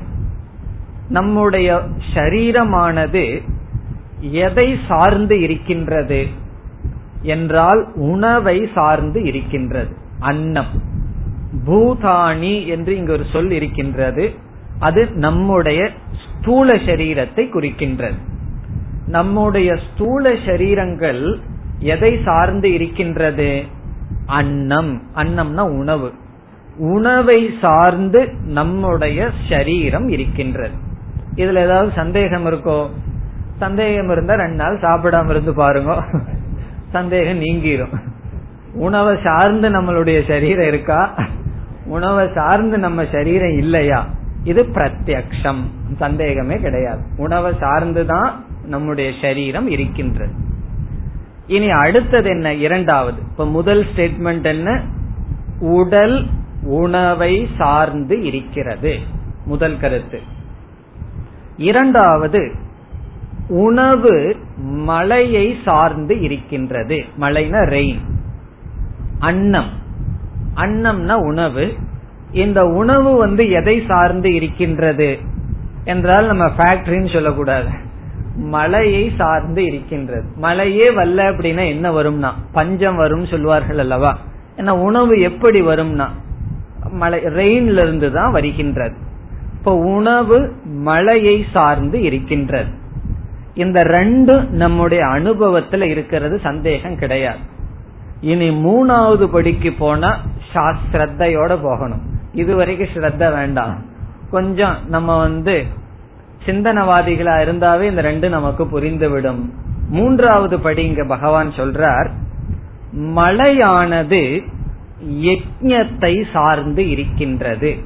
நம்முடைய 1.09 1.83
சரீரமானது 2.15 3.43
எதை 4.21 4.79
சார்ந்து 4.89 5.41
இருக்கின்றது 5.41 6.27
என்றால் 7.23 7.93
உணவை 7.95 8.69
சார்ந்து 8.75 9.23
இருக்கின்றது. 9.23 9.97
அன்னம். 10.19 10.67
பூதானி 11.67 12.67
என்று 12.67 12.97
இங்கு 12.97 13.13
ஒரு 13.13 13.25
சொல் 13.33 13.51
இருக்கின்றது. 13.51 14.35
அது 14.79 15.09
நம்முடைய 15.13 15.91
ஸ்தூல 16.41 16.75
சரீரத்தை 16.75 17.49
குறிக்கின்றது. 17.51 18.32
நம்முடைய 19.07 19.77
ஸ்தூல 19.77 20.33
சரீரங்கள் 20.33 21.41
எதை 21.79 22.21
சார்ந்து 22.25 22.73
இருக்கின்றது? 22.73 23.63
அன்னம். 24.27 25.03
அன்னம்னா 25.15 25.61
உணவு. 25.61 26.13
உணவை 26.77 27.51
சார்ந்து 27.61 28.29
நம்முடைய 28.45 29.31
சரீரம் 29.49 30.09
இருக்கின்றது. 30.09 30.75
இதுல 31.35 31.55
ஏதாவது 31.55 31.93
சந்தேகம் 31.95 32.47
இருக்கோ? 32.47 32.91
சந்தேகம் 33.59 34.11
இருந்தா 34.11 34.35
ரெண்டு 34.35 34.55
நாள் 34.55 34.81
சாப்பிடாம 34.81 35.31
இருந்து 35.31 35.55
பாருங்க. 35.55 36.05
சந்தேகம் 36.93 37.41
நீங்கிரும். 37.41 37.99
உணவை 38.75 39.19
சார்ந்து 39.25 39.69
நம்மளுடைய 39.69 40.29
சரீரம் 40.29 40.67
இருக்கா? 40.67 41.15
உணவை 41.85 42.29
சார்ந்து 42.35 42.79
நம்ம 42.79 43.05
சரீரம் 43.13 43.59
இல்லையா? 43.59 44.07
இது 44.45 44.63
பிரத்யக்ஷம். 44.63 45.61
சந்தேகமே 45.99 46.57
கிடையாது. 46.57 47.01
உணவை 47.17 47.53
சார்ந்துதான் 47.53 48.31
நம்முடைய 48.67 49.13
சரீரம் 49.21 49.69
இருக்கின்றது. 49.69 50.33
இனி 51.47 51.71
அடுத்தது 51.71 52.29
என்ன? 52.29 52.55
இரண்டாவது. 52.55 53.23
இப்ப 53.31 53.47
முதல் 53.47 53.87
ஸ்டேட்மெண்ட் 53.97 54.43
என்ன? 54.43 54.83
உடல் 55.61 56.27
உணவை 56.65 57.49
சார்ந்து 57.59 58.23
இருக்கிறது. 58.23 58.99
முதல் 59.45 59.79
கருத்து. 59.79 60.21
இரண்டாவது 61.57 62.53
உணவு 63.49 64.37
மழையை 64.57 65.57
சார்ந்து 65.65 66.21
இருக்கின்றது. 66.21 67.05
மழைனா 67.21 67.65
ரெயின் 67.69 68.01
அன்னம். 69.19 69.69
அன்னம்னா 70.55 71.13
உணவு. 71.13 71.73
இந்த 72.33 72.67
உணவு 72.67 73.17
வந்து 73.17 73.51
எதை 73.51 73.83
சார்ந்து 73.89 74.35
இருக்கின்றது? 74.35 75.19
என்றால் 75.85 76.27
நம்ம 76.27 76.47
ஃபேக்டரின்னு 76.47 77.13
சொல்லக்கூடாது. 77.13 77.69
மழையை 78.37 79.13
சார்ந்து 79.17 79.65
இருக்கின்றது. 79.65 80.25
மழையே 80.37 80.91
வரல 80.91 81.33
அப்படின்னா 81.33 81.69
என்ன 81.69 81.91
வரும்னா? 81.91 82.31
பஞ்சம் 82.53 82.97
வரும் 82.97 83.27
சொல்வார்கள் 83.27 83.79
அல்லவா? 83.79 84.19
ஏன்னா 84.57 84.71
உணவு 84.71 85.21
எப்படி 85.21 85.63
வரும்னா? 85.63 86.09
மலை 86.91 87.19
ரெயின்ல 87.19 87.83
இருந்து 87.83 88.13
தான் 88.13 88.33
வருகின்றது. 88.33 88.95
இப்ப 89.53 89.77
உணவு 89.77 90.53
மழையை 90.65 91.47
சார்ந்து 91.53 92.03
இருக்கின்றது. 92.03 92.71
இந்த 93.55 93.83
ரெண்டு 93.83 94.43
நம்முடைய 94.43 95.05
அனுபவத்துல 95.05 95.83
இருக்கிறது 95.83 96.41
சந்தேகம் 96.43 96.97
கிடையாது. 96.97 97.39
இனி 98.21 98.51
மூணாவது 98.51 99.27
படிக்கு 99.27 99.73
போனா 99.73 100.19
ஸ்ரத்தையோட 100.55 101.59
போகணும். 101.63 102.01
இதுவரைக்கும் 102.33 102.89
ஸ்ரத்த 102.95 103.35
வேண்டாம். 103.35 103.83
கொஞ்சம் 104.31 104.77
நம்ம 104.89 105.19
வந்து 105.19 105.65
சிந்தனவாதிகளா 106.47 107.35
இருந்தாவே 107.41 107.83
இந்த 107.83 108.01
ரெண்டு 108.01 108.29
நமக்கு 108.29 108.65
புரிந்துவிடும். 108.65 109.51
மூன்றாவது 109.89 110.61
படி 110.61 110.85
இங்க 110.85 111.05
பகவான் 111.05 111.49
சொல்றார் 111.49 112.11
மலையானது 112.97 114.43
யஜத்தை 115.11 116.25
சார்ந்து 116.33 116.91
இருக்கின்றது. 116.91 117.77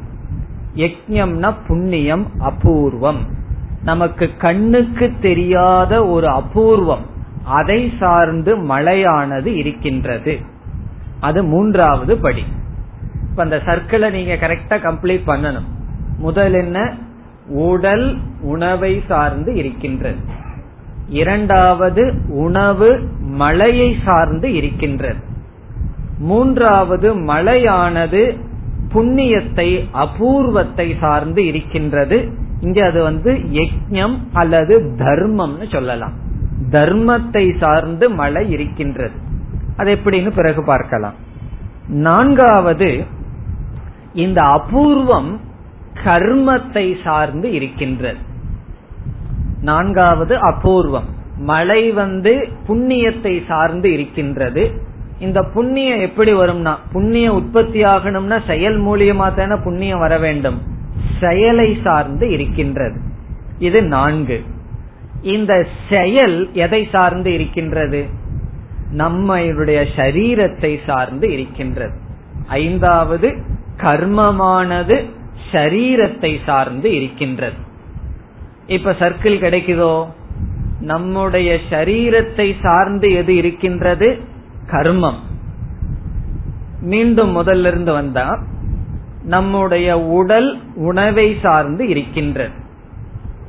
யஜம்னா 0.74 1.54
புண்ணியம் 1.66 2.30
அபூர்வம். 2.38 3.20
நமக்கு 3.82 4.30
கண்ணுக்கு 4.38 5.12
தெரியாத 5.20 6.06
ஒரு 6.06 6.28
அபூர்வம். 6.28 7.06
அதை 7.44 7.92
சார்ந்து 7.98 8.56
மழையானது 8.56 9.46
இருக்கின்றது. 9.46 10.40
அது 11.20 11.44
மூன்றாவது 11.44 12.16
படி. 12.16 12.44
இப்ப 13.30 13.42
அந்த 13.42 13.56
சர்க்கிளை 13.56 14.10
நீங்க 14.10 14.34
கரெக்டா 14.34 14.68
கம்ப்ளீட் 14.68 15.22
பண்ணணும். 15.26 15.66
முதல் 16.18 16.52
என்ன? 16.52 16.94
உடல் 17.48 18.18
உணவை 18.42 19.02
சார்ந்து 19.08 19.54
இருக்கின்றது. 19.54 20.16
இரண்டாவது 21.08 22.14
உணவு 22.28 23.08
மழையை 23.20 23.96
சார்ந்து 24.04 24.52
இருக்கின்றது. 24.52 25.18
மூன்றாவது 26.18 27.14
மழையானது 27.14 28.38
புண்ணியத்தை 28.94 29.88
அபூர்வத்தை 29.92 30.98
சார்ந்து 30.98 31.46
இருக்கின்றது. 31.46 32.30
இங்க 32.60 32.86
அது 32.86 33.02
வந்து 33.02 33.32
யஜ்யம் 33.32 34.16
அல்லது 34.32 34.92
தர்மம்னு 34.98 35.72
சொல்லலாம். 35.72 36.12
தர்மத்தை 36.70 37.58
சார்ந்து 37.58 38.10
மழை 38.10 38.50
இருக்கின்றது. 38.50 39.14
அது 39.76 39.94
எப்படின்னு 39.94 40.30
பிறகு 40.30 40.64
பார்க்கலாம். 40.64 41.14
நான்காவது 41.88 43.04
இந்த 44.12 44.42
அபூர்வம் 44.42 45.40
கர்மத்தை 46.06 46.94
சார்ந்து 47.04 47.52
இருக்கின்றது. 47.52 48.16
நான்காவது 49.62 50.38
அபூர்வம். 50.40 51.14
மழை 51.38 51.90
வந்து 51.90 52.48
புண்ணியத்தை 52.68 53.46
சார்ந்து 53.46 53.92
இருக்கின்றது. 53.92 54.70
இந்த 55.18 55.42
புண்ணியம் 55.54 56.00
எப்படி 56.00 56.34
வரும்னா 56.34 56.74
புண்ணியம் 56.92 57.34
உற்பத்தி 57.34 57.84
ஆகணும்னா 57.84 58.46
செயல் 58.46 58.82
மூலியமா 58.82 59.34
தானே 59.34 59.54
புண்ணியம் 59.64 59.98
வர 59.98 60.18
வேண்டும். 60.18 60.62
செயலை 61.20 61.78
சார்ந்து 61.84 62.30
இருக்கின்றது. 62.30 63.00
இது 63.58 63.82
நான்கு. 63.82 64.42
இந்த 65.22 65.66
செயல் 65.88 66.50
எதை 66.52 66.88
சார்ந்து 66.92 67.32
இருக்கின்றது? 67.32 68.06
நம்மளுடைய 68.96 69.86
சரீரத்தை 69.96 70.78
சார்ந்து 70.86 71.32
இருக்கின்றது. 71.32 71.98
ஐந்தாவது 72.46 73.42
கர்மமானது 73.76 75.04
சரீரத்தை 75.52 76.38
சார்ந்து 76.46 76.94
இருக்கின்றது. 76.94 77.56
இப்ப 78.66 78.92
சர்க்கிள் 78.92 79.40
கிடைக்குதோ? 79.40 80.06
நம்முடைய 80.80 81.58
சரீரத்தை 81.70 82.54
சார்ந்து 82.62 83.12
எது 83.12 83.36
இருக்கின்றது? 83.36 84.18
கர்மம். 84.70 85.18
மீண்டும் 86.80 87.36
முதல்ல 87.36 87.66
இருந்து 87.66 87.92
வந்தா 87.92 88.42
நம்முடைய 89.22 90.00
உடல் 90.00 90.58
உணவை 90.74 91.36
சார்ந்து 91.42 91.88
இருக்கின்றது. 91.88 92.64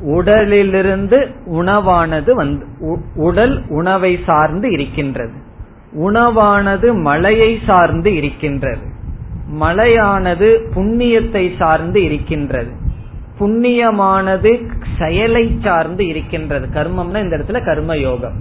உடலிலிருந்து 0.02 1.30
உணவானது 1.46 2.32
வந்து 2.32 2.66
உடல் 3.16 3.68
உணவை 3.70 4.20
சார்ந்து 4.26 4.72
இருக்கின்றது. 4.72 5.34
உணவானது 6.00 7.02
மழையை 7.02 7.60
சார்ந்து 7.66 8.14
இருக்கின்றது. 8.14 8.96
மலையானது 9.54 10.60
புண்ணியத்தை 10.76 11.56
சார்ந்து 11.58 12.04
இருக்கின்றது. 12.04 12.72
புண்ணியமானது 13.40 14.70
செயலை 15.00 15.60
சார்ந்து 15.64 16.08
இருக்கின்றது. 16.08 16.68
கர்மம்னா 16.74 17.24
இந்த 17.24 17.38
இடத்துல 17.38 17.66
கர்ம 17.66 17.98
யோகம் 17.98 18.34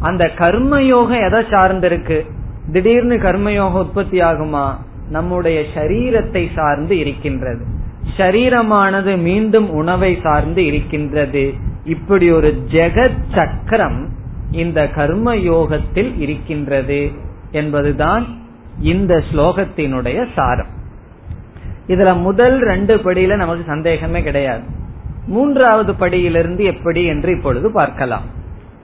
அந்த 0.00 0.28
கர்ம 0.28 0.82
யோகம் 0.82 1.20
எதை 1.20 1.44
சார்ந்து 1.50 1.86
இருக்கு 1.86 2.26
திடீர்னு 2.72 3.16
கர்மயோகம் 3.16 3.72
உற்பத்தி 3.72 4.20
ஆகுமா? 4.20 4.72
நம்முடைய 5.10 5.64
சரீரத்தை 5.74 6.46
சார்ந்து 6.54 6.98
இருக்கின்றது. 6.98 7.64
சரீரமானது 8.16 9.18
மீண்டும் 9.18 9.70
உணவை 9.70 10.18
சார்ந்து 10.22 10.66
இருக்கின்றது. 10.66 11.54
இப்படி 11.84 12.30
ஒரு 12.30 12.62
ஜெகத் 12.72 13.22
சக்கரம் 13.34 14.08
இந்த 14.52 14.88
கர்ம 14.88 15.36
யோகத்தில் 15.36 16.18
இருக்கின்றது 16.18 17.10
என்பதுதான் 17.50 18.26
இந்த 18.80 19.22
ஸ்லோகத்தினுடைய 19.32 20.26
சாரம். 20.34 20.66
இதுல 21.86 22.20
முதல் 22.20 22.58
ரெண்டு 22.58 22.96
படியில 22.96 23.36
நமக்கு 23.36 23.64
சந்தேகமே 23.66 24.22
கிடையாது. 24.22 24.62
மூன்றாவது 25.26 25.92
படியிலிருந்து 25.92 26.62
எப்படி 26.62 27.04
என்று 27.04 27.36
இப்பொழுது 27.36 27.72
பார்க்கலாம். 27.72 28.22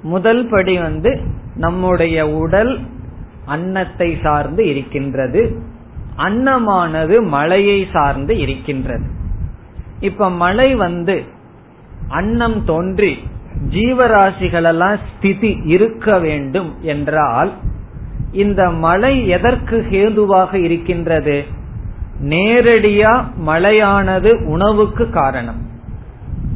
முதல் 0.03 0.49
படி 0.49 0.79
வந்து 0.79 1.21
நம்முடைய 1.57 2.29
உடல் 2.29 2.79
அன்னத்தை 3.45 4.19
சார்ந்து 4.23 4.67
இருக்கின்றது. 4.67 5.61
அன்னமானது 6.17 7.23
மழையை 7.23 7.89
சார்ந்து 7.93 8.39
இருக்கின்றது. 8.39 9.05
இப்ப 10.01 10.31
மழை 10.31 10.75
வந்து 10.75 11.25
அன்னம் 12.09 12.65
தோன்றி 12.65 13.19
ஜீவராசிகளெல்லாம் 13.71 14.99
ஸ்திதி 15.11 15.61
இருக்க 15.65 16.19
வேண்டும் 16.19 16.75
என்றால் 16.81 17.53
இந்த 18.33 18.71
மழை 18.71 19.29
எதற்கு 19.29 19.87
ஹேதுவாக 19.91 20.55
இருக்கின்றது? 20.55 21.45
நேரடியா 22.25 23.25
மழையானது 23.47 24.45
உணவுக்கு 24.45 25.11
காரணம். 25.11 25.69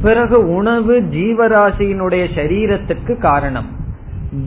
பிறகு 0.01 0.53
உணவு 0.53 0.99
ஜீவராசியினுடைய 0.99 2.25
சரீரத்துக்கு 2.35 3.19
காரணம். 3.19 3.69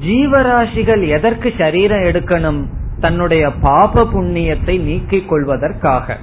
ஜீவராசிகள் 0.01 1.09
எதற்கு 1.09 1.53
சரீரம் 1.59 2.03
எடுக்கணும்? 2.03 2.65
தன்னுடைய 3.01 3.51
பாப 3.51 4.05
புண்ணியத்தை 4.05 4.81
நீக்கிக் 4.81 5.29
கொள்வதற்காக. 5.29 6.17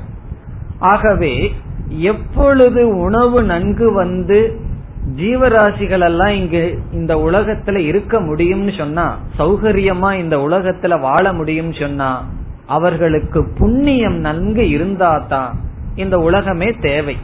ஆகவே 0.80 1.54
எப்பொழுது 1.88 2.98
உணவு 2.98 3.44
நன்கு 3.44 3.94
வந்து 3.94 4.60
ஜீவராசிகள் 5.16 6.04
எல்லாம் 6.04 6.34
இங்கு 6.34 6.80
இந்த 6.92 7.16
உலகத்துல 7.16 7.78
இருக்க 7.78 8.22
முடியும்னு 8.22 8.78
சொன்னா 8.78 9.18
சௌகரியமா 9.40 10.14
இந்த 10.14 10.38
உலகத்துல 10.38 11.00
வாழ 11.00 11.34
முடியும் 11.34 11.74
சொன்னா 11.74 12.28
அவர்களுக்கு 12.66 13.54
புண்ணியம் 13.58 14.18
நன்கு 14.18 14.70
இருந்தா 14.70 15.18
தான் 15.18 15.60
இந்த 15.96 16.18
உலகமே 16.18 16.72
தேவை. 16.82 17.18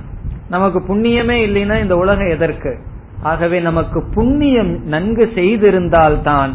நமக்கு 0.49 0.79
புண்ணியமே 0.79 1.37
இல்லைன்னா 1.47 1.81
இந்த 1.81 1.95
உலகம் 1.95 2.29
எதற்கு? 2.29 2.79
ஆகவே 3.21 3.59
நமக்கு 3.59 4.03
புண்ணியம் 4.13 4.83
நன்கு 4.83 5.31
செய்திருந்தால்தான் 5.35 6.49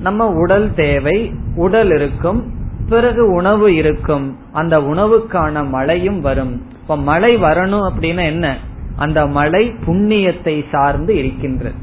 நம்ம 0.00 0.26
உடல் 0.26 0.74
தேவை 0.74 1.34
உடல் 1.56 1.90
இருக்கும் 1.90 2.54
பிறகு 2.88 3.32
உணவு 3.32 3.74
இருக்கும். 3.74 4.36
அந்த 4.52 4.78
உணவுக்கான 4.78 5.68
மழையும் 5.68 6.20
வரும். 6.20 6.62
இப்ப 6.80 6.96
மழை 6.96 7.36
வரணும் 7.36 7.90
அப்படின்னா 7.90 8.24
என்ன? 8.24 8.56
அந்த 8.96 9.26
மழை 9.26 9.74
புண்ணியத்தை 9.86 10.64
சார்ந்து 10.70 11.16
இருக்கின்றது. 11.16 11.74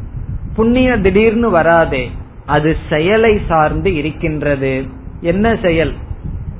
புண்ணியம் 0.55 1.01
திடீர்னு 1.01 1.49
வராதே 1.49 2.11
அது 2.45 2.75
செயலை 2.89 3.41
சார்ந்து 3.47 3.95
இருக்கின்றது. 3.95 4.85
என்ன 5.21 5.55
செயல்? 5.61 5.93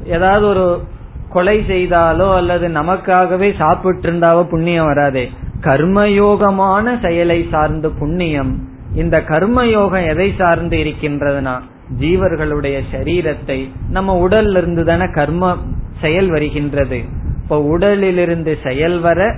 ஏதாவது 0.05 0.45
ஒரு 0.45 0.81
கொலை 1.29 1.57
செய்தாலோ 1.67 2.35
அல்லது 2.35 2.67
நமக்காகவே 2.67 3.55
சாப்பிட்டு 3.57 4.11
இருந்தாவோ 4.11 4.43
புண்ணியம் 4.43 4.85
வராதே. 4.85 5.31
கர்மயோகமான 5.59 7.01
செயலை 7.01 7.47
சார்ந்து 7.51 7.91
புண்ணியம். 7.91 8.53
இந்த 8.95 9.17
கர்மயோகம் 9.27 10.07
எதை 10.07 10.33
சார்ந்து 10.37 10.77
இருக்கின்றதுனா 10.77 11.55
ஜீவர்களுடைய 11.99 12.77
சரீரத்தை 12.91 13.69
நம்ம 13.89 14.27
உடல்ல 14.27 14.57
இருந்து 14.57 14.83
தானே 14.83 15.05
கர்ம 15.13 15.57
செயல் 16.01 16.29
வருகின்றது. 16.29 17.01
இப்ப 17.43 17.61
உடலிலிருந்து 17.63 18.57
செயல் 18.63 18.99
வர 18.99 19.35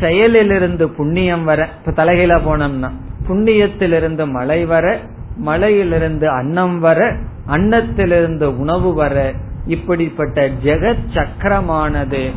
செயலிலிருந்து 0.00 0.84
புண்ணியம் 0.84 1.44
வர 1.44 1.68
இப்ப 1.78 2.04
தலைகையில 2.04 2.36
போனோம்னா 2.46 2.90
புண்ணியத்திலிருந்து 3.28 4.30
மழை 4.30 4.64
வர 4.64 4.98
மழையிலிருந்து 5.44 6.26
அன்னம் 6.26 6.78
வர 6.78 7.16
அன்னத்திலிருந்து 7.46 8.56
உணவு 8.56 8.94
வர 8.94 9.32
இப்படிப்பட்ட 9.66 10.48
ஜெகத் 10.64 11.06
சக்கரமானது 11.14 12.30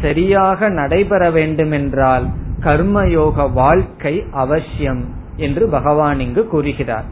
சரியாக 0.00 0.68
நடைபெற 0.68 1.30
வேண்டும் 1.30 1.72
என்றால் 1.72 2.26
கர்மயோக 2.60 3.52
வாழ்க்கை 3.52 4.24
அவசியம் 4.32 5.02
என்று 5.36 5.68
பகவான் 5.68 6.20
இங்கு 6.20 6.46
கூறுகிறார். 6.46 7.04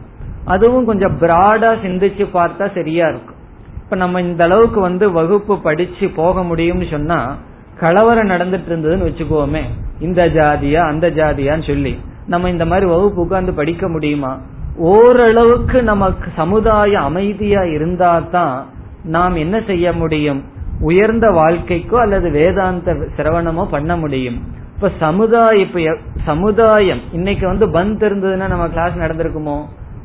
அதுவும் 0.45 0.85
கொஞ்சம் 0.85 1.17
பிராடா 1.21 1.69
சிந்திச்சு 1.83 2.25
பார்த்தா 2.33 2.73
சரியா 2.73 3.07
இருக்கும். 3.07 3.35
இப்ப 3.83 3.95
நம்ம 3.95 4.21
இந்த 4.21 4.43
அளவுக்கு 4.43 4.79
வந்து 4.79 5.11
வகுப்பு 5.11 5.61
படிச்சு 5.61 6.09
போக 6.09 6.41
முடியும்னு 6.41 6.91
சொன்னா 6.91 7.37
கலவரம் 7.79 8.29
நடந்துட்டு 8.29 8.69
இருந்ததுன்னு 8.69 9.07
வச்சுக்கோமே 9.07 9.61
இந்த 9.99 10.27
ஜாதியா 10.27 10.81
அந்த 10.87 11.09
ஜாதியான்னு 11.09 11.67
சொல்லி 11.67 11.99
நம்ம 12.27 12.49
இந்த 12.49 12.65
மாதிரி 12.65 12.85
வகுப்பு 12.85 13.21
உட்கார்ந்து 13.21 13.53
படிக்க 13.53 13.89
முடியுமா? 13.89 14.39
ஓரளவுக்கு 14.75 15.83
நமக்கு 15.83 16.31
சமுதாய 16.35 16.99
அமைதியா 16.99 17.63
இருந்தா 17.63 18.19
தான் 18.19 18.65
நாம் 19.03 19.35
என்ன 19.35 19.61
செய்ய 19.67 19.93
முடியும்? 19.93 20.43
உயர்ந்த 20.79 21.27
வாழ்க்கைக்கோ 21.29 21.95
அல்லது 21.95 22.31
வேதாந்த 22.31 22.93
சிரவணமோ 23.17 23.65
பண்ண 23.71 23.97
முடியும். 23.97 24.41
இப்ப 24.75 24.91
சமுதாய 24.99 25.59
இப்ப 25.59 25.97
சமுதாயம் 26.25 26.99
இன்னைக்கு 27.11 27.47
வந்து 27.47 27.67
பந்த் 27.67 28.11
இருந்ததுன்னா 28.11 28.47
நம்ம 28.47 28.67
கிளாஸ் 28.67 28.97
நடந்திருக்குமோ? 28.97 29.57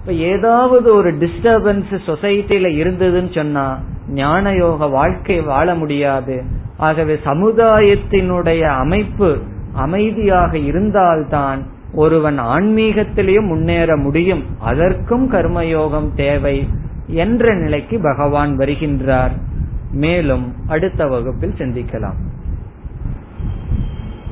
இப்ப 0.03 0.15
ஏதாவது 0.15 0.95
ஒரு 0.95 1.15
டிஸ்டர்பன்ஸ் 1.15 1.91
சொசைட்டில 1.91 2.69
இருந்ததுன்னு 2.77 3.35
சொன்னா 3.35 3.79
ஞான 4.09 4.53
யோக 4.53 4.87
வாழ்க்கை 4.87 5.41
வாழ 5.41 5.75
முடியாது. 5.75 6.43
ஆகவே 6.77 7.19
சமுதாயத்தினுடைய 7.25 8.61
அமைப்பு 8.61 9.39
அமைதியாக 9.73 10.59
இருந்தால்தான் 10.59 11.67
ஒருவன் 11.95 12.41
ஆன்மீகத்திலேயும் 12.41 13.47
முன்னேற 13.47 13.97
முடியும். 13.97 14.45
அதற்கும் 14.61 15.33
கர்மயோகம் 15.33 16.15
தேவை 16.15 16.69
என்ற 17.07 17.55
நிலைக்கு 17.55 18.01
பகவான் 18.03 18.57
வருகின்றார். 18.57 19.33
மேலும் 19.93 20.55
அடுத்த 20.67 21.07
வகுப்பில் 21.07 21.55
சிந்திக்கலாம். 21.59 22.19